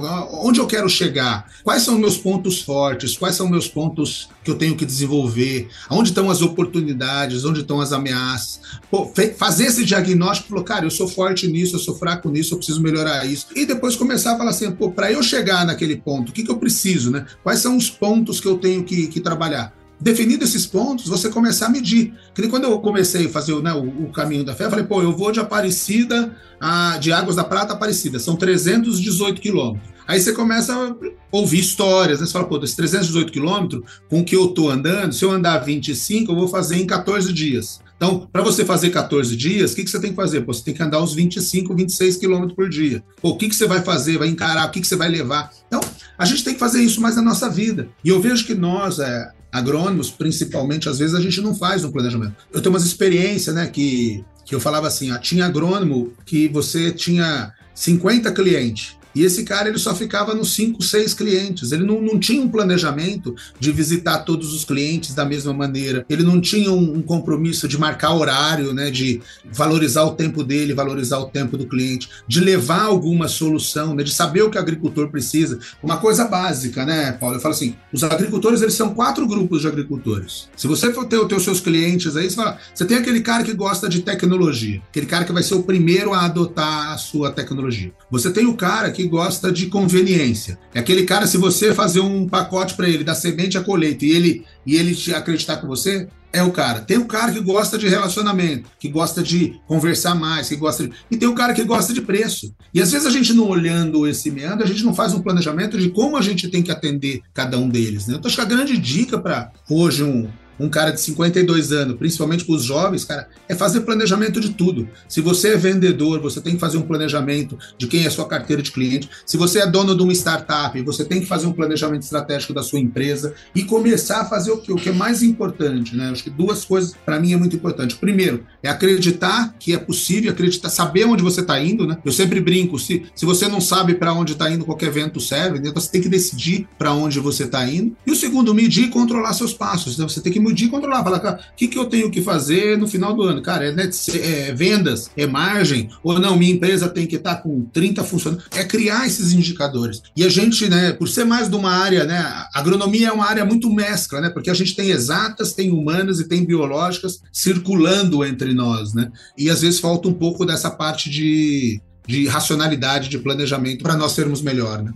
Onde 0.44 0.60
eu 0.60 0.68
quero 0.68 0.90
chegar? 0.90 1.50
Quais 1.64 1.84
são 1.84 1.98
meus 1.98 2.18
pontos 2.18 2.62
fortes? 2.62 3.18
Quais 3.18 3.36
são 3.36 3.48
meus 3.48 3.70
pontos 3.70 4.28
que 4.44 4.52
eu 4.52 4.56
tenho 4.56 4.76
que 4.76 4.86
desenvolver? 4.86 5.70
Onde 5.90 6.10
estão 6.10 6.30
as 6.30 6.42
oportunidades? 6.42 7.46
Onde 7.46 7.62
estão 7.62 7.80
as 7.80 7.94
ameaças? 7.94 8.60
Pô, 8.90 9.10
fazer 9.38 9.68
esse 9.68 9.86
diagnóstico, 9.86 10.50
falou, 10.50 10.66
cara, 10.66 10.86
eu 10.86 10.92
sou 10.92 11.08
forte 11.08 11.48
nisso, 11.48 11.78
eu 11.78 11.80
sou 11.80 11.96
fraco 11.96 12.30
nisso, 12.30 12.54
eu 12.54 12.58
preciso 12.58 12.82
melhorar 12.82 13.26
isso 13.26 13.48
e 13.62 13.66
depois 13.66 13.96
começar 13.96 14.34
a 14.34 14.38
falar 14.38 14.52
assim, 14.52 14.72
pô, 14.72 14.92
para 14.92 15.12
eu 15.12 15.22
chegar 15.22 15.66
naquele 15.66 15.98
ponto, 15.98 16.30
o 16.30 16.32
que, 16.32 16.44
que 16.44 16.52
eu 16.52 16.58
preciso, 16.58 17.12
né? 17.12 17.26
Quais 17.44 17.60
são 17.60 17.78
os 17.78 17.90
pontos 17.90 18.40
que 18.40 18.48
eu 18.48 18.58
tenho 18.58 18.84
que, 18.84 19.08
que 19.08 19.20
trabalhar? 19.20 19.74
Definido 20.00 20.44
esses 20.44 20.66
pontos, 20.66 21.08
você 21.08 21.30
começar 21.30 21.68
a 21.68 21.70
medir. 21.70 22.14
Que 22.34 22.48
quando 22.48 22.64
eu 22.64 22.80
comecei 22.80 23.28
a 23.28 23.30
fazer 23.30 23.56
né, 23.62 23.72
o, 23.72 24.06
o, 24.06 24.12
caminho 24.12 24.44
da 24.44 24.56
fé, 24.56 24.66
eu 24.66 24.70
falei, 24.72 24.86
pô, 24.86 25.02
eu 25.02 25.16
vou 25.16 25.32
de 25.32 25.40
Aparecida, 25.40 26.36
a, 26.60 26.98
de 26.98 27.12
Águas 27.12 27.36
da 27.36 27.44
Prata 27.44 27.74
Aparecida, 27.74 28.18
são 28.18 28.36
318 28.36 29.40
quilômetros. 29.40 29.92
Aí 30.08 30.20
você 30.20 30.34
começa 30.34 30.74
a 30.74 30.96
ouvir 31.32 31.60
histórias, 31.60 32.20
né? 32.20 32.26
Você 32.26 32.34
fala, 32.34 32.48
pô, 32.48 32.58
desses 32.58 32.76
318 32.76 33.32
quilômetros, 33.32 33.84
com 34.10 34.24
que 34.24 34.36
eu 34.36 34.48
tô 34.48 34.70
andando, 34.70 35.14
se 35.14 35.24
eu 35.24 35.32
andar 35.32 35.60
25, 35.60 36.32
eu 36.32 36.36
vou 36.36 36.48
fazer 36.48 36.78
em 36.78 36.88
14 36.88 37.32
dias. 37.32 37.80
Então, 38.02 38.28
para 38.34 38.42
você 38.42 38.66
fazer 38.66 38.90
14 38.90 39.38
dias, 39.38 39.74
o 39.74 39.76
que, 39.76 39.84
que 39.84 39.92
você 39.92 40.00
tem 40.00 40.10
que 40.10 40.16
fazer? 40.16 40.42
Pô, 40.42 40.52
você 40.52 40.64
tem 40.64 40.74
que 40.74 40.82
andar 40.82 41.04
uns 41.04 41.14
25, 41.14 41.76
26 41.76 42.18
quilômetros 42.18 42.56
por 42.56 42.68
dia. 42.68 43.04
Pô, 43.22 43.30
o 43.30 43.38
que, 43.38 43.48
que 43.48 43.56
você 43.56 43.68
vai 43.68 43.84
fazer? 43.84 44.18
Vai 44.18 44.28
encarar? 44.28 44.68
O 44.68 44.72
que, 44.72 44.82
que 44.82 44.88
você 44.88 44.96
vai 44.96 45.08
levar? 45.08 45.52
Então, 45.68 45.80
a 46.18 46.26
gente 46.26 46.44
tem 46.44 46.56
que 46.56 46.60
fazer 46.60 46.82
isso 46.82 47.00
mais 47.00 47.16
na 47.16 47.22
nossa 47.22 47.48
vida. 47.48 47.90
E 48.04 48.10
eu 48.10 48.20
vejo 48.20 48.44
que 48.48 48.56
nós, 48.56 48.98
é, 48.98 49.32
agrônomos, 49.52 50.10
principalmente, 50.10 50.90
às 50.90 50.98
vezes 50.98 51.14
a 51.14 51.22
gente 51.22 51.40
não 51.42 51.54
faz 51.54 51.84
um 51.84 51.92
planejamento. 51.92 52.38
Eu 52.52 52.60
tenho 52.60 52.74
umas 52.74 52.86
experiências, 52.86 53.54
né, 53.54 53.68
que, 53.68 54.26
que 54.46 54.56
eu 54.56 54.60
falava 54.60 54.88
assim, 54.88 55.16
tinha 55.20 55.46
agrônomo 55.46 56.12
que 56.26 56.48
você 56.48 56.92
tinha 56.92 57.54
50 57.76 58.32
clientes. 58.32 58.98
E 59.14 59.24
esse 59.24 59.44
cara 59.44 59.70
ele 59.70 59.78
só 59.78 59.96
ficava 59.96 60.34
nos 60.34 60.54
cinco, 60.54 60.82
seis 60.82 61.14
clientes. 61.14 61.72
Ele 61.72 61.84
não, 61.84 62.02
não 62.02 62.20
tinha 62.20 62.42
um 62.42 62.50
planejamento 62.50 63.36
de 63.60 63.72
visitar 63.72 64.20
todos 64.20 64.54
os 64.54 64.64
clientes 64.64 65.14
da 65.14 65.26
mesma 65.26 65.54
maneira. 65.54 66.06
Ele 66.10 66.24
não 66.24 66.40
tinha 66.40 66.72
um, 66.72 66.98
um, 66.98 67.02
compromisso 67.02 67.68
de 67.68 67.78
marcar 67.78 68.14
horário, 68.14 68.74
né, 68.74 68.90
de 68.90 69.22
valorizar 69.52 70.04
o 70.04 70.12
tempo 70.12 70.44
dele, 70.44 70.74
valorizar 70.74 71.20
o 71.20 71.26
tempo 71.26 71.58
do 71.58 71.68
cliente, 71.68 72.10
de 72.28 72.40
levar 72.40 72.84
alguma 72.84 73.28
solução, 73.28 73.94
né, 73.96 74.04
de 74.04 74.14
saber 74.14 74.44
o 74.44 74.50
que 74.50 74.58
o 74.58 74.62
agricultor 74.62 75.10
precisa. 75.10 75.60
Uma 75.82 75.98
coisa 75.98 76.26
básica, 76.26 76.86
né, 76.86 77.12
Paulo? 77.14 77.36
Eu 77.36 77.42
falo 77.42 77.54
assim: 77.54 77.76
os 77.92 78.04
agricultores 78.04 78.62
eles 78.62 78.74
são 78.74 78.94
quatro 78.94 79.28
grupos 79.28 79.62
de 79.62 79.68
agricultores. 79.68 80.50
Se 80.56 80.68
você 80.68 80.94
for 80.94 81.06
ter, 81.06 81.24
ter 81.26 81.36
os 81.36 81.44
seus 81.44 81.60
clientes 81.60 82.16
aí, 82.16 82.30
você, 82.30 82.36
fala, 82.36 82.58
você 82.74 82.86
tem 82.86 82.98
aquele 82.98 83.22
cara 83.22 83.44
que 83.44 83.54
gosta 83.54 83.90
de 83.90 84.02
tecnologia, 84.02 84.82
aquele 84.90 85.06
cara 85.06 85.26
que 85.26 85.34
vai 85.34 85.44
ser 85.44 85.56
o 85.56 85.64
primeiro 85.64 86.14
a 86.14 86.26
adotar 86.26 86.92
a 86.92 86.98
sua 86.98 87.32
tecnologia. 87.32 87.92
Você 88.10 88.32
tem 88.32 88.46
o 88.46 88.56
cara 88.56 88.92
que 88.92 89.01
que 89.02 89.08
gosta 89.08 89.52
de 89.52 89.68
conveniência. 89.68 90.60
É 90.74 90.80
aquele 90.80 91.04
cara, 91.04 91.26
se 91.26 91.38
você 91.38 91.74
fazer 91.74 92.02
um 92.02 92.28
pacote 92.28 92.76
para 92.76 92.88
ele 92.88 93.04
da 93.04 93.16
semente 93.16 93.58
à 93.58 93.62
colheita 93.62 94.06
e 94.06 94.12
ele, 94.12 94.46
e 94.66 94.76
ele 94.76 94.94
te 94.94 95.14
acreditar 95.14 95.58
com 95.58 95.68
você, 95.68 96.08
é 96.34 96.42
o 96.42 96.52
cara. 96.52 96.80
Tem 96.80 96.98
o 96.98 97.06
cara 97.06 97.32
que 97.32 97.42
gosta 97.42 97.78
de 97.78 97.88
relacionamento, 97.88 98.70
que 98.80 98.88
gosta 98.88 99.22
de 99.22 99.60
conversar 99.68 100.16
mais, 100.16 100.48
que 100.48 100.56
gosta 100.56 100.88
de... 100.88 100.94
E 101.10 101.18
tem 101.18 101.28
o 101.28 101.36
cara 101.36 101.54
que 101.54 101.64
gosta 101.64 101.94
de 101.94 102.02
preço. 102.02 102.54
E 102.74 102.82
às 102.82 102.92
vezes 102.92 103.06
a 103.06 103.10
gente 103.10 103.34
não 103.34 103.50
olhando 103.50 104.08
esse 104.08 104.32
meandro, 104.32 104.64
a 104.64 104.68
gente 104.68 104.84
não 104.84 104.94
faz 104.94 105.14
um 105.14 105.22
planejamento 105.22 105.78
de 105.78 105.90
como 105.90 106.16
a 106.16 106.22
gente 106.22 106.48
tem 106.48 106.64
que 106.64 106.72
atender 106.72 107.22
cada 107.34 107.58
um 107.58 107.68
deles. 107.68 108.08
Né? 108.08 108.16
Então 108.16 108.28
acho 108.28 108.38
que 108.38 108.42
a 108.42 108.46
grande 108.46 108.78
dica 108.78 109.20
para 109.20 109.52
hoje 109.70 110.04
um, 110.04 110.30
um 110.62 110.70
cara 110.70 110.92
de 110.92 111.02
52 111.02 111.72
anos, 111.72 111.98
principalmente 111.98 112.46
para 112.46 112.56
os 112.56 112.64
jovens, 112.64 113.04
cara, 113.04 113.28
é 113.50 113.56
fazer 113.56 113.82
planejamento 113.82 114.40
de 114.40 114.50
tudo. 114.50 114.88
Se 115.08 115.20
você 115.20 115.50
é 115.50 115.58
vendedor, 115.58 116.22
você 116.22 116.40
tem 116.40 116.54
que 116.54 116.60
fazer 116.60 116.78
um 116.78 116.84
planejamento 116.84 117.58
de 117.78 117.88
quem 117.88 118.06
é 118.06 118.10
sua 118.10 118.28
carteira 118.28 118.62
de 118.62 118.72
cliente. 118.72 119.10
Se 119.26 119.38
você 119.38 119.60
é 119.60 119.68
dono 119.68 119.96
de 119.96 120.04
uma 120.04 120.14
startup, 120.14 120.80
você 120.84 121.04
tem 121.04 121.20
que 121.20 121.26
fazer 121.26 121.48
um 121.48 121.52
planejamento 121.52 122.04
estratégico 122.04 122.54
da 122.54 122.62
sua 122.62 122.80
empresa 122.80 123.34
e 123.56 123.64
começar 123.64 124.22
a 124.22 124.26
fazer 124.26 124.52
o 124.52 124.58
que, 124.58 124.72
o 124.72 124.76
que 124.76 124.90
é 124.90 124.92
mais 124.92 125.24
importante, 125.24 125.96
né? 125.96 126.10
Acho 126.12 126.24
que 126.24 126.30
duas 126.30 126.64
coisas 126.64 126.94
para 127.04 127.20
mim 127.20 127.34
é 127.34 127.38
muito 127.38 127.56
importante. 127.56 127.96
Primeiro, 127.96 128.46
é 128.62 128.70
acreditar 128.70 129.56
que 129.60 129.74
é 129.74 129.78
possível, 129.78 130.32
acreditar, 130.32 130.70
saber 130.70 131.06
onde 131.06 131.24
você 131.24 131.42
está 131.42 131.60
indo, 131.60 131.88
né? 131.88 131.98
Eu 132.06 132.12
sempre 132.12 132.40
brinco, 132.40 132.78
se, 132.78 133.06
se 133.16 133.26
você 133.26 133.48
não 133.48 133.60
sabe 133.60 133.96
para 133.96 134.14
onde 134.14 134.34
está 134.34 134.52
indo, 134.52 134.64
qualquer 134.64 134.92
vento 134.92 135.20
serve, 135.20 135.58
então 135.58 135.74
você 135.74 135.92
tem 135.92 136.02
que 136.02 136.10
decidir 136.10 136.68
para 136.78 136.94
onde 136.94 137.20
você 137.20 137.46
está 137.46 137.68
indo. 137.68 137.96
E 138.06 138.12
o 138.12 138.16
segundo, 138.16 138.54
medir 138.54 138.86
e 138.86 138.90
controlar 138.90 139.34
seus 139.34 139.54
passos. 139.54 139.94
Então 139.96 140.08
você 140.08 140.22
tem 140.22 140.32
que 140.32 140.40
medir 140.52 140.68
e 140.68 140.70
controlar, 140.70 141.04
falar, 141.04 141.20
cara, 141.20 141.40
o 141.52 141.56
que, 141.56 141.68
que 141.68 141.78
eu 141.78 141.86
tenho 141.86 142.12
que 142.12 142.22
fazer 142.22 142.78
no 142.78 142.88
final 142.88 143.16
do 143.16 143.24
ano? 143.24 143.42
Cara, 143.42 143.66
é, 143.66 143.72
net, 143.72 144.20
é 144.20 144.54
vendas, 144.54 145.10
é 145.18 145.26
margem, 145.26 145.90
ou 146.04 146.20
não, 146.20 146.38
minha 146.38 146.54
empresa 146.54 146.90
tem 146.90 147.08
que 147.08 147.16
estar 147.16 147.36
tá 147.36 147.42
com 147.42 147.64
30 147.66 148.04
funcionários. 148.04 148.48
É 148.52 148.64
criar 148.64 149.08
esses 149.08 149.34
indicadores. 149.34 150.02
E 150.16 150.24
a 150.24 150.30
gente, 150.30 150.70
né, 150.70 150.92
por 150.92 151.08
ser 151.08 151.24
mais 151.24 151.50
de 151.50 151.56
uma 151.56 151.72
área, 151.72 152.04
né, 152.04 152.20
a 152.20 152.50
agronomia 152.54 153.08
é 153.08 153.12
uma 153.12 153.26
área 153.26 153.46
muito 153.46 153.72
mescla, 153.72 154.22
né, 154.22 154.30
porque 154.30 154.50
a 154.50 154.54
gente 154.54 154.76
tem 154.76 154.90
exatas, 154.90 155.54
tem 155.54 155.72
humanas 155.72 156.20
e 156.20 156.28
tem 156.28 156.46
biológicas 156.46 157.22
circulando 157.32 158.24
entre 158.26 158.54
nós, 158.54 158.94
né, 158.94 159.12
e 159.38 159.50
às 159.50 159.62
vezes 159.62 159.80
falta 159.80 160.08
um 160.08 160.14
pouco 160.14 160.46
dessa 160.46 160.70
parte 160.70 161.10
de, 161.10 161.82
de 162.06 162.28
racionalidade, 162.28 163.10
de 163.10 163.18
planejamento 163.18 163.84
para 163.84 163.96
nós 163.96 164.12
sermos 164.12 164.42
melhor, 164.42 164.84
né. 164.84 164.92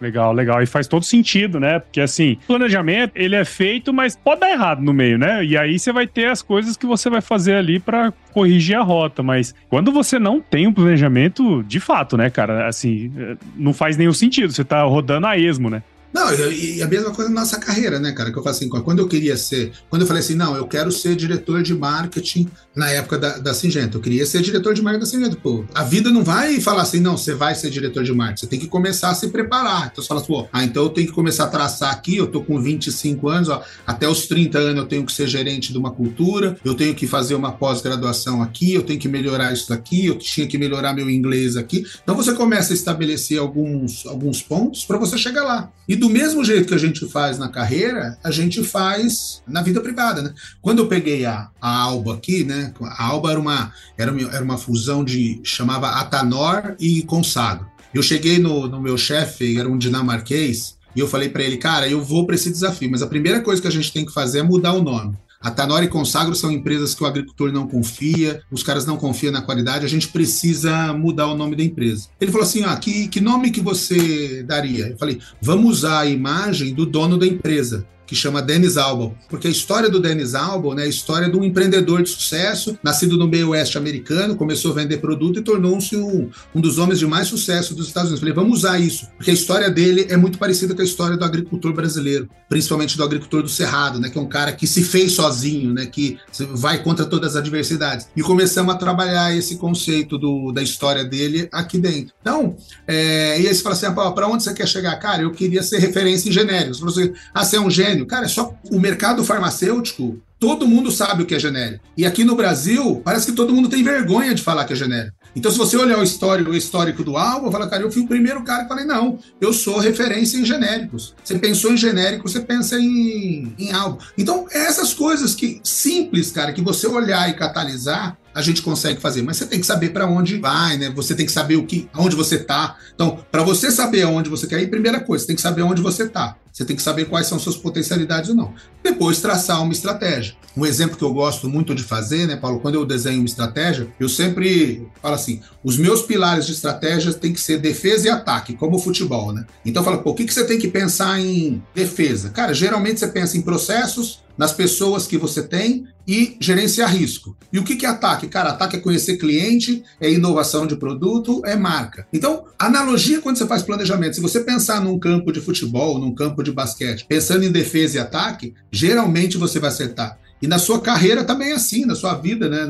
Legal, 0.00 0.32
legal. 0.32 0.62
E 0.62 0.66
faz 0.66 0.88
todo 0.88 1.04
sentido, 1.04 1.60
né? 1.60 1.78
Porque 1.78 2.00
assim, 2.00 2.38
planejamento, 2.46 3.12
ele 3.14 3.36
é 3.36 3.44
feito, 3.44 3.92
mas 3.92 4.16
pode 4.16 4.40
dar 4.40 4.50
errado 4.50 4.82
no 4.82 4.92
meio, 4.94 5.18
né? 5.18 5.44
E 5.44 5.56
aí 5.56 5.78
você 5.78 5.92
vai 5.92 6.06
ter 6.06 6.26
as 6.26 6.40
coisas 6.40 6.76
que 6.76 6.86
você 6.86 7.10
vai 7.10 7.20
fazer 7.20 7.54
ali 7.54 7.78
para 7.78 8.12
corrigir 8.32 8.76
a 8.76 8.82
rota. 8.82 9.22
Mas 9.22 9.54
quando 9.68 9.92
você 9.92 10.18
não 10.18 10.40
tem 10.40 10.66
um 10.66 10.72
planejamento, 10.72 11.62
de 11.64 11.78
fato, 11.78 12.16
né, 12.16 12.30
cara? 12.30 12.66
Assim, 12.66 13.12
é, 13.16 13.36
não 13.56 13.74
faz 13.74 13.96
nenhum 13.96 14.12
sentido. 14.12 14.52
Você 14.52 14.64
tá 14.64 14.82
rodando 14.82 15.26
a 15.26 15.36
esmo, 15.36 15.68
né? 15.68 15.82
Não, 16.12 16.32
e 16.50 16.82
a 16.82 16.88
mesma 16.88 17.12
coisa 17.12 17.30
na 17.30 17.40
nossa 17.40 17.58
carreira, 17.58 18.00
né, 18.00 18.12
cara? 18.12 18.32
Que 18.32 18.38
eu 18.38 18.42
falo 18.42 18.54
assim, 18.54 18.68
quando 18.68 18.98
eu 18.98 19.08
queria 19.08 19.36
ser, 19.36 19.72
quando 19.88 20.02
eu 20.02 20.08
falei 20.08 20.22
assim, 20.22 20.34
não, 20.34 20.56
eu 20.56 20.66
quero 20.66 20.90
ser 20.90 21.14
diretor 21.14 21.62
de 21.62 21.74
marketing 21.74 22.48
na 22.74 22.90
época 22.90 23.18
da, 23.18 23.38
da 23.38 23.54
Singenta, 23.54 23.96
eu 23.96 24.00
queria 24.00 24.26
ser 24.26 24.42
diretor 24.42 24.74
de 24.74 24.82
marketing 24.82 25.04
da 25.04 25.10
Singenta. 25.10 25.36
Pô, 25.36 25.64
a 25.74 25.84
vida 25.84 26.10
não 26.10 26.24
vai 26.24 26.60
falar 26.60 26.82
assim, 26.82 27.00
não, 27.00 27.16
você 27.16 27.34
vai 27.34 27.54
ser 27.54 27.70
diretor 27.70 28.02
de 28.02 28.12
marketing, 28.12 28.40
você 28.40 28.46
tem 28.46 28.58
que 28.58 28.66
começar 28.66 29.10
a 29.10 29.14
se 29.14 29.28
preparar. 29.28 29.90
Então 29.92 30.02
você 30.02 30.08
fala 30.08 30.20
assim, 30.20 30.32
pô, 30.32 30.48
ah, 30.52 30.64
então 30.64 30.82
eu 30.82 30.88
tenho 30.88 31.06
que 31.06 31.12
começar 31.12 31.44
a 31.44 31.48
traçar 31.48 31.92
aqui, 31.92 32.16
eu 32.16 32.26
tô 32.26 32.42
com 32.42 32.60
25 32.60 33.28
anos, 33.28 33.48
ó, 33.48 33.62
até 33.86 34.08
os 34.08 34.26
30 34.26 34.58
anos 34.58 34.82
eu 34.82 34.88
tenho 34.88 35.06
que 35.06 35.12
ser 35.12 35.28
gerente 35.28 35.72
de 35.72 35.78
uma 35.78 35.92
cultura, 35.92 36.56
eu 36.64 36.74
tenho 36.74 36.94
que 36.94 37.06
fazer 37.06 37.34
uma 37.34 37.52
pós-graduação 37.52 38.42
aqui, 38.42 38.74
eu 38.74 38.82
tenho 38.82 38.98
que 38.98 39.08
melhorar 39.08 39.52
isso 39.52 39.72
aqui, 39.72 40.06
eu 40.06 40.18
tinha 40.18 40.46
que 40.46 40.58
melhorar 40.58 40.92
meu 40.92 41.08
inglês 41.08 41.56
aqui. 41.56 41.84
Então 42.02 42.16
você 42.16 42.32
começa 42.32 42.72
a 42.72 42.74
estabelecer 42.74 43.38
alguns, 43.38 44.06
alguns 44.06 44.42
pontos 44.42 44.84
para 44.84 44.98
você 44.98 45.16
chegar 45.16 45.44
lá. 45.44 45.70
E 45.88 45.99
do 46.00 46.08
mesmo 46.08 46.42
jeito 46.42 46.66
que 46.66 46.74
a 46.74 46.78
gente 46.78 47.06
faz 47.06 47.38
na 47.38 47.50
carreira, 47.50 48.18
a 48.24 48.30
gente 48.30 48.64
faz 48.64 49.42
na 49.46 49.60
vida 49.60 49.82
privada, 49.82 50.22
né? 50.22 50.32
Quando 50.62 50.78
eu 50.78 50.88
peguei 50.88 51.26
a, 51.26 51.50
a 51.60 51.76
Alba 51.82 52.14
aqui, 52.14 52.42
né? 52.42 52.72
A 52.80 53.04
Alba 53.04 53.30
era 53.30 53.38
uma, 53.38 53.70
era 53.98 54.10
uma, 54.10 54.34
era 54.34 54.42
uma 54.42 54.56
fusão 54.56 55.04
de, 55.04 55.40
chamava 55.44 55.90
Atanor 55.90 56.74
e 56.80 57.02
Consagro. 57.02 57.66
Eu 57.92 58.02
cheguei 58.02 58.38
no, 58.38 58.66
no 58.66 58.80
meu 58.80 58.96
chefe, 58.96 59.58
era 59.58 59.68
um 59.68 59.76
dinamarquês, 59.76 60.78
e 60.96 61.00
eu 61.00 61.06
falei 61.06 61.28
para 61.28 61.42
ele, 61.42 61.58
cara, 61.58 61.86
eu 61.86 62.02
vou 62.02 62.24
para 62.24 62.34
esse 62.34 62.50
desafio, 62.50 62.90
mas 62.90 63.02
a 63.02 63.06
primeira 63.06 63.42
coisa 63.42 63.60
que 63.60 63.68
a 63.68 63.72
gente 63.72 63.92
tem 63.92 64.06
que 64.06 64.12
fazer 64.12 64.38
é 64.38 64.42
mudar 64.42 64.72
o 64.72 64.82
nome. 64.82 65.14
A 65.42 65.50
Tanora 65.50 65.86
e 65.86 65.88
Consagro 65.88 66.34
são 66.34 66.52
empresas 66.52 66.94
que 66.94 67.02
o 67.02 67.06
agricultor 67.06 67.50
não 67.50 67.66
confia, 67.66 68.42
os 68.50 68.62
caras 68.62 68.84
não 68.84 68.98
confiam 68.98 69.32
na 69.32 69.40
qualidade, 69.40 69.86
a 69.86 69.88
gente 69.88 70.08
precisa 70.08 70.92
mudar 70.92 71.28
o 71.28 71.34
nome 71.34 71.56
da 71.56 71.64
empresa. 71.64 72.08
Ele 72.20 72.30
falou 72.30 72.46
assim: 72.46 72.62
ah, 72.62 72.76
que, 72.76 73.08
que 73.08 73.22
nome 73.22 73.50
que 73.50 73.62
você 73.62 74.42
daria? 74.42 74.88
Eu 74.88 74.98
falei: 74.98 75.18
vamos 75.40 75.78
usar 75.78 76.00
a 76.00 76.06
imagem 76.06 76.74
do 76.74 76.84
dono 76.84 77.16
da 77.16 77.26
empresa 77.26 77.86
que 78.10 78.16
chama 78.16 78.42
Dennis 78.42 78.76
Albon, 78.76 79.14
porque 79.28 79.46
a 79.46 79.50
história 79.50 79.88
do 79.88 80.00
Dennis 80.00 80.34
Albon 80.34 80.74
né, 80.74 80.82
é 80.82 80.86
a 80.86 80.88
história 80.88 81.30
de 81.30 81.36
um 81.36 81.44
empreendedor 81.44 82.02
de 82.02 82.10
sucesso, 82.10 82.76
nascido 82.82 83.16
no 83.16 83.28
meio 83.28 83.50
oeste 83.50 83.78
americano, 83.78 84.34
começou 84.34 84.72
a 84.72 84.74
vender 84.74 84.96
produto 84.98 85.38
e 85.38 85.42
tornou-se 85.42 85.94
um, 85.94 86.28
um 86.52 86.60
dos 86.60 86.76
homens 86.78 86.98
de 86.98 87.06
mais 87.06 87.28
sucesso 87.28 87.72
dos 87.72 87.86
Estados 87.86 88.10
Unidos. 88.10 88.18
Falei, 88.18 88.34
vamos 88.34 88.58
usar 88.58 88.80
isso, 88.80 89.06
porque 89.16 89.30
a 89.30 89.32
história 89.32 89.70
dele 89.70 90.06
é 90.08 90.16
muito 90.16 90.38
parecida 90.38 90.74
com 90.74 90.82
a 90.82 90.84
história 90.84 91.16
do 91.16 91.24
agricultor 91.24 91.72
brasileiro, 91.72 92.28
principalmente 92.48 92.96
do 92.96 93.04
agricultor 93.04 93.44
do 93.44 93.48
Cerrado, 93.48 94.00
né, 94.00 94.08
que 94.10 94.18
é 94.18 94.20
um 94.20 94.28
cara 94.28 94.50
que 94.50 94.66
se 94.66 94.82
fez 94.82 95.12
sozinho, 95.12 95.72
né, 95.72 95.86
que 95.86 96.18
vai 96.52 96.82
contra 96.82 97.06
todas 97.06 97.36
as 97.36 97.36
adversidades. 97.36 98.08
E 98.16 98.22
começamos 98.22 98.74
a 98.74 98.76
trabalhar 98.76 99.36
esse 99.36 99.54
conceito 99.54 100.18
do, 100.18 100.50
da 100.50 100.64
história 100.64 101.04
dele 101.04 101.48
aqui 101.52 101.78
dentro. 101.78 102.12
Então, 102.20 102.56
é, 102.88 103.40
e 103.40 103.46
aí 103.46 103.54
você 103.54 103.62
fala 103.62 103.76
assim, 103.76 103.86
ah, 103.86 104.10
para 104.10 104.26
onde 104.26 104.42
você 104.42 104.52
quer 104.52 104.66
chegar? 104.66 104.96
Cara, 104.96 105.22
eu 105.22 105.30
queria 105.30 105.62
ser 105.62 105.78
referência 105.78 106.28
em 106.28 106.32
genéricos. 106.32 106.80
Você, 106.80 107.02
assim, 107.02 107.12
ah, 107.32 107.44
você 107.44 107.56
é 107.56 107.60
um 107.60 107.70
gênio? 107.70 107.99
Cara, 108.06 108.26
é 108.26 108.28
só 108.28 108.54
o 108.70 108.78
mercado 108.78 109.24
farmacêutico, 109.24 110.20
todo 110.38 110.66
mundo 110.66 110.90
sabe 110.90 111.22
o 111.22 111.26
que 111.26 111.34
é 111.34 111.38
genérico. 111.38 111.84
E 111.96 112.06
aqui 112.06 112.24
no 112.24 112.34
Brasil, 112.34 113.02
parece 113.04 113.26
que 113.26 113.32
todo 113.32 113.54
mundo 113.54 113.68
tem 113.68 113.82
vergonha 113.82 114.34
de 114.34 114.42
falar 114.42 114.64
que 114.64 114.72
é 114.72 114.76
genérico. 114.76 115.20
Então, 115.36 115.50
se 115.50 115.58
você 115.58 115.76
olhar 115.76 115.98
o 115.98 116.02
histórico, 116.02 116.50
o 116.50 116.56
histórico 116.56 117.04
do 117.04 117.16
Alba, 117.16 117.52
fala, 117.52 117.68
cara, 117.68 117.82
eu 117.82 117.92
fui 117.92 118.02
o 118.02 118.08
primeiro 118.08 118.42
cara 118.42 118.64
que 118.64 118.68
falei, 118.68 118.84
não, 118.84 119.18
eu 119.40 119.52
sou 119.52 119.78
referência 119.78 120.36
em 120.38 120.44
genéricos. 120.44 121.14
Você 121.22 121.38
pensou 121.38 121.72
em 121.72 121.76
genérico, 121.76 122.28
você 122.28 122.40
pensa 122.40 122.78
em, 122.80 123.54
em 123.58 123.72
algo. 123.72 123.98
Então, 124.18 124.46
é 124.50 124.58
essas 124.66 124.92
coisas 124.92 125.34
que 125.34 125.60
simples, 125.62 126.32
cara, 126.32 126.52
que 126.52 126.60
você 126.60 126.86
olhar 126.86 127.28
e 127.30 127.34
catalisar, 127.34 128.18
a 128.34 128.42
gente 128.42 128.62
consegue 128.62 129.00
fazer, 129.00 129.22
mas 129.22 129.36
você 129.36 129.46
tem 129.46 129.60
que 129.60 129.66
saber 129.66 129.90
para 129.90 130.06
onde 130.06 130.38
vai, 130.38 130.76
né? 130.76 130.90
Você 130.94 131.14
tem 131.14 131.26
que 131.26 131.32
saber 131.32 131.56
o 131.56 131.66
que, 131.66 131.88
aonde 131.92 132.14
você 132.14 132.36
está. 132.36 132.76
Então, 132.94 133.18
para 133.30 133.42
você 133.42 133.70
saber 133.70 134.02
aonde 134.02 134.30
você 134.30 134.46
quer 134.46 134.60
ir, 134.62 134.68
primeira 134.68 135.00
coisa, 135.00 135.22
você 135.22 135.28
tem 135.28 135.36
que 135.36 135.42
saber 135.42 135.62
onde 135.62 135.82
você 135.82 136.04
está. 136.04 136.36
Você 136.52 136.64
tem 136.64 136.76
que 136.76 136.82
saber 136.82 137.06
quais 137.06 137.26
são 137.26 137.38
suas 137.38 137.56
potencialidades 137.56 138.30
ou 138.30 138.36
não. 138.36 138.52
Depois 138.82 139.20
traçar 139.20 139.62
uma 139.62 139.72
estratégia. 139.72 140.34
Um 140.56 140.66
exemplo 140.66 140.96
que 140.96 141.04
eu 141.04 141.12
gosto 141.12 141.48
muito 141.48 141.74
de 141.74 141.82
fazer, 141.82 142.26
né, 142.26 142.36
Paulo, 142.36 142.60
quando 142.60 142.74
eu 142.74 142.84
desenho 142.84 143.18
uma 143.18 143.26
estratégia, 143.26 143.88
eu 144.00 144.08
sempre 144.08 144.86
falo 145.00 145.14
assim: 145.14 145.40
os 145.62 145.76
meus 145.76 146.02
pilares 146.02 146.46
de 146.46 146.52
estratégia 146.52 147.12
têm 147.12 147.32
que 147.32 147.40
ser 147.40 147.58
defesa 147.58 148.08
e 148.08 148.10
ataque, 148.10 148.54
como 148.54 148.76
o 148.76 148.80
futebol, 148.80 149.32
né? 149.32 149.46
Então, 149.64 149.84
fala, 149.84 149.98
pô, 149.98 150.10
o 150.10 150.14
que, 150.14 150.24
que 150.24 150.34
você 150.34 150.44
tem 150.44 150.58
que 150.58 150.68
pensar 150.68 151.20
em 151.20 151.62
defesa? 151.74 152.30
Cara, 152.30 152.52
geralmente 152.52 152.98
você 152.98 153.06
pensa 153.06 153.36
em 153.36 153.42
processos, 153.42 154.20
nas 154.40 154.52
pessoas 154.52 155.06
que 155.06 155.18
você 155.18 155.42
tem 155.42 155.86
e 156.08 156.36
gerenciar 156.40 156.90
risco. 156.90 157.36
E 157.52 157.58
o 157.58 157.62
que 157.62 157.84
é 157.84 157.88
ataque? 157.88 158.26
Cara, 158.26 158.50
ataque 158.50 158.76
é 158.76 158.80
conhecer 158.80 159.18
cliente, 159.18 159.84
é 160.00 160.10
inovação 160.10 160.66
de 160.66 160.76
produto, 160.76 161.42
é 161.44 161.54
marca. 161.54 162.06
Então, 162.12 162.46
analogia 162.58 163.20
quando 163.20 163.36
você 163.36 163.46
faz 163.46 163.62
planejamento, 163.62 164.16
se 164.16 164.20
você 164.20 164.40
pensar 164.40 164.80
num 164.80 164.98
campo 164.98 165.30
de 165.30 165.40
futebol, 165.40 165.98
num 165.98 166.14
campo 166.14 166.39
de 166.42 166.52
basquete, 166.52 167.06
pensando 167.08 167.44
em 167.44 167.52
defesa 167.52 167.96
e 167.96 168.00
ataque, 168.00 168.54
geralmente 168.70 169.36
você 169.36 169.58
vai 169.58 169.70
acertar. 169.70 170.18
E 170.42 170.46
na 170.46 170.58
sua 170.58 170.80
carreira 170.80 171.22
também 171.22 171.50
é 171.50 171.54
assim, 171.54 171.84
na 171.84 171.94
sua 171.94 172.14
vida, 172.14 172.48
né? 172.48 172.66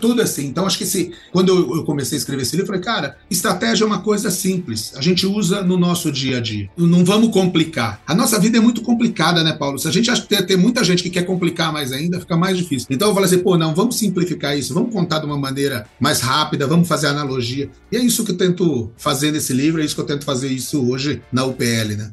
Tudo 0.00 0.20
é 0.20 0.24
assim. 0.24 0.46
Então, 0.46 0.66
acho 0.66 0.76
que 0.76 0.86
se, 0.86 1.12
quando 1.32 1.76
eu, 1.76 1.84
comecei 1.84 2.16
a 2.16 2.18
escrever 2.18 2.42
esse 2.42 2.56
livro, 2.56 2.64
eu 2.64 2.80
falei, 2.80 2.82
cara, 2.82 3.16
estratégia 3.30 3.84
é 3.84 3.86
uma 3.86 4.00
coisa 4.00 4.30
simples. 4.30 4.92
A 4.96 5.00
gente 5.00 5.26
usa 5.26 5.62
no 5.62 5.76
nosso 5.76 6.10
dia 6.10 6.38
a 6.38 6.40
dia. 6.40 6.68
Não 6.76 7.04
vamos 7.04 7.30
complicar. 7.30 8.02
A 8.06 8.14
nossa 8.14 8.38
vida 8.38 8.58
é 8.58 8.60
muito 8.60 8.82
complicada, 8.82 9.44
né, 9.44 9.52
Paulo? 9.52 9.78
Se 9.78 9.86
a 9.86 9.92
gente 9.92 10.10
tem, 10.26 10.44
tem 10.44 10.56
muita 10.56 10.82
gente 10.82 11.02
que 11.02 11.10
quer 11.10 11.22
complicar 11.22 11.72
mais 11.72 11.92
ainda, 11.92 12.18
fica 12.18 12.36
mais 12.36 12.56
difícil. 12.56 12.88
Então, 12.90 13.08
eu 13.08 13.14
falei 13.14 13.28
assim, 13.28 13.38
pô, 13.38 13.56
não, 13.56 13.74
vamos 13.74 13.96
simplificar 13.96 14.58
isso, 14.58 14.74
vamos 14.74 14.92
contar 14.92 15.20
de 15.20 15.26
uma 15.26 15.38
maneira 15.38 15.86
mais 16.00 16.20
rápida, 16.20 16.66
vamos 16.66 16.88
fazer 16.88 17.06
analogia. 17.06 17.70
E 17.92 17.96
é 17.96 18.00
isso 18.00 18.24
que 18.24 18.32
eu 18.32 18.36
tento 18.36 18.90
fazer 18.96 19.30
nesse 19.30 19.52
livro, 19.52 19.80
é 19.80 19.84
isso 19.84 19.94
que 19.94 20.00
eu 20.00 20.06
tento 20.06 20.24
fazer 20.24 20.48
isso 20.48 20.84
hoje 20.90 21.22
na 21.32 21.44
UPL, 21.44 21.94
né? 21.96 22.12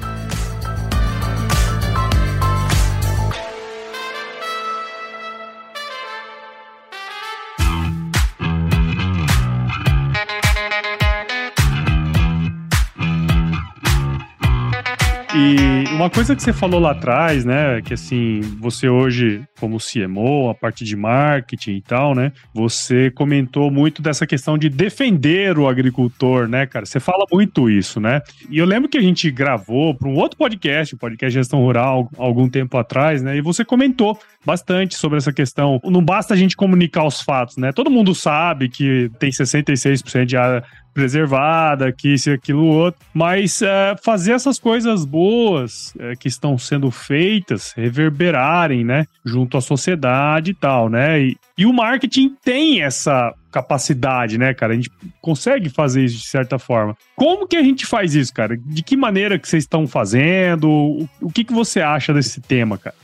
E 15.33 15.85
uma 15.93 16.09
coisa 16.09 16.35
que 16.35 16.43
você 16.43 16.51
falou 16.51 16.77
lá 16.77 16.91
atrás, 16.91 17.45
né, 17.45 17.81
que 17.81 17.93
assim, 17.93 18.41
você 18.59 18.89
hoje, 18.89 19.41
como 19.57 19.77
CMO, 19.77 20.49
a 20.49 20.53
parte 20.53 20.83
de 20.83 20.93
marketing 20.97 21.77
e 21.77 21.81
tal, 21.81 22.13
né, 22.13 22.33
você 22.53 23.09
comentou 23.09 23.71
muito 23.71 24.01
dessa 24.01 24.27
questão 24.27 24.57
de 24.57 24.67
defender 24.67 25.57
o 25.57 25.69
agricultor, 25.69 26.49
né, 26.49 26.65
cara? 26.65 26.85
Você 26.85 26.99
fala 26.99 27.23
muito 27.31 27.69
isso, 27.69 28.01
né? 28.01 28.21
E 28.49 28.57
eu 28.57 28.65
lembro 28.65 28.89
que 28.89 28.97
a 28.97 29.01
gente 29.01 29.31
gravou 29.31 29.95
para 29.95 30.09
um 30.09 30.15
outro 30.15 30.37
podcast, 30.37 30.95
o 30.95 30.97
podcast 30.97 31.33
Gestão 31.33 31.59
Rural, 31.61 32.09
algum 32.17 32.49
tempo 32.49 32.77
atrás, 32.77 33.21
né, 33.21 33.37
e 33.37 33.41
você 33.41 33.63
comentou 33.63 34.19
bastante 34.45 34.95
sobre 34.95 35.17
essa 35.17 35.31
questão. 35.31 35.79
Não 35.85 36.03
basta 36.03 36.33
a 36.33 36.37
gente 36.37 36.57
comunicar 36.57 37.05
os 37.05 37.21
fatos, 37.21 37.55
né? 37.55 37.71
Todo 37.71 37.89
mundo 37.89 38.13
sabe 38.13 38.67
que 38.67 39.09
tem 39.17 39.29
66% 39.29 40.25
de 40.25 40.35
área 40.35 40.63
preservada, 40.93 41.91
que 41.91 42.13
isso 42.13 42.31
aquilo 42.31 42.65
outro, 42.65 42.99
mas 43.13 43.61
é, 43.61 43.95
fazer 44.03 44.33
essas 44.33 44.59
coisas 44.59 45.05
boas 45.05 45.93
é, 45.99 46.15
que 46.15 46.27
estão 46.27 46.57
sendo 46.57 46.91
feitas 46.91 47.73
reverberarem, 47.75 48.83
né, 48.83 49.05
junto 49.25 49.57
à 49.57 49.61
sociedade 49.61 50.51
e 50.51 50.53
tal, 50.53 50.89
né? 50.89 51.21
E, 51.21 51.37
e 51.57 51.65
o 51.65 51.73
marketing 51.73 52.35
tem 52.43 52.81
essa 52.81 53.33
capacidade, 53.51 54.37
né, 54.37 54.53
cara? 54.53 54.73
A 54.73 54.75
gente 54.75 54.89
consegue 55.21 55.69
fazer 55.69 56.05
isso 56.05 56.17
de 56.17 56.27
certa 56.27 56.57
forma. 56.57 56.95
Como 57.15 57.47
que 57.47 57.57
a 57.57 57.63
gente 57.63 57.85
faz 57.85 58.15
isso, 58.15 58.33
cara? 58.33 58.57
De 58.57 58.81
que 58.81 58.95
maneira 58.95 59.37
que 59.37 59.47
vocês 59.47 59.63
estão 59.63 59.85
fazendo? 59.87 60.69
O, 60.69 61.09
o 61.21 61.31
que, 61.31 61.43
que 61.43 61.53
você 61.53 61.81
acha 61.81 62.13
desse 62.13 62.39
tema, 62.39 62.77
cara? 62.77 62.95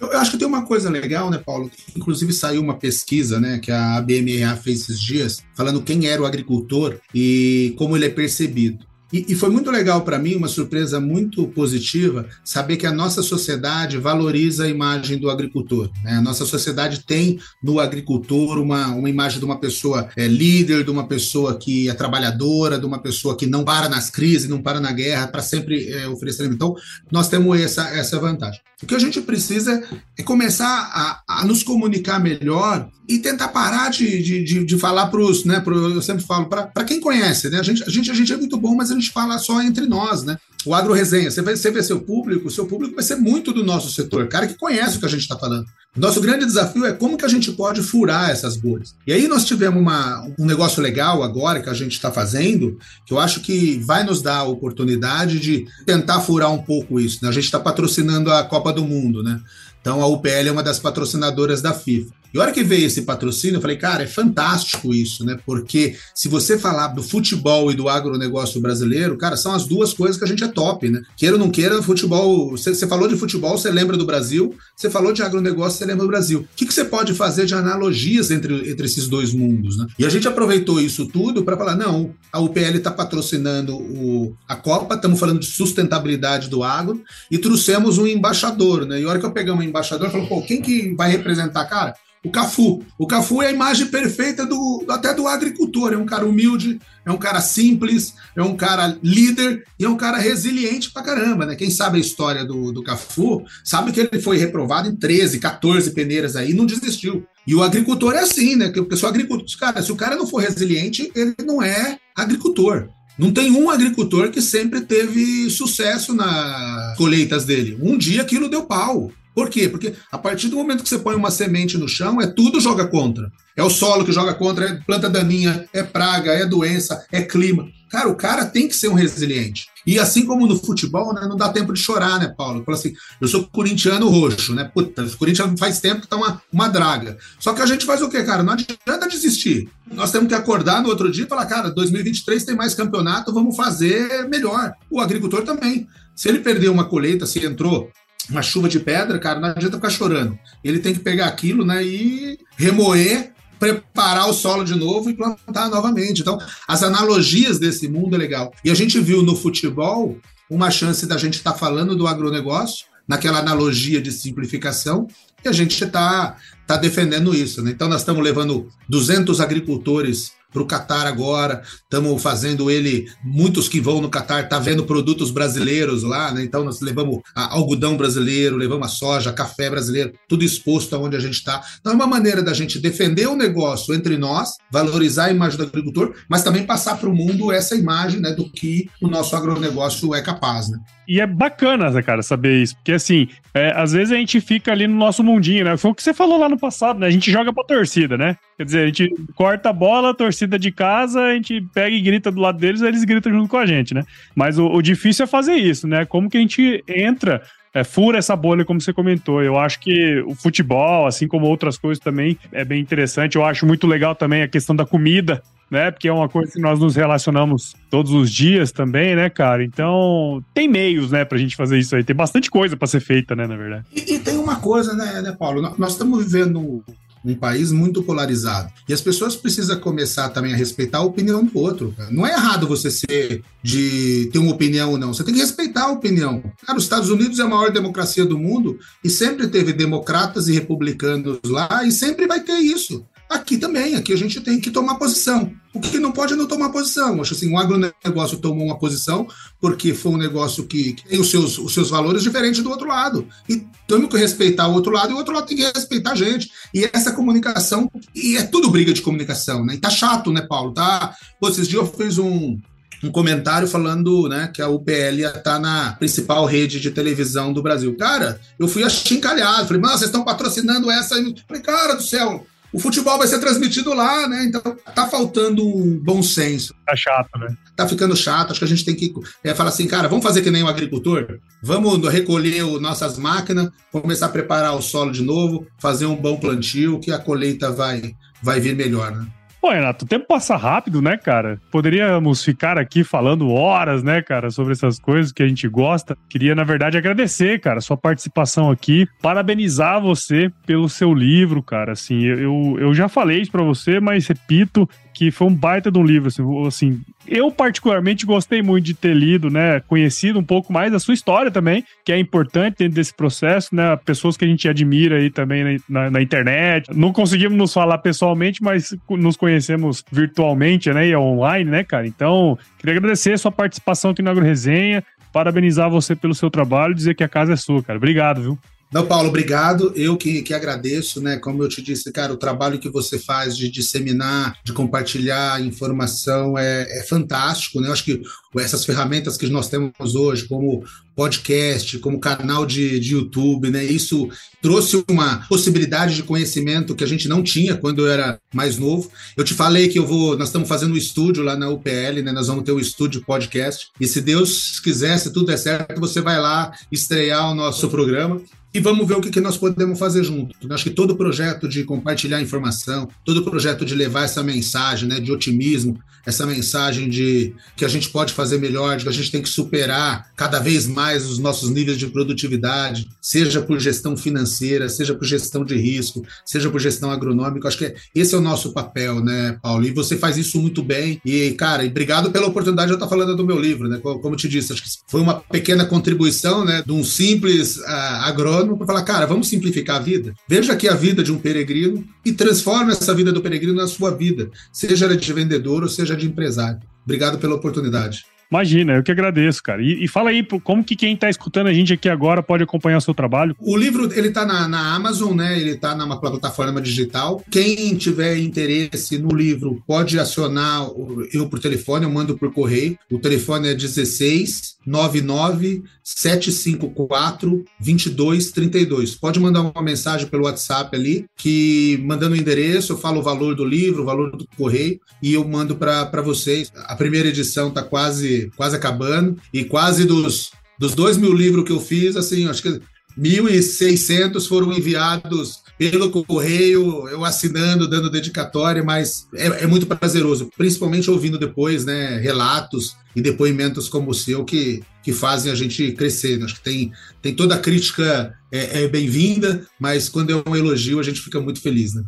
Eu 0.00 0.18
acho 0.18 0.30
que 0.30 0.38
tem 0.38 0.48
uma 0.48 0.64
coisa 0.64 0.88
legal, 0.88 1.30
né, 1.30 1.38
Paulo? 1.38 1.70
Inclusive 1.94 2.32
saiu 2.32 2.62
uma 2.62 2.74
pesquisa, 2.74 3.38
né, 3.38 3.58
que 3.58 3.70
a 3.70 4.00
BMRA 4.00 4.56
fez 4.56 4.82
esses 4.82 5.00
dias, 5.00 5.44
falando 5.54 5.82
quem 5.82 6.06
era 6.06 6.22
o 6.22 6.26
agricultor 6.26 6.98
e 7.14 7.74
como 7.76 7.96
ele 7.96 8.06
é 8.06 8.10
percebido. 8.10 8.89
E, 9.12 9.26
e, 9.28 9.34
foi 9.34 9.50
muito 9.50 9.70
legal 9.70 10.02
para 10.02 10.18
mim, 10.18 10.36
uma 10.36 10.48
surpresa 10.48 11.00
muito 11.00 11.46
positiva, 11.48 12.28
saber 12.44 12.76
que 12.76 12.86
a 12.86 12.92
nossa 12.92 13.22
sociedade 13.22 13.98
valoriza 13.98 14.64
a 14.64 14.68
imagem 14.68 15.18
do 15.18 15.28
agricultor. 15.28 15.90
Né? 16.04 16.12
A 16.12 16.20
nossa 16.20 16.46
sociedade 16.46 17.00
tem 17.04 17.40
no 17.62 17.80
agricultor 17.80 18.58
uma, 18.58 18.88
uma 18.88 19.10
imagem 19.10 19.38
de 19.38 19.44
uma 19.44 19.58
pessoa 19.58 20.08
é, 20.16 20.28
líder, 20.28 20.84
de 20.84 20.90
uma 20.90 21.06
pessoa 21.06 21.58
que 21.58 21.88
é 21.88 21.94
trabalhadora, 21.94 22.78
de 22.78 22.86
uma 22.86 23.00
pessoa 23.00 23.36
que 23.36 23.46
não 23.46 23.64
para 23.64 23.88
nas 23.88 24.10
crises, 24.10 24.48
não 24.48 24.62
para 24.62 24.80
na 24.80 24.92
guerra, 24.92 25.26
para 25.26 25.42
sempre 25.42 25.88
é, 25.88 26.08
oferecer. 26.08 26.46
Então, 26.46 26.74
nós 27.10 27.28
temos 27.28 27.60
essa, 27.60 27.88
essa 27.88 28.18
vantagem. 28.18 28.60
O 28.82 28.86
que 28.86 28.94
a 28.94 28.98
gente 28.98 29.20
precisa 29.20 29.82
é 30.16 30.22
começar 30.22 30.90
a, 31.28 31.40
a 31.40 31.44
nos 31.44 31.62
comunicar 31.62 32.18
melhor 32.18 32.88
e 33.06 33.18
tentar 33.18 33.48
parar 33.48 33.90
de, 33.90 34.22
de, 34.22 34.44
de, 34.44 34.64
de 34.64 34.78
falar 34.78 35.08
para 35.08 35.20
os, 35.20 35.44
né, 35.44 35.62
eu 35.66 36.00
sempre 36.00 36.24
falo, 36.24 36.46
para 36.46 36.84
quem 36.84 37.00
conhece, 37.00 37.50
né, 37.50 37.58
a 37.58 37.62
gente, 37.62 37.82
a, 37.82 37.90
gente, 37.90 38.10
a 38.10 38.14
gente 38.14 38.32
é 38.32 38.36
muito 38.36 38.56
bom, 38.56 38.76
mas 38.76 38.90
a 38.90 38.94
fala 39.08 39.38
só 39.38 39.60
entre 39.62 39.86
nós, 39.86 40.22
né, 40.24 40.36
o 40.66 40.74
Agro 40.74 40.92
Resenha, 40.92 41.30
você 41.30 41.40
vai, 41.40 41.54
vê 41.54 41.82
seu 41.82 42.00
público, 42.00 42.48
o 42.48 42.50
seu 42.50 42.66
público 42.66 42.94
vai 42.94 43.04
ser 43.04 43.16
muito 43.16 43.52
do 43.52 43.64
nosso 43.64 43.90
setor, 43.90 44.28
cara 44.28 44.46
que 44.46 44.58
conhece 44.58 44.96
o 44.96 45.00
que 45.00 45.06
a 45.06 45.08
gente 45.08 45.22
está 45.22 45.38
falando. 45.38 45.64
Nosso 45.96 46.20
grande 46.20 46.44
desafio 46.44 46.84
é 46.84 46.92
como 46.92 47.16
que 47.16 47.24
a 47.24 47.28
gente 47.28 47.50
pode 47.52 47.82
furar 47.82 48.30
essas 48.30 48.56
bolhas. 48.56 48.94
E 49.06 49.12
aí 49.12 49.26
nós 49.26 49.44
tivemos 49.44 49.80
uma, 49.80 50.22
um 50.38 50.44
negócio 50.44 50.82
legal 50.82 51.22
agora 51.22 51.60
que 51.60 51.70
a 51.70 51.74
gente 51.74 51.92
está 51.92 52.12
fazendo, 52.12 52.78
que 53.06 53.12
eu 53.12 53.18
acho 53.18 53.40
que 53.40 53.78
vai 53.78 54.04
nos 54.04 54.20
dar 54.20 54.36
a 54.36 54.44
oportunidade 54.44 55.40
de 55.40 55.66
tentar 55.86 56.20
furar 56.20 56.52
um 56.52 56.62
pouco 56.62 57.00
isso. 57.00 57.20
Né? 57.22 57.28
A 57.28 57.32
gente 57.32 57.44
está 57.44 57.58
patrocinando 57.58 58.30
a 58.30 58.44
Copa 58.44 58.72
do 58.72 58.84
Mundo, 58.84 59.22
né? 59.22 59.40
Então 59.80 60.02
a 60.02 60.06
UPL 60.06 60.48
é 60.48 60.52
uma 60.52 60.62
das 60.62 60.78
patrocinadoras 60.78 61.62
da 61.62 61.72
FIFA. 61.72 62.19
E 62.32 62.38
a 62.38 62.42
hora 62.42 62.52
que 62.52 62.62
veio 62.62 62.86
esse 62.86 63.02
patrocínio, 63.02 63.56
eu 63.56 63.60
falei, 63.60 63.76
cara, 63.76 64.02
é 64.04 64.06
fantástico 64.06 64.94
isso, 64.94 65.24
né? 65.24 65.36
Porque 65.44 65.96
se 66.14 66.28
você 66.28 66.58
falar 66.58 66.88
do 66.88 67.02
futebol 67.02 67.70
e 67.70 67.74
do 67.74 67.88
agronegócio 67.88 68.60
brasileiro, 68.60 69.16
cara, 69.16 69.36
são 69.36 69.52
as 69.52 69.66
duas 69.66 69.92
coisas 69.92 70.16
que 70.16 70.24
a 70.24 70.28
gente 70.28 70.44
é 70.44 70.48
top, 70.48 70.88
né? 70.88 71.02
Queira 71.16 71.34
ou 71.34 71.40
não 71.40 71.50
queira, 71.50 71.82
futebol. 71.82 72.50
Você, 72.52 72.86
falou 72.86 73.08
de 73.08 73.16
futebol, 73.16 73.58
você 73.58 73.70
lembra 73.70 73.96
do 73.96 74.06
Brasil. 74.06 74.54
Você 74.76 74.88
falou 74.88 75.12
de 75.12 75.22
agronegócio, 75.22 75.78
você 75.78 75.84
lembra 75.84 76.04
do 76.04 76.08
Brasil. 76.08 76.40
O 76.40 76.56
que, 76.56 76.70
você 76.70 76.84
pode 76.84 77.14
fazer 77.14 77.46
de 77.46 77.54
analogias 77.54 78.30
entre, 78.30 78.70
entre 78.70 78.86
esses 78.86 79.08
dois 79.08 79.32
mundos, 79.32 79.76
né? 79.76 79.86
E 79.98 80.06
a 80.06 80.08
gente 80.08 80.28
aproveitou 80.28 80.80
isso 80.80 81.06
tudo 81.06 81.42
para 81.42 81.56
falar: 81.56 81.76
não, 81.76 82.14
a 82.32 82.40
UPL 82.40 82.76
está 82.76 82.90
patrocinando 82.90 83.76
o, 83.76 84.36
a 84.48 84.54
Copa, 84.54 84.94
estamos 84.94 85.18
falando 85.18 85.40
de 85.40 85.46
sustentabilidade 85.46 86.48
do 86.48 86.62
agro, 86.62 87.02
e 87.30 87.38
trouxemos 87.38 87.98
um 87.98 88.06
embaixador, 88.06 88.86
né? 88.86 89.00
E 89.00 89.04
a 89.04 89.08
hora 89.08 89.18
que 89.18 89.26
eu 89.26 89.32
peguei 89.32 89.52
um 89.52 89.62
embaixador, 89.62 90.10
falei, 90.10 90.26
pô, 90.26 90.42
quem 90.42 90.62
que 90.62 90.94
vai 90.94 91.10
representar, 91.10 91.64
cara? 91.64 91.94
O 92.24 92.30
Cafu. 92.30 92.84
O 92.98 93.06
Cafu 93.06 93.40
é 93.42 93.46
a 93.46 93.52
imagem 93.52 93.86
perfeita 93.86 94.44
do 94.44 94.84
até 94.90 95.14
do 95.14 95.26
agricultor. 95.26 95.92
É 95.92 95.96
um 95.96 96.04
cara 96.04 96.26
humilde, 96.26 96.78
é 97.04 97.10
um 97.10 97.16
cara 97.16 97.40
simples, 97.40 98.14
é 98.36 98.42
um 98.42 98.56
cara 98.56 98.98
líder 99.02 99.64
e 99.78 99.84
é 99.84 99.88
um 99.88 99.96
cara 99.96 100.18
resiliente 100.18 100.92
pra 100.92 101.02
caramba, 101.02 101.46
né? 101.46 101.56
Quem 101.56 101.70
sabe 101.70 101.96
a 101.96 102.00
história 102.00 102.44
do, 102.44 102.72
do 102.72 102.82
Cafu 102.82 103.42
sabe 103.64 103.90
que 103.92 104.00
ele 104.00 104.20
foi 104.20 104.36
reprovado 104.36 104.88
em 104.88 104.96
13, 104.96 105.38
14 105.38 105.92
peneiras 105.92 106.36
aí 106.36 106.50
e 106.50 106.54
não 106.54 106.66
desistiu. 106.66 107.24
E 107.46 107.54
o 107.54 107.62
agricultor 107.62 108.14
é 108.14 108.20
assim, 108.20 108.54
né? 108.54 108.68
Que 108.68 108.80
o 108.80 108.86
pessoal 108.86 109.10
agricultor, 109.10 109.46
cara, 109.58 109.82
se 109.82 109.90
o 109.90 109.96
cara 109.96 110.14
não 110.14 110.26
for 110.26 110.42
resiliente, 110.42 111.10
ele 111.14 111.34
não 111.44 111.62
é 111.62 111.98
agricultor. 112.14 112.88
Não 113.18 113.32
tem 113.32 113.50
um 113.50 113.68
agricultor 113.68 114.30
que 114.30 114.40
sempre 114.40 114.82
teve 114.82 115.50
sucesso 115.50 116.14
nas 116.14 116.96
colheitas 116.96 117.44
dele. 117.44 117.78
Um 117.80 117.96
dia 117.98 118.22
aquilo 118.22 118.48
deu 118.48 118.64
pau. 118.64 119.10
Por 119.34 119.48
quê? 119.48 119.68
Porque 119.68 119.94
a 120.10 120.18
partir 120.18 120.48
do 120.48 120.56
momento 120.56 120.82
que 120.82 120.88
você 120.88 120.98
põe 120.98 121.14
uma 121.14 121.30
semente 121.30 121.78
no 121.78 121.88
chão, 121.88 122.20
é 122.20 122.26
tudo 122.26 122.60
joga 122.60 122.86
contra. 122.86 123.30
É 123.56 123.62
o 123.62 123.70
solo 123.70 124.04
que 124.04 124.12
joga 124.12 124.34
contra, 124.34 124.66
é 124.66 124.74
planta 124.74 125.08
daninha, 125.08 125.68
é 125.72 125.82
praga, 125.82 126.32
é 126.32 126.46
doença, 126.46 127.04
é 127.12 127.22
clima. 127.22 127.68
Cara, 127.90 128.08
o 128.08 128.14
cara 128.14 128.46
tem 128.46 128.68
que 128.68 128.76
ser 128.76 128.88
um 128.88 128.94
resiliente. 128.94 129.66
E 129.86 129.98
assim 129.98 130.24
como 130.24 130.46
no 130.46 130.56
futebol, 130.56 131.12
né, 131.12 131.26
não 131.28 131.36
dá 131.36 131.48
tempo 131.48 131.72
de 131.72 131.80
chorar, 131.80 132.18
né, 132.20 132.32
Paulo? 132.36 132.62
Fala 132.64 132.78
assim, 132.78 132.92
eu 133.20 133.26
sou 133.26 133.48
corintiano 133.48 134.08
roxo, 134.08 134.54
né? 134.54 134.70
Puta, 134.72 135.02
o 135.02 135.16
Corinthians 135.16 135.58
faz 135.58 135.80
tempo 135.80 136.02
que 136.02 136.06
tá 136.06 136.16
uma, 136.16 136.40
uma 136.52 136.68
draga. 136.68 137.18
Só 137.38 137.52
que 137.52 137.62
a 137.62 137.66
gente 137.66 137.84
faz 137.84 138.00
o 138.00 138.08
quê, 138.08 138.22
cara? 138.22 138.42
Não 138.42 138.52
adianta 138.52 139.08
desistir. 139.08 139.68
Nós 139.90 140.12
temos 140.12 140.28
que 140.28 140.34
acordar 140.34 140.82
no 140.82 140.88
outro 140.88 141.10
dia 141.10 141.24
e 141.24 141.28
falar, 141.28 141.46
cara, 141.46 141.70
2023 141.70 142.44
tem 142.44 142.54
mais 142.54 142.74
campeonato, 142.74 143.32
vamos 143.32 143.56
fazer 143.56 144.28
melhor. 144.28 144.72
O 144.88 145.00
agricultor 145.00 145.42
também. 145.42 145.88
Se 146.14 146.28
ele 146.28 146.40
perdeu 146.40 146.72
uma 146.72 146.84
colheita, 146.84 147.26
se 147.26 147.44
entrou 147.44 147.90
uma 148.28 148.42
chuva 148.42 148.68
de 148.68 148.80
pedra, 148.80 149.18
cara, 149.18 149.40
não 149.40 149.48
adianta 149.48 149.76
ficar 149.76 149.90
chorando. 149.90 150.38
Ele 150.62 150.78
tem 150.78 150.92
que 150.92 151.00
pegar 151.00 151.26
aquilo, 151.26 151.64
né, 151.64 151.82
e 151.84 152.38
remoer, 152.56 153.32
preparar 153.58 154.28
o 154.28 154.32
solo 154.32 154.64
de 154.64 154.74
novo 154.74 155.10
e 155.10 155.14
plantar 155.14 155.68
novamente. 155.68 156.22
Então, 156.22 156.38
as 156.66 156.82
analogias 156.82 157.58
desse 157.58 157.88
mundo 157.88 158.16
é 158.16 158.18
legal. 158.18 158.52
E 158.64 158.70
a 158.70 158.74
gente 158.74 158.98
viu 158.98 159.22
no 159.22 159.36
futebol 159.36 160.18
uma 160.48 160.70
chance 160.70 161.06
da 161.06 161.16
gente 161.16 161.34
estar 161.34 161.52
tá 161.52 161.58
falando 161.58 161.94
do 161.94 162.06
agronegócio, 162.06 162.86
naquela 163.06 163.38
analogia 163.38 164.00
de 164.00 164.10
simplificação, 164.10 165.06
e 165.44 165.48
a 165.48 165.52
gente 165.52 165.82
está 165.84 166.36
tá 166.66 166.76
defendendo 166.76 167.34
isso. 167.34 167.62
Né? 167.62 167.70
Então, 167.70 167.88
nós 167.88 168.00
estamos 168.00 168.22
levando 168.22 168.68
200 168.88 169.40
agricultores 169.40 170.32
para 170.52 170.62
o 170.62 170.66
Catar 170.66 171.06
agora. 171.06 171.62
Estamos 171.82 172.22
fazendo 172.22 172.70
ele, 172.70 173.10
muitos 173.24 173.68
que 173.68 173.80
vão 173.80 174.00
no 174.00 174.08
Catar, 174.08 174.48
tá 174.48 174.58
vendo 174.58 174.84
produtos 174.84 175.30
brasileiros 175.30 176.02
lá, 176.02 176.32
né? 176.32 176.42
Então 176.42 176.64
nós 176.64 176.80
levamos 176.80 177.20
algodão 177.34 177.96
brasileiro, 177.96 178.56
levamos 178.56 178.86
a 178.86 178.90
soja, 178.90 179.32
café 179.32 179.70
brasileiro, 179.70 180.12
tudo 180.28 180.44
exposto 180.44 180.94
aonde 180.94 181.16
a 181.16 181.20
gente 181.20 181.34
está. 181.34 181.62
Então 181.80 181.92
é 181.92 181.96
uma 181.96 182.06
maneira 182.06 182.42
da 182.42 182.52
gente 182.52 182.78
defender 182.78 183.26
o 183.26 183.36
negócio 183.36 183.94
entre 183.94 184.16
nós, 184.16 184.56
valorizar 184.70 185.26
a 185.26 185.30
imagem 185.30 185.58
do 185.58 185.64
agricultor, 185.64 186.14
mas 186.28 186.42
também 186.42 186.66
passar 186.66 186.98
para 186.98 187.08
o 187.08 187.14
mundo 187.14 187.52
essa 187.52 187.74
imagem 187.74 188.20
né, 188.20 188.32
do 188.32 188.50
que 188.50 188.88
o 189.00 189.08
nosso 189.08 189.36
agronegócio 189.36 190.14
é 190.14 190.22
capaz, 190.22 190.68
né? 190.68 190.78
E 191.10 191.20
é 191.20 191.26
bacana, 191.26 191.90
né, 191.90 192.02
cara, 192.02 192.22
saber 192.22 192.62
isso, 192.62 192.76
porque 192.76 192.92
assim, 192.92 193.26
é, 193.52 193.72
às 193.74 193.90
vezes 193.90 194.12
a 194.12 194.16
gente 194.16 194.40
fica 194.40 194.70
ali 194.70 194.86
no 194.86 194.94
nosso 194.94 195.24
mundinho, 195.24 195.64
né? 195.64 195.76
Foi 195.76 195.90
o 195.90 195.94
que 195.94 196.04
você 196.04 196.14
falou 196.14 196.38
lá 196.38 196.48
no 196.48 196.56
passado, 196.56 197.00
né? 197.00 197.08
A 197.08 197.10
gente 197.10 197.32
joga 197.32 197.52
pra 197.52 197.64
torcida, 197.64 198.16
né? 198.16 198.36
Quer 198.56 198.64
dizer, 198.64 198.84
a 198.84 198.86
gente 198.86 199.12
corta 199.34 199.70
a 199.70 199.72
bola, 199.72 200.10
a 200.10 200.14
torcida 200.14 200.56
de 200.56 200.70
casa, 200.70 201.20
a 201.20 201.34
gente 201.34 201.60
pega 201.74 201.96
e 201.96 202.00
grita 202.00 202.30
do 202.30 202.40
lado 202.40 202.60
deles, 202.60 202.80
eles 202.80 203.02
gritam 203.02 203.32
junto 203.32 203.48
com 203.48 203.56
a 203.56 203.66
gente, 203.66 203.92
né? 203.92 204.04
Mas 204.36 204.56
o, 204.56 204.68
o 204.68 204.80
difícil 204.80 205.24
é 205.24 205.26
fazer 205.26 205.54
isso, 205.54 205.88
né? 205.88 206.04
Como 206.04 206.30
que 206.30 206.36
a 206.36 206.40
gente 206.40 206.84
entra 206.86 207.42
é, 207.74 207.82
fura 207.82 208.18
essa 208.18 208.36
bolha, 208.36 208.64
como 208.64 208.80
você 208.80 208.92
comentou. 208.92 209.42
Eu 209.42 209.58
acho 209.58 209.80
que 209.80 210.22
o 210.28 210.36
futebol, 210.36 211.08
assim 211.08 211.26
como 211.26 211.44
outras 211.46 211.76
coisas 211.76 211.98
também, 211.98 212.38
é 212.52 212.64
bem 212.64 212.80
interessante. 212.80 213.34
Eu 213.34 213.44
acho 213.44 213.66
muito 213.66 213.84
legal 213.84 214.14
também 214.14 214.42
a 214.42 214.48
questão 214.48 214.76
da 214.76 214.86
comida, 214.86 215.42
né? 215.70 215.90
Porque 215.90 216.08
é 216.08 216.12
uma 216.12 216.28
coisa 216.28 216.52
que 216.52 216.60
nós 216.60 216.80
nos 216.80 216.96
relacionamos 216.96 217.74
todos 217.90 218.12
os 218.12 218.30
dias 218.30 218.72
também, 218.72 219.14
né, 219.14 219.30
cara? 219.30 219.64
Então, 219.64 220.42
tem 220.52 220.68
meios, 220.68 221.10
né, 221.10 221.24
pra 221.24 221.38
gente 221.38 221.56
fazer 221.56 221.78
isso 221.78 221.94
aí. 221.94 222.02
Tem 222.02 222.16
bastante 222.16 222.50
coisa 222.50 222.76
para 222.76 222.88
ser 222.88 223.00
feita, 223.00 223.36
né, 223.36 223.46
na 223.46 223.56
verdade. 223.56 223.86
E, 223.94 224.14
e, 224.14 224.18
tem 224.18 224.36
uma 224.36 224.56
coisa, 224.56 224.94
né, 224.94 225.22
né 225.22 225.32
Paulo? 225.32 225.74
Nós 225.78 225.92
estamos 225.92 226.24
vivendo 226.24 226.82
um 227.24 227.34
país 227.34 227.70
muito 227.70 228.02
polarizado. 228.02 228.72
E 228.88 228.92
as 228.92 229.00
pessoas 229.00 229.36
precisam 229.36 229.78
começar 229.78 230.30
também 230.30 230.52
a 230.52 230.56
respeitar 230.56 230.98
a 230.98 231.02
opinião 231.02 231.44
do 231.44 231.58
outro. 231.58 231.94
Não 232.10 232.26
é 232.26 232.32
errado 232.32 232.66
você 232.66 232.90
ser 232.90 233.42
de 233.62 234.30
ter 234.32 234.38
uma 234.38 234.52
opinião 234.52 234.92
ou 234.92 234.98
não. 234.98 235.12
Você 235.12 235.22
tem 235.22 235.34
que 235.34 235.40
respeitar 235.40 235.84
a 235.84 235.92
opinião. 235.92 236.42
Cara, 236.66 236.78
os 236.78 236.84
Estados 236.84 237.10
Unidos 237.10 237.38
é 237.38 237.42
a 237.42 237.48
maior 237.48 237.70
democracia 237.70 238.24
do 238.24 238.38
mundo 238.38 238.78
e 239.04 239.10
sempre 239.10 239.48
teve 239.48 239.72
democratas 239.72 240.48
e 240.48 240.52
republicanos 240.52 241.38
lá 241.44 241.84
e 241.84 241.92
sempre 241.92 242.26
vai 242.26 242.40
ter 242.40 242.58
isso. 242.58 243.04
Aqui 243.30 243.56
também, 243.56 243.94
aqui 243.94 244.12
a 244.12 244.16
gente 244.16 244.40
tem 244.40 244.58
que 244.58 244.72
tomar 244.72 244.96
posição. 244.96 245.52
O 245.72 245.78
que 245.78 246.00
não 246.00 246.10
pode 246.10 246.32
é 246.32 246.36
não 246.36 246.48
tomar 246.48 246.70
posição. 246.70 247.22
Acho 247.22 247.34
assim, 247.34 247.54
o 247.54 247.56
agronegócio 247.56 248.38
tomou 248.38 248.66
uma 248.66 248.76
posição 248.76 249.28
porque 249.60 249.94
foi 249.94 250.10
um 250.10 250.16
negócio 250.16 250.66
que, 250.66 250.94
que, 250.94 251.08
tem 251.08 251.20
os 251.20 251.30
seus, 251.30 251.56
os 251.56 251.72
seus 251.72 251.88
valores 251.90 252.24
diferentes 252.24 252.60
do 252.60 252.68
outro 252.68 252.88
lado. 252.88 253.28
E 253.48 253.64
temos 253.86 254.10
que 254.10 254.16
respeitar 254.16 254.66
o 254.66 254.74
outro 254.74 254.90
lado 254.90 255.12
e 255.12 255.14
o 255.14 255.16
outro 255.16 255.32
lado 255.32 255.46
tem 255.46 255.58
que 255.58 255.62
respeitar 255.62 256.10
a 256.10 256.16
gente. 256.16 256.50
E 256.74 256.90
essa 256.92 257.12
comunicação, 257.12 257.88
e 258.12 258.36
é 258.36 258.42
tudo 258.42 258.68
briga 258.68 258.92
de 258.92 259.00
comunicação, 259.00 259.64
né? 259.64 259.74
E 259.74 259.78
tá 259.78 259.90
chato, 259.90 260.32
né, 260.32 260.40
Paulo? 260.40 260.74
Tá? 260.74 261.14
Pô, 261.40 261.48
esses 261.48 261.68
dias 261.68 261.82
eu 261.82 261.86
fiz 261.86 262.18
um, 262.18 262.58
um 263.00 263.12
comentário 263.12 263.68
falando 263.68 264.28
né, 264.28 264.50
que 264.52 264.60
a 264.60 264.68
UPL 264.68 265.20
ia 265.20 265.28
estar 265.28 265.40
tá 265.40 265.58
na 265.60 265.92
principal 265.92 266.46
rede 266.46 266.80
de 266.80 266.90
televisão 266.90 267.52
do 267.52 267.62
Brasil. 267.62 267.96
Cara, 267.96 268.40
eu 268.58 268.66
fui 268.66 268.82
achincalhado. 268.82 269.68
Falei, 269.68 269.80
mano, 269.80 269.96
vocês 269.96 270.08
estão 270.08 270.24
patrocinando 270.24 270.90
essa. 270.90 271.14
Falei, 271.46 271.62
cara 271.62 271.94
do 271.94 272.02
céu, 272.02 272.44
o 272.72 272.78
futebol 272.78 273.18
vai 273.18 273.26
ser 273.26 273.38
transmitido 273.38 273.92
lá, 273.92 274.28
né? 274.28 274.44
Então 274.44 274.60
tá 274.94 275.08
faltando 275.08 275.66
um 275.66 275.98
bom 275.98 276.22
senso. 276.22 276.74
Tá 276.86 276.94
chato, 276.94 277.38
né? 277.38 277.56
Tá 277.76 277.88
ficando 277.88 278.16
chato. 278.16 278.50
Acho 278.50 278.60
que 278.60 278.64
a 278.64 278.68
gente 278.68 278.84
tem 278.84 278.94
que 278.94 279.12
é, 279.42 279.54
falar 279.54 279.70
assim, 279.70 279.86
cara, 279.86 280.08
vamos 280.08 280.24
fazer 280.24 280.42
que 280.42 280.50
nem 280.50 280.62
o 280.62 280.66
um 280.66 280.68
agricultor? 280.68 281.38
Vamos 281.62 282.06
recolher 282.08 282.62
o, 282.62 282.80
nossas 282.80 283.18
máquinas, 283.18 283.70
começar 283.90 284.26
a 284.26 284.30
preparar 284.30 284.74
o 284.76 284.82
solo 284.82 285.10
de 285.10 285.22
novo, 285.22 285.66
fazer 285.78 286.06
um 286.06 286.16
bom 286.16 286.36
plantio, 286.38 287.00
que 287.00 287.12
a 287.12 287.18
colheita 287.18 287.70
vai, 287.70 288.14
vai 288.42 288.60
vir 288.60 288.76
melhor, 288.76 289.10
né? 289.10 289.26
Pô, 289.60 289.70
Renato, 289.70 290.06
o 290.06 290.08
tempo 290.08 290.26
passa 290.26 290.56
rápido, 290.56 291.02
né, 291.02 291.18
cara? 291.18 291.60
Poderíamos 291.70 292.42
ficar 292.42 292.78
aqui 292.78 293.04
falando 293.04 293.50
horas, 293.50 294.02
né, 294.02 294.22
cara, 294.22 294.50
sobre 294.50 294.72
essas 294.72 294.98
coisas 294.98 295.32
que 295.32 295.42
a 295.42 295.48
gente 295.48 295.68
gosta. 295.68 296.16
Queria, 296.30 296.54
na 296.54 296.64
verdade, 296.64 296.96
agradecer, 296.96 297.60
cara, 297.60 297.82
sua 297.82 297.96
participação 297.96 298.70
aqui, 298.70 299.06
parabenizar 299.20 300.00
você 300.00 300.50
pelo 300.64 300.88
seu 300.88 301.12
livro, 301.12 301.62
cara. 301.62 301.92
Assim, 301.92 302.22
eu, 302.22 302.76
eu 302.80 302.94
já 302.94 303.06
falei 303.06 303.42
isso 303.42 303.52
pra 303.52 303.62
você, 303.62 304.00
mas 304.00 304.26
repito, 304.26 304.88
que 305.14 305.30
foi 305.30 305.48
um 305.48 305.54
baita 305.54 305.90
de 305.90 305.98
um 305.98 306.04
livro, 306.04 306.28
assim, 306.28 306.42
assim, 306.66 307.00
eu 307.26 307.50
particularmente 307.50 308.24
gostei 308.26 308.62
muito 308.62 308.84
de 308.84 308.94
ter 308.94 309.14
lido, 309.14 309.50
né, 309.50 309.80
conhecido 309.80 310.38
um 310.38 310.44
pouco 310.44 310.72
mais 310.72 310.90
da 310.90 310.98
sua 310.98 311.14
história 311.14 311.50
também, 311.50 311.84
que 312.04 312.12
é 312.12 312.18
importante 312.18 312.78
dentro 312.78 312.94
desse 312.94 313.14
processo, 313.14 313.74
né, 313.74 313.96
pessoas 313.96 314.36
que 314.36 314.44
a 314.44 314.48
gente 314.48 314.68
admira 314.68 315.16
aí 315.16 315.30
também 315.30 315.64
na, 315.88 316.02
na, 316.02 316.10
na 316.10 316.22
internet, 316.22 316.90
não 316.94 317.12
conseguimos 317.12 317.56
nos 317.56 317.72
falar 317.72 317.98
pessoalmente, 317.98 318.62
mas 318.62 318.96
nos 319.08 319.36
conhecemos 319.36 320.04
virtualmente, 320.10 320.92
né, 320.92 321.08
e 321.08 321.16
online, 321.16 321.70
né, 321.70 321.84
cara, 321.84 322.06
então, 322.06 322.58
queria 322.78 322.96
agradecer 322.96 323.32
a 323.32 323.38
sua 323.38 323.52
participação 323.52 324.10
aqui 324.10 324.22
na 324.22 324.30
AgroResenha, 324.30 325.04
parabenizar 325.32 325.90
você 325.90 326.16
pelo 326.16 326.34
seu 326.34 326.50
trabalho, 326.50 326.94
dizer 326.94 327.14
que 327.14 327.24
a 327.24 327.28
casa 327.28 327.52
é 327.52 327.56
sua, 327.56 327.82
cara, 327.82 327.96
obrigado, 327.96 328.42
viu? 328.42 328.58
Não, 328.92 329.06
Paulo, 329.06 329.28
obrigado. 329.28 329.92
Eu 329.94 330.16
que, 330.16 330.42
que 330.42 330.52
agradeço, 330.52 331.20
né? 331.20 331.36
Como 331.36 331.62
eu 331.62 331.68
te 331.68 331.80
disse, 331.80 332.10
cara, 332.10 332.32
o 332.32 332.36
trabalho 332.36 332.78
que 332.78 332.88
você 332.88 333.20
faz 333.20 333.56
de 333.56 333.70
disseminar, 333.70 334.58
de 334.64 334.72
compartilhar 334.72 335.64
informação 335.64 336.58
é, 336.58 336.98
é 336.98 337.04
fantástico, 337.04 337.80
né? 337.80 337.86
Eu 337.86 337.92
acho 337.92 338.04
que 338.04 338.20
essas 338.58 338.84
ferramentas 338.84 339.36
que 339.36 339.46
nós 339.46 339.68
temos 339.68 340.16
hoje, 340.16 340.48
como 340.48 340.84
podcast, 341.14 342.00
como 342.00 342.18
canal 342.18 342.66
de, 342.66 342.98
de 342.98 343.12
YouTube, 343.12 343.70
né? 343.70 343.84
Isso 343.84 344.28
trouxe 344.60 345.04
uma 345.08 345.46
possibilidade 345.48 346.16
de 346.16 346.24
conhecimento 346.24 346.96
que 346.96 347.04
a 347.04 347.06
gente 347.06 347.28
não 347.28 347.44
tinha 347.44 347.76
quando 347.76 348.00
eu 348.00 348.10
era 348.10 348.40
mais 348.52 348.76
novo. 348.76 349.08
Eu 349.36 349.44
te 349.44 349.54
falei 349.54 349.86
que 349.86 350.00
eu 350.00 350.06
vou, 350.06 350.36
nós 350.36 350.48
estamos 350.48 350.68
fazendo 350.68 350.94
um 350.94 350.96
estúdio 350.96 351.44
lá 351.44 351.54
na 351.54 351.68
UPL, 351.68 352.22
né? 352.24 352.32
Nós 352.32 352.48
vamos 352.48 352.64
ter 352.64 352.72
um 352.72 352.80
estúdio 352.80 353.22
podcast. 353.24 353.88
E 354.00 354.08
se 354.08 354.20
Deus 354.20 354.80
quiser, 354.80 355.16
se 355.18 355.32
tudo 355.32 355.46
der 355.46 355.58
certo, 355.58 356.00
você 356.00 356.20
vai 356.20 356.40
lá 356.40 356.72
estrear 356.90 357.52
o 357.52 357.54
nosso 357.54 357.88
programa 357.88 358.42
e 358.72 358.80
vamos 358.80 359.06
ver 359.06 359.14
o 359.14 359.20
que, 359.20 359.30
que 359.30 359.40
nós 359.40 359.56
podemos 359.56 359.98
fazer 359.98 360.22
junto. 360.22 360.54
Eu 360.62 360.72
acho 360.72 360.84
que 360.84 360.90
todo 360.90 361.16
projeto 361.16 361.68
de 361.68 361.82
compartilhar 361.84 362.40
informação, 362.40 363.08
todo 363.24 363.42
projeto 363.42 363.84
de 363.84 363.94
levar 363.94 364.24
essa 364.24 364.42
mensagem 364.42 365.08
né, 365.08 365.18
de 365.18 365.32
otimismo, 365.32 365.98
essa 366.24 366.46
mensagem 366.46 367.08
de 367.08 367.54
que 367.76 367.84
a 367.84 367.88
gente 367.88 368.10
pode 368.10 368.32
fazer 368.32 368.58
melhor, 368.58 368.96
de 368.96 369.04
que 369.04 369.08
a 369.08 369.12
gente 369.12 369.30
tem 369.30 369.42
que 369.42 369.48
superar 369.48 370.30
cada 370.36 370.60
vez 370.60 370.86
mais 370.86 371.26
os 371.26 371.38
nossos 371.38 371.70
níveis 371.70 371.98
de 371.98 372.06
produtividade, 372.06 373.08
seja 373.20 373.62
por 373.62 373.80
gestão 373.80 374.16
financeira, 374.16 374.88
seja 374.88 375.14
por 375.14 375.24
gestão 375.24 375.64
de 375.64 375.76
risco, 375.76 376.22
seja 376.44 376.70
por 376.70 376.80
gestão 376.80 377.10
agronômica. 377.10 377.66
Acho 377.66 377.78
que 377.78 377.94
esse 378.14 378.34
é 378.34 378.38
o 378.38 378.42
nosso 378.42 378.72
papel, 378.72 379.24
né, 379.24 379.58
Paulo? 379.62 379.84
E 379.86 379.92
você 379.92 380.16
faz 380.16 380.36
isso 380.36 380.60
muito 380.60 380.82
bem. 380.82 381.20
E, 381.24 381.52
cara, 381.52 381.84
obrigado 381.84 382.30
pela 382.30 382.46
oportunidade 382.46 382.88
de 382.88 382.92
eu 382.92 382.96
estar 382.96 383.08
falando 383.08 383.34
do 383.34 383.44
meu 383.44 383.58
livro, 383.58 383.88
né? 383.88 383.98
Como 383.98 384.34
eu 384.34 384.36
te 384.36 384.48
disse, 384.48 384.72
acho 384.72 384.82
que 384.82 384.90
foi 385.08 385.20
uma 385.20 385.40
pequena 385.40 385.84
contribuição, 385.86 386.64
né, 386.64 386.82
de 386.86 386.92
um 386.92 387.02
simples 387.02 387.78
uh, 387.78 387.84
agrônomo 388.24 388.59
para 388.66 388.86
falar, 388.86 389.02
cara, 389.02 389.26
vamos 389.26 389.48
simplificar 389.48 389.96
a 389.96 390.00
vida. 390.00 390.34
Veja 390.48 390.72
aqui 390.72 390.88
a 390.88 390.94
vida 390.94 391.22
de 391.22 391.32
um 391.32 391.38
peregrino 391.38 392.04
e 392.24 392.32
transforme 392.32 392.92
essa 392.92 393.14
vida 393.14 393.32
do 393.32 393.42
peregrino 393.42 393.74
na 393.74 393.86
sua 393.86 394.10
vida, 394.10 394.50
seja 394.72 395.14
de 395.14 395.32
vendedor 395.32 395.82
ou 395.82 395.88
seja 395.88 396.16
de 396.16 396.26
empresário. 396.26 396.80
Obrigado 397.04 397.38
pela 397.38 397.54
oportunidade. 397.54 398.24
Imagina, 398.50 398.94
eu 398.94 399.02
que 399.02 399.12
agradeço, 399.12 399.62
cara. 399.62 399.80
E, 399.80 400.04
e, 400.04 400.08
fala 400.08 400.30
aí, 400.30 400.42
como 400.64 400.82
que 400.82 400.96
quem 400.96 401.14
está 401.14 401.30
escutando 401.30 401.68
a 401.68 401.72
gente 401.72 401.92
aqui 401.92 402.08
agora 402.08 402.42
pode 402.42 402.64
acompanhar 402.64 402.98
o 402.98 403.00
seu 403.00 403.14
trabalho? 403.14 403.54
O 403.60 403.76
livro, 403.76 404.12
ele 404.12 404.28
está 404.28 404.44
na, 404.44 404.66
na, 404.66 404.94
Amazon, 404.94 405.34
né? 405.34 405.58
Ele 405.60 405.70
está 405.70 405.94
numa 405.94 406.20
plataforma 406.20 406.80
digital. 406.80 407.42
Quem 407.48 407.94
tiver 407.96 408.36
interesse 408.38 409.18
no 409.18 409.34
livro 409.34 409.82
pode 409.86 410.18
acionar 410.18 410.88
eu 411.32 411.48
por 411.48 411.60
telefone, 411.60 412.04
eu 412.04 412.10
mando 412.10 412.36
por 412.36 412.52
correio. 412.52 412.98
O 413.10 413.18
telefone 413.18 413.68
é 413.68 413.74
16 413.74 414.78
99 414.86 415.82
754 416.02 417.64
2232. 417.78 419.14
Pode 419.14 419.38
mandar 419.38 419.60
uma 419.60 419.82
mensagem 419.82 420.26
pelo 420.26 420.44
WhatsApp 420.44 420.96
ali, 420.96 421.26
que 421.36 422.02
mandando 422.04 422.34
o 422.34 422.38
endereço, 422.38 422.92
eu 422.92 422.98
falo 422.98 423.20
o 423.20 423.22
valor 423.22 423.54
do 423.54 423.64
livro, 423.64 424.02
o 424.02 424.06
valor 424.06 424.36
do 424.36 424.46
correio, 424.56 424.98
e 425.22 425.34
eu 425.34 425.46
mando 425.46 425.76
para 425.76 426.22
vocês. 426.22 426.72
A 426.74 426.96
primeira 426.96 427.28
edição 427.28 427.68
está 427.68 427.82
quase, 427.82 428.39
quase 428.56 428.76
acabando, 428.76 429.36
e 429.52 429.64
quase 429.64 430.04
dos, 430.04 430.52
dos 430.78 430.94
dois 430.94 431.16
mil 431.16 431.32
livros 431.32 431.64
que 431.64 431.72
eu 431.72 431.80
fiz, 431.80 432.16
assim, 432.16 432.48
acho 432.48 432.62
que 432.62 432.80
1.600 433.18 434.46
foram 434.48 434.72
enviados 434.72 435.60
pelo 435.76 436.10
correio, 436.10 437.08
eu 437.08 437.24
assinando, 437.24 437.88
dando 437.88 438.10
dedicatória, 438.10 438.84
mas 438.84 439.26
é, 439.34 439.64
é, 439.64 439.66
muito 439.66 439.86
prazeroso, 439.86 440.50
principalmente 440.56 441.10
ouvindo 441.10 441.38
depois, 441.38 441.86
né, 441.86 442.18
relatos 442.18 442.96
e 443.16 443.22
depoimentos 443.22 443.88
como 443.88 444.10
o 444.10 444.14
seu 444.14 444.44
que, 444.44 444.82
que 445.02 445.12
fazem 445.12 445.50
a 445.50 445.54
gente 445.54 445.92
crescer. 445.92 446.38
Né? 446.38 446.44
Acho 446.44 446.56
que 446.56 446.62
tem, 446.62 446.92
tem 447.22 447.34
toda 447.34 447.54
a 447.54 447.58
crítica 447.58 448.34
é, 448.52 448.84
é 448.84 448.88
bem-vinda, 448.88 449.66
mas 449.78 450.08
quando 450.08 450.30
é 450.32 450.50
um 450.50 450.54
elogio 450.54 451.00
a 451.00 451.02
gente 451.02 451.20
fica 451.20 451.40
muito 451.40 451.62
feliz, 451.62 451.94
né? 451.94 452.02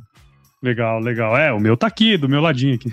Legal, 0.63 1.01
legal. 1.01 1.37
É, 1.37 1.53
o 1.53 1.59
meu 1.59 1.77
tá 1.77 1.87
aqui, 1.87 2.17
do 2.17 2.29
meu 2.29 2.41
ladinho 2.41 2.75
aqui. 2.75 2.93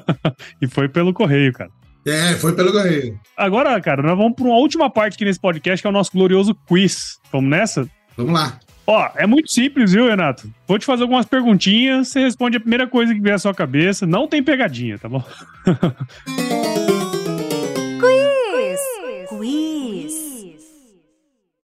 e 0.60 0.66
foi 0.66 0.88
pelo 0.88 1.12
correio, 1.12 1.52
cara. 1.52 1.70
É, 2.06 2.34
foi 2.34 2.54
pelo 2.54 2.72
correio. 2.72 3.18
Agora, 3.36 3.80
cara, 3.80 4.02
nós 4.02 4.16
vamos 4.16 4.34
para 4.34 4.44
uma 4.44 4.56
última 4.56 4.90
parte 4.90 5.14
aqui 5.14 5.24
nesse 5.24 5.40
podcast, 5.40 5.82
que 5.82 5.86
é 5.86 5.90
o 5.90 5.92
nosso 5.92 6.12
glorioso 6.12 6.54
quiz. 6.66 7.18
Vamos 7.32 7.50
nessa? 7.50 7.88
Vamos 8.16 8.32
lá. 8.32 8.58
Ó, 8.86 9.08
é 9.16 9.26
muito 9.26 9.50
simples, 9.50 9.92
viu, 9.92 10.08
Renato? 10.08 10.50
Vou 10.68 10.78
te 10.78 10.84
fazer 10.84 11.02
algumas 11.02 11.24
perguntinhas, 11.24 12.08
você 12.08 12.20
responde 12.20 12.58
a 12.58 12.60
primeira 12.60 12.86
coisa 12.86 13.14
que 13.14 13.20
vier 13.20 13.34
à 13.34 13.38
sua 13.38 13.54
cabeça. 13.54 14.06
Não 14.06 14.28
tem 14.28 14.42
pegadinha, 14.42 14.98
tá 14.98 15.08
bom? 15.08 15.24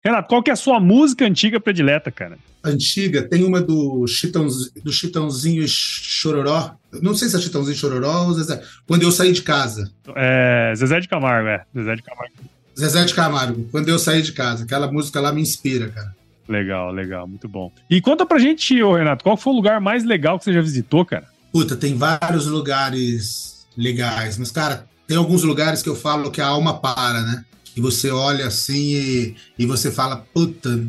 Renato, 0.05 0.29
qual 0.29 0.43
que 0.43 0.51
é 0.51 0.53
a 0.53 0.55
sua 0.55 0.79
música 0.79 1.25
antiga 1.25 1.59
predileta, 1.59 2.11
cara? 2.11 2.37
Antiga, 2.63 3.23
tem 3.23 3.43
uma 3.43 3.59
do, 3.59 4.05
Chitãozinho, 4.05 4.71
do 4.83 4.91
Chitãozinho 4.91 5.67
Chororó. 5.67 6.75
Não 7.01 7.15
sei 7.15 7.27
se 7.27 7.35
é 7.35 7.39
Chitãozinho 7.39 7.75
Chororó 7.75 8.27
ou 8.27 8.33
Zezé. 8.35 8.61
Quando 8.85 9.01
eu 9.01 9.11
saí 9.11 9.31
de 9.31 9.41
casa. 9.41 9.91
É, 10.15 10.71
Zezé 10.75 10.99
de 10.99 11.07
Camargo, 11.07 11.47
é. 11.47 11.65
Zezé 11.75 11.95
de 11.95 12.03
Camargo. 12.03 12.33
Zezé 12.79 13.03
de 13.03 13.13
Camargo, 13.15 13.67
quando 13.71 13.89
eu 13.89 13.97
saí 13.97 14.21
de 14.21 14.31
casa. 14.31 14.63
Aquela 14.63 14.91
música 14.91 15.19
lá 15.19 15.33
me 15.33 15.41
inspira, 15.41 15.89
cara. 15.89 16.15
Legal, 16.47 16.91
legal, 16.91 17.27
muito 17.27 17.47
bom. 17.47 17.71
E 17.89 17.99
conta 17.99 18.27
pra 18.27 18.37
gente, 18.37 18.79
ô 18.83 18.95
Renato, 18.95 19.23
qual 19.23 19.35
foi 19.35 19.53
o 19.53 19.55
lugar 19.55 19.81
mais 19.81 20.03
legal 20.03 20.37
que 20.37 20.45
você 20.45 20.53
já 20.53 20.61
visitou, 20.61 21.03
cara? 21.03 21.25
Puta, 21.51 21.75
tem 21.75 21.97
vários 21.97 22.45
lugares 22.45 23.65
legais, 23.75 24.37
mas, 24.37 24.51
cara, 24.51 24.85
tem 25.07 25.17
alguns 25.17 25.41
lugares 25.41 25.81
que 25.81 25.89
eu 25.89 25.95
falo 25.95 26.29
que 26.29 26.41
a 26.41 26.45
alma 26.45 26.79
para, 26.79 27.23
né? 27.23 27.45
E 27.75 27.81
você 27.81 28.09
olha 28.09 28.47
assim 28.47 28.93
e, 28.93 29.35
e 29.59 29.65
você 29.65 29.91
fala, 29.91 30.25
puta, 30.33 30.79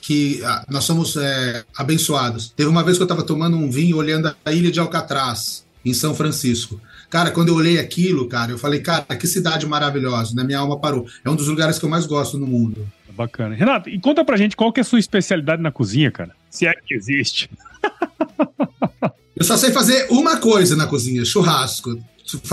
que 0.00 0.40
ah, 0.44 0.64
nós 0.68 0.84
somos 0.84 1.16
é, 1.16 1.64
abençoados. 1.76 2.52
Teve 2.56 2.68
uma 2.68 2.82
vez 2.82 2.96
que 2.96 3.02
eu 3.02 3.06
estava 3.06 3.22
tomando 3.22 3.56
um 3.56 3.70
vinho 3.70 3.96
olhando 3.96 4.34
a 4.44 4.52
ilha 4.52 4.70
de 4.70 4.80
Alcatraz, 4.80 5.66
em 5.84 5.92
São 5.92 6.14
Francisco. 6.14 6.80
Cara, 7.10 7.30
quando 7.30 7.48
eu 7.48 7.54
olhei 7.54 7.78
aquilo, 7.78 8.28
cara, 8.28 8.52
eu 8.52 8.58
falei, 8.58 8.80
cara, 8.80 9.04
que 9.16 9.26
cidade 9.26 9.66
maravilhosa, 9.66 10.34
né? 10.34 10.44
Minha 10.44 10.58
alma 10.58 10.78
parou. 10.78 11.06
É 11.24 11.30
um 11.30 11.36
dos 11.36 11.48
lugares 11.48 11.78
que 11.78 11.84
eu 11.84 11.88
mais 11.88 12.06
gosto 12.06 12.38
no 12.38 12.46
mundo. 12.46 12.86
Bacana. 13.10 13.54
Renato, 13.54 13.88
e 13.88 13.98
conta 13.98 14.24
pra 14.24 14.36
gente 14.36 14.56
qual 14.56 14.72
que 14.72 14.78
é 14.78 14.82
a 14.82 14.84
sua 14.84 14.98
especialidade 14.98 15.60
na 15.60 15.72
cozinha, 15.72 16.10
cara? 16.10 16.30
Se 16.50 16.66
é 16.66 16.72
que 16.72 16.94
existe. 16.94 17.50
eu 19.34 19.44
só 19.44 19.56
sei 19.56 19.72
fazer 19.72 20.06
uma 20.10 20.36
coisa 20.36 20.76
na 20.76 20.86
cozinha, 20.86 21.24
churrasco. 21.24 21.98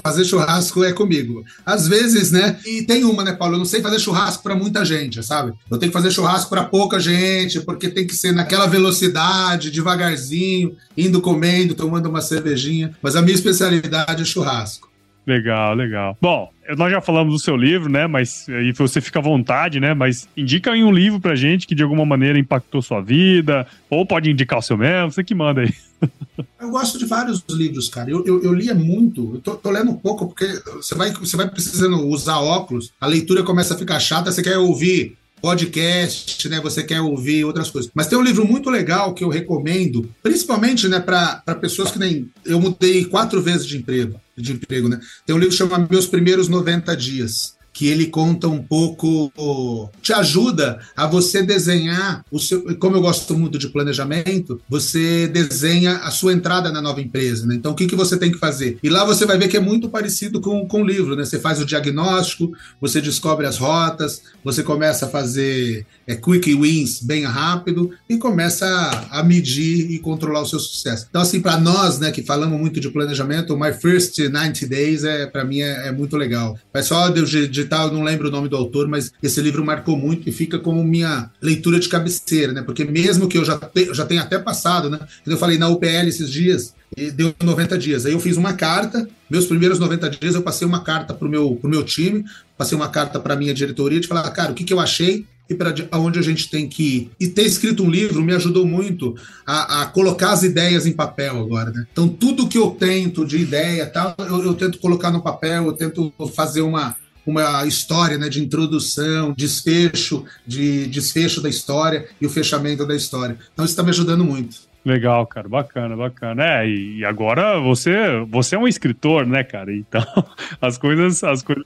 Fazer 0.04 0.26
churrasco 0.26 0.84
é 0.84 0.94
comigo. 0.94 1.44
Às 1.66 1.88
vezes, 1.88 2.32
né? 2.32 2.60
E 2.66 2.84
tem 2.84 3.04
uma, 3.04 3.24
né, 3.24 3.34
Paulo? 3.34 3.56
Eu 3.56 3.60
não 3.60 3.66
sei 3.66 3.82
fazer 3.82 4.00
churrasco 4.00 4.44
para 4.44 4.56
muita 4.56 4.86
gente, 4.86 5.22
sabe? 5.24 5.54
Eu 5.70 5.78
tenho 5.78 5.92
que 5.92 5.98
fazer 5.98 6.12
churrasco 6.12 6.50
para 6.50 6.64
pouca 6.64 7.00
gente, 7.00 7.60
porque 7.62 7.90
tem 7.90 8.08
que 8.08 8.16
ser 8.16 8.32
naquela 8.32 8.68
velocidade, 8.68 9.72
devagarzinho, 9.72 10.76
indo 10.98 11.22
comendo, 11.22 11.76
tomando 11.76 12.08
uma 12.08 12.22
cervejinha. 12.22 12.96
Mas 13.02 13.16
a 13.16 13.22
minha 13.22 13.36
especialidade 13.36 14.22
é 14.22 14.26
churrasco. 14.26 14.95
Legal, 15.26 15.74
legal. 15.74 16.18
Bom, 16.22 16.52
nós 16.78 16.92
já 16.92 17.02
falamos 17.02 17.34
do 17.34 17.40
seu 17.40 17.56
livro, 17.56 17.90
né? 17.90 18.06
Mas 18.06 18.48
aí 18.48 18.72
você 18.72 19.02
fica 19.02 19.20
à 19.20 19.22
vontade, 19.22 19.80
né? 19.80 19.94
Mas 19.94 20.28
indica 20.38 20.72
aí 20.72 20.84
um 20.84 20.92
livro 20.92 21.20
pra 21.20 21.36
gente 21.36 21.66
que 21.66 21.74
de 21.74 21.84
alguma 21.84 22.06
maneira 22.06 22.38
impactou 22.38 22.82
sua 22.82 23.02
vida, 23.02 23.66
ou 23.90 24.06
pode 24.06 24.30
indicar 24.30 24.60
o 24.60 24.62
seu 24.62 24.78
mesmo, 24.78 25.12
você 25.12 25.24
que 25.24 25.34
manda 25.34 25.62
aí. 25.62 25.74
Eu 26.60 26.72
gosto 26.72 26.98
de 26.98 27.06
vários 27.06 27.44
livros, 27.50 27.90
cara. 27.90 28.10
Eu, 28.10 28.26
eu, 28.26 28.42
eu 28.42 28.54
lia 28.54 28.74
muito, 28.74 29.36
eu 29.36 29.42
tô, 29.42 29.56
tô, 29.56 29.70
lendo 29.70 29.92
um 29.92 29.96
pouco, 29.96 30.26
porque 30.28 30.48
você 30.76 30.96
vai, 30.96 31.12
você 31.12 31.38
vai 31.38 31.48
precisando 31.48 32.08
usar 32.08 32.40
óculos, 32.40 32.92
a 33.00 33.06
leitura 33.06 33.44
começa 33.44 33.76
a 33.76 33.78
ficar 33.78 34.00
chata, 34.00 34.32
você 34.32 34.42
quer 34.42 34.58
ouvir 34.58 35.16
podcast, 35.42 36.48
né? 36.50 36.60
Você 36.62 36.84
quer 36.84 37.02
ouvir 37.02 37.46
outras 37.46 37.70
coisas. 37.70 37.92
Mas 37.94 38.08
tem 38.08 38.18
um 38.18 38.24
livro 38.24 38.46
muito 38.46 38.70
legal 38.70 39.14
que 39.14 39.24
eu 39.24 39.30
recomendo, 39.30 40.10
principalmente, 40.24 40.88
né, 40.88 41.00
para 41.00 41.42
pessoas 41.60 41.92
que 41.92 42.00
nem 42.00 42.30
eu 42.46 42.60
mudei 42.60 43.06
quatro 43.06 43.42
vezes 43.42 43.66
de 43.66 43.78
emprego, 43.78 44.20
de 44.38 44.54
emprego, 44.54 44.90
né? 44.90 45.00
Tem 45.26 45.36
um 45.36 45.40
livro 45.40 45.52
que 45.52 45.58
chama 45.58 45.88
Meus 45.90 46.08
Primeiros 46.08 46.48
90 46.48 46.96
Dias. 46.96 47.55
Que 47.76 47.88
ele 47.88 48.06
conta 48.06 48.48
um 48.48 48.64
pouco, 48.64 49.92
te 50.02 50.14
ajuda 50.14 50.80
a 50.96 51.06
você 51.06 51.44
desenhar 51.44 52.24
o 52.32 52.40
seu. 52.40 52.64
Como 52.78 52.96
eu 52.96 53.02
gosto 53.02 53.38
muito 53.38 53.60
de 53.60 53.68
planejamento, 53.68 54.62
você 54.70 55.28
desenha 55.28 55.98
a 55.98 56.10
sua 56.10 56.32
entrada 56.32 56.72
na 56.72 56.82
nova 56.82 57.02
empresa. 57.02 57.46
Né? 57.46 57.56
Então, 57.56 57.74
o 57.74 57.76
que, 57.76 57.86
que 57.86 57.96
você 57.96 58.16
tem 58.16 58.32
que 58.32 58.38
fazer? 58.38 58.80
E 58.82 58.88
lá 58.88 59.04
você 59.04 59.26
vai 59.26 59.38
ver 59.38 59.50
que 59.50 59.58
é 59.58 59.60
muito 59.60 59.90
parecido 59.90 60.40
com, 60.40 60.66
com 60.66 60.84
o 60.84 60.88
livro, 60.88 61.18
né? 61.18 61.26
Você 61.26 61.38
faz 61.38 61.62
o 61.62 61.66
diagnóstico, 61.66 62.54
você 62.80 63.02
descobre 63.02 63.46
as 63.46 63.58
rotas, 63.58 64.22
você 64.42 64.64
começa 64.64 65.06
a 65.06 65.10
fazer 65.10 65.86
é, 66.08 66.16
quick 66.16 66.56
wins 66.56 67.02
bem 67.02 67.26
rápido 67.26 67.92
e 68.08 68.18
começa 68.18 68.66
a, 68.66 69.20
a 69.20 69.24
medir 69.24 69.92
e 69.92 70.00
controlar 70.00 70.42
o 70.42 70.46
seu 70.46 70.60
sucesso. 70.60 71.08
Então, 71.10 71.22
assim, 71.22 71.42
para 71.42 71.58
nós, 71.58 72.00
né, 72.00 72.10
que 72.10 72.24
falamos 72.24 72.58
muito 72.58 72.80
de 72.80 72.90
planejamento, 72.90 73.54
o 73.54 73.60
My 73.60 73.74
First 73.74 74.18
90 74.18 74.66
Days, 74.66 75.04
é, 75.04 75.26
para 75.26 75.44
mim, 75.44 75.60
é, 75.60 75.90
é, 75.90 75.92
muito 75.92 76.16
legal. 76.16 76.58
Mas 76.74 76.86
só 76.86 77.10
de 77.10 77.65
eu 77.66 77.94
não 77.94 78.04
lembro 78.04 78.28
o 78.28 78.32
nome 78.32 78.50
do 78.50 78.56
autor, 78.56 78.88
mas 78.88 79.12
esse 79.22 79.42
livro 79.42 79.64
marcou 79.64 79.98
muito 79.98 80.28
e 80.28 80.32
fica 80.32 80.60
como 80.60 80.84
minha 80.84 81.30
leitura 81.42 81.80
de 81.80 81.90
cabeceira, 81.90 82.54
né? 82.54 82.62
Porque 82.62 82.84
mesmo 82.86 83.28
que 83.28 83.38
eu 83.38 83.46
já, 83.46 83.58
te, 83.58 83.94
já 83.94 84.06
tenha 84.06 84.22
até 84.22 84.40
passado, 84.40 84.90
né? 84.90 85.00
Eu 85.26 85.38
falei 85.38 85.58
na 85.58 85.68
UPL 85.70 86.08
esses 86.08 86.30
dias, 86.30 86.74
e 86.96 87.12
deu 87.12 87.34
90 87.44 87.78
dias. 87.78 88.06
Aí 88.06 88.14
eu 88.14 88.20
fiz 88.20 88.38
uma 88.38 88.54
carta, 88.54 89.08
meus 89.30 89.46
primeiros 89.46 89.80
90 89.80 90.10
dias 90.12 90.36
eu 90.36 90.42
passei 90.42 90.68
uma 90.68 90.82
carta 90.82 91.14
para 91.14 91.28
o 91.28 91.32
meu, 91.32 91.56
pro 91.56 91.70
meu 91.70 91.84
time, 91.84 92.24
passei 92.58 92.78
uma 92.78 92.90
carta 92.90 93.20
para 93.20 93.36
minha 93.36 93.54
diretoria 93.54 94.00
de 94.00 94.08
falar, 94.08 94.30
cara, 94.32 94.52
o 94.52 94.56
que, 94.56 94.64
que 94.64 94.74
eu 94.74 94.80
achei 94.80 95.26
e 95.50 95.54
para 95.54 95.74
onde 95.94 96.18
a 96.18 96.22
gente 96.22 96.50
tem 96.50 96.68
que 96.68 96.84
ir. 96.84 97.12
E 97.20 97.28
ter 97.28 97.44
escrito 97.44 97.84
um 97.84 97.90
livro 97.90 98.24
me 98.24 98.34
ajudou 98.34 98.66
muito 98.66 99.16
a, 99.46 99.82
a 99.82 99.86
colocar 99.86 100.32
as 100.32 100.44
ideias 100.44 100.86
em 100.86 100.92
papel 100.92 101.40
agora. 101.40 101.72
Né? 101.72 101.86
Então, 101.92 102.08
tudo 102.08 102.48
que 102.48 102.58
eu 102.58 102.72
tento 102.72 103.26
de 103.26 103.38
ideia, 103.38 103.86
tal, 103.86 104.16
eu, 104.20 104.44
eu 104.44 104.54
tento 104.56 104.80
colocar 104.80 105.12
no 105.12 105.22
papel, 105.22 105.68
eu 105.68 105.74
tento 105.74 106.12
fazer 106.34 106.62
uma, 106.62 106.96
uma 107.26 107.66
história 107.66 108.18
né, 108.18 108.30
de 108.30 108.42
introdução, 108.42 109.34
desfecho, 109.36 110.26
de 110.46 110.88
desfecho 110.88 111.42
da 111.42 111.50
história 111.50 112.08
e 112.20 112.26
o 112.26 112.30
fechamento 112.30 112.86
da 112.86 112.96
história. 112.96 113.38
Então, 113.54 113.66
isso 113.66 113.74
está 113.74 113.84
me 113.84 113.90
ajudando 113.90 114.24
muito. 114.24 114.58
Legal, 114.86 115.26
cara, 115.26 115.50
bacana, 115.50 115.98
bacana. 115.98 116.44
É, 116.44 116.70
e 116.70 117.04
agora 117.04 117.60
você, 117.60 117.96
você 118.30 118.56
é 118.56 118.60
um 118.60 118.68
escritor, 118.68 119.26
né, 119.26 119.44
cara? 119.44 119.74
Então, 119.76 120.06
as 120.62 120.78
coisas, 120.78 121.24
as 121.24 121.42
coisas 121.42 121.66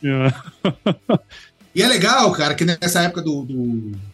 E 1.74 1.82
é 1.82 1.86
legal, 1.86 2.32
cara, 2.32 2.54
que 2.54 2.64
nessa 2.64 3.02
época 3.02 3.22
do, 3.22 3.44
do, 3.44 3.54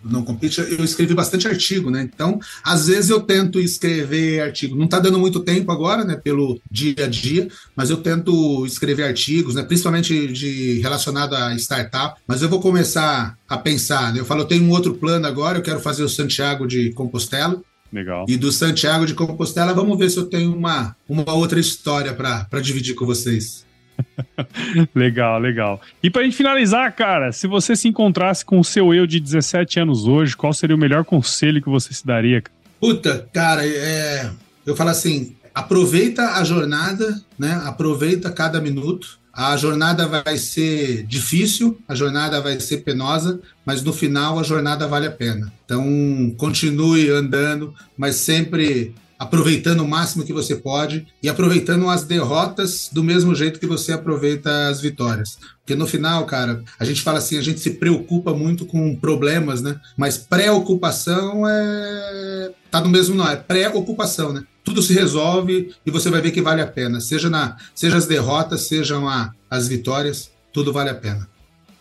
do 0.04 0.12
Não 0.12 0.22
Compete 0.22 0.60
eu 0.60 0.84
escrevi 0.84 1.14
bastante 1.14 1.48
artigo, 1.48 1.90
né? 1.90 2.02
Então, 2.02 2.38
às 2.62 2.86
vezes 2.86 3.08
eu 3.08 3.20
tento 3.20 3.58
escrever 3.58 4.40
artigo. 4.40 4.76
Não 4.76 4.86
tá 4.86 4.98
dando 4.98 5.18
muito 5.18 5.40
tempo 5.40 5.72
agora, 5.72 6.04
né? 6.04 6.16
Pelo 6.16 6.60
dia 6.70 7.04
a 7.04 7.06
dia, 7.06 7.48
mas 7.74 7.88
eu 7.88 7.96
tento 7.96 8.66
escrever 8.66 9.04
artigos, 9.04 9.54
né? 9.54 9.62
Principalmente 9.62 10.26
de 10.28 10.80
relacionado 10.80 11.34
a 11.34 11.54
startup. 11.56 12.20
Mas 12.26 12.42
eu 12.42 12.48
vou 12.48 12.60
começar 12.60 13.38
a 13.48 13.56
pensar, 13.56 14.12
né? 14.12 14.20
Eu 14.20 14.26
falo, 14.26 14.42
eu 14.42 14.46
tenho 14.46 14.64
um 14.64 14.70
outro 14.70 14.94
plano 14.94 15.26
agora, 15.26 15.58
eu 15.58 15.62
quero 15.62 15.80
fazer 15.80 16.04
o 16.04 16.08
Santiago 16.08 16.66
de 16.66 16.92
Compostela. 16.92 17.60
Legal. 17.90 18.26
E 18.28 18.36
do 18.36 18.52
Santiago 18.52 19.06
de 19.06 19.14
Compostela, 19.14 19.72
vamos 19.72 19.98
ver 19.98 20.10
se 20.10 20.18
eu 20.18 20.26
tenho 20.26 20.54
uma, 20.54 20.94
uma 21.08 21.32
outra 21.32 21.58
história 21.58 22.12
para 22.12 22.60
dividir 22.60 22.94
com 22.94 23.06
vocês. 23.06 23.65
legal, 24.94 25.38
legal. 25.38 25.80
E 26.02 26.10
pra 26.10 26.22
gente 26.22 26.36
finalizar, 26.36 26.94
cara, 26.94 27.32
se 27.32 27.46
você 27.46 27.74
se 27.74 27.88
encontrasse 27.88 28.44
com 28.44 28.60
o 28.60 28.64
seu 28.64 28.94
eu 28.94 29.06
de 29.06 29.20
17 29.20 29.80
anos 29.80 30.06
hoje, 30.06 30.36
qual 30.36 30.52
seria 30.52 30.76
o 30.76 30.78
melhor 30.78 31.04
conselho 31.04 31.62
que 31.62 31.68
você 31.68 31.92
se 31.92 32.06
daria? 32.06 32.42
Puta, 32.80 33.28
cara, 33.32 33.66
é... 33.66 34.30
eu 34.64 34.76
falo 34.76 34.90
assim, 34.90 35.34
aproveita 35.54 36.34
a 36.34 36.44
jornada, 36.44 37.20
né? 37.38 37.60
Aproveita 37.64 38.30
cada 38.30 38.60
minuto. 38.60 39.18
A 39.32 39.54
jornada 39.56 40.06
vai 40.06 40.38
ser 40.38 41.02
difícil, 41.02 41.78
a 41.86 41.94
jornada 41.94 42.40
vai 42.40 42.58
ser 42.58 42.78
penosa, 42.78 43.38
mas 43.66 43.82
no 43.82 43.92
final 43.92 44.38
a 44.38 44.42
jornada 44.42 44.88
vale 44.88 45.06
a 45.06 45.10
pena. 45.10 45.52
Então, 45.64 46.34
continue 46.38 47.10
andando, 47.10 47.74
mas 47.98 48.16
sempre 48.16 48.94
aproveitando 49.18 49.80
o 49.80 49.88
máximo 49.88 50.24
que 50.24 50.32
você 50.32 50.56
pode 50.56 51.06
e 51.22 51.28
aproveitando 51.28 51.88
as 51.88 52.04
derrotas 52.04 52.90
do 52.92 53.02
mesmo 53.02 53.34
jeito 53.34 53.58
que 53.60 53.66
você 53.66 53.92
aproveita 53.92 54.68
as 54.68 54.80
vitórias. 54.80 55.38
Porque 55.60 55.74
no 55.74 55.86
final, 55.86 56.24
cara, 56.26 56.62
a 56.78 56.84
gente 56.84 57.02
fala 57.02 57.18
assim, 57.18 57.38
a 57.38 57.42
gente 57.42 57.60
se 57.60 57.70
preocupa 57.70 58.32
muito 58.32 58.66
com 58.66 58.94
problemas, 58.96 59.62
né? 59.62 59.80
Mas 59.96 60.16
preocupação 60.18 61.48
é 61.48 62.52
tá 62.70 62.80
no 62.80 62.90
mesmo 62.90 63.14
não, 63.14 63.28
é 63.28 63.36
preocupação, 63.36 64.32
né? 64.32 64.44
Tudo 64.62 64.82
se 64.82 64.92
resolve 64.92 65.74
e 65.84 65.90
você 65.90 66.10
vai 66.10 66.20
ver 66.20 66.30
que 66.30 66.42
vale 66.42 66.60
a 66.60 66.66
pena, 66.66 67.00
seja 67.00 67.30
na, 67.30 67.56
seja 67.74 67.96
as 67.96 68.06
derrotas, 68.06 68.68
sejam 68.68 69.08
a, 69.08 69.32
as 69.50 69.66
vitórias, 69.68 70.30
tudo 70.52 70.72
vale 70.72 70.90
a 70.90 70.94
pena. 70.94 71.26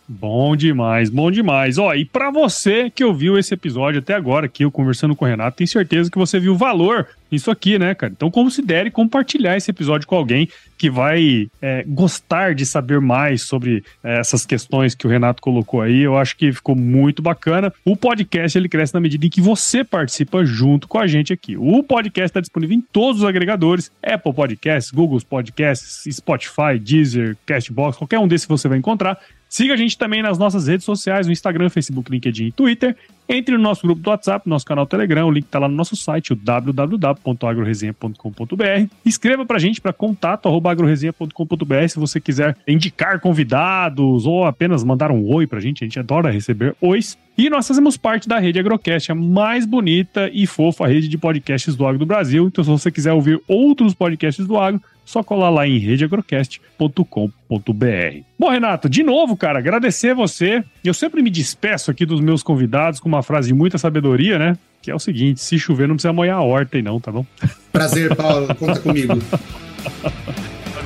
Bom 0.08 0.54
demais, 0.54 1.10
bom 1.10 1.32
demais. 1.32 1.78
Ó, 1.78 1.92
e 1.92 2.04
para 2.04 2.30
você 2.30 2.88
que 2.88 3.04
ouviu 3.04 3.36
esse 3.36 3.52
episódio 3.52 3.98
até 3.98 4.14
agora, 4.14 4.46
aqui 4.46 4.64
eu 4.64 4.70
conversando 4.70 5.16
com 5.16 5.24
o 5.24 5.28
Renato, 5.28 5.56
tenho 5.56 5.66
certeza 5.66 6.08
que 6.10 6.18
você 6.18 6.38
viu 6.38 6.56
valor 6.56 7.08
nisso 7.30 7.50
aqui, 7.50 7.76
né, 7.76 7.92
cara? 7.92 8.12
Então 8.16 8.30
considere 8.30 8.88
compartilhar 8.88 9.56
esse 9.56 9.68
episódio 9.68 10.06
com 10.06 10.14
alguém 10.14 10.48
que 10.78 10.88
vai 10.88 11.48
é, 11.60 11.82
gostar 11.88 12.54
de 12.54 12.64
saber 12.64 13.00
mais 13.00 13.42
sobre 13.42 13.82
é, 14.04 14.20
essas 14.20 14.46
questões 14.46 14.94
que 14.94 15.08
o 15.08 15.10
Renato 15.10 15.42
colocou 15.42 15.80
aí. 15.80 16.02
Eu 16.02 16.16
acho 16.16 16.36
que 16.36 16.52
ficou 16.52 16.76
muito 16.76 17.20
bacana. 17.20 17.72
O 17.84 17.96
podcast 17.96 18.56
ele 18.56 18.68
cresce 18.68 18.94
na 18.94 19.00
medida 19.00 19.26
em 19.26 19.30
que 19.30 19.40
você 19.40 19.82
participa 19.82 20.44
junto 20.44 20.86
com 20.86 20.98
a 20.98 21.06
gente 21.06 21.32
aqui. 21.32 21.56
O 21.56 21.82
podcast 21.82 22.26
está 22.26 22.40
disponível 22.40 22.76
em 22.76 22.80
todos 22.80 23.22
os 23.22 23.28
agregadores: 23.28 23.90
Apple 24.02 24.32
Podcasts, 24.32 24.92
Google 24.92 25.20
Podcasts, 25.28 26.04
Spotify, 26.14 26.78
Deezer, 26.80 27.36
Castbox, 27.44 27.96
qualquer 27.96 28.20
um 28.20 28.28
desses 28.28 28.46
você 28.46 28.68
vai 28.68 28.78
encontrar. 28.78 29.18
Siga 29.48 29.74
a 29.74 29.76
gente 29.76 29.96
também 29.96 30.22
nas 30.22 30.38
nossas 30.38 30.66
redes 30.66 30.84
sociais, 30.84 31.26
no 31.26 31.32
Instagram, 31.32 31.68
Facebook, 31.68 32.10
LinkedIn 32.10 32.46
e 32.46 32.52
Twitter. 32.52 32.96
Entre 33.28 33.56
no 33.56 33.62
nosso 33.62 33.82
grupo 33.82 34.00
do 34.00 34.10
WhatsApp, 34.10 34.48
nosso 34.48 34.64
canal 34.64 34.86
Telegram, 34.86 35.26
o 35.26 35.30
link 35.30 35.46
está 35.46 35.58
lá 35.58 35.68
no 35.68 35.74
nosso 35.74 35.96
site, 35.96 36.32
o 36.32 36.36
www.agroresenha.com.br. 36.36 38.88
Escreva 39.04 39.44
para 39.44 39.56
a 39.56 39.60
gente 39.60 39.80
para 39.80 39.92
contato@agroresenha.com.br 39.92 41.88
se 41.88 41.98
você 41.98 42.20
quiser 42.20 42.56
indicar 42.68 43.18
convidados 43.20 44.26
ou 44.26 44.44
apenas 44.44 44.84
mandar 44.84 45.10
um 45.10 45.26
oi 45.34 45.46
para 45.46 45.58
a 45.58 45.62
gente, 45.62 45.82
a 45.82 45.86
gente 45.86 45.98
adora 45.98 46.30
receber 46.30 46.76
ois. 46.80 47.18
E 47.36 47.50
nós 47.50 47.66
fazemos 47.66 47.96
parte 47.96 48.28
da 48.28 48.38
rede 48.38 48.58
Agrocast, 48.58 49.10
a 49.10 49.14
mais 49.14 49.66
bonita 49.66 50.30
e 50.32 50.46
fofa 50.46 50.86
rede 50.86 51.08
de 51.08 51.18
podcasts 51.18 51.76
do 51.76 51.84
agro 51.84 51.98
do 51.98 52.06
Brasil. 52.06 52.46
Então, 52.46 52.64
se 52.64 52.70
você 52.70 52.90
quiser 52.90 53.12
ouvir 53.12 53.38
outros 53.46 53.92
podcasts 53.92 54.46
do 54.46 54.56
agro, 54.56 54.80
só 55.06 55.22
colar 55.22 55.50
lá 55.50 55.66
em 55.66 55.78
redeagrocast.com.br. 55.78 58.20
Bom, 58.38 58.50
Renato, 58.50 58.88
de 58.88 59.04
novo, 59.04 59.36
cara, 59.36 59.60
agradecer 59.60 60.14
você. 60.14 60.64
Eu 60.84 60.92
sempre 60.92 61.22
me 61.22 61.30
despeço 61.30 61.92
aqui 61.92 62.04
dos 62.04 62.20
meus 62.20 62.42
convidados 62.42 62.98
com 62.98 63.08
uma 63.08 63.22
frase 63.22 63.48
de 63.48 63.54
muita 63.54 63.78
sabedoria, 63.78 64.36
né? 64.36 64.58
Que 64.82 64.90
é 64.90 64.94
o 64.94 64.98
seguinte: 64.98 65.40
se 65.40 65.58
chover, 65.58 65.86
não 65.86 65.94
precisa 65.94 66.12
molhar 66.12 66.36
a 66.36 66.42
horta 66.42 66.76
aí, 66.76 66.82
não, 66.82 67.00
tá 67.00 67.12
bom? 67.12 67.24
Prazer, 67.72 68.14
Paulo. 68.16 68.52
Conta 68.56 68.80
comigo. 68.80 69.16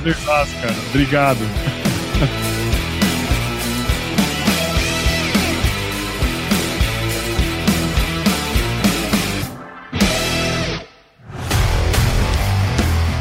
Prazer, 0.03 0.15
cara. 0.61 0.75
Obrigado. 0.91 1.39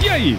E 0.02 0.08
aí? 0.08 0.38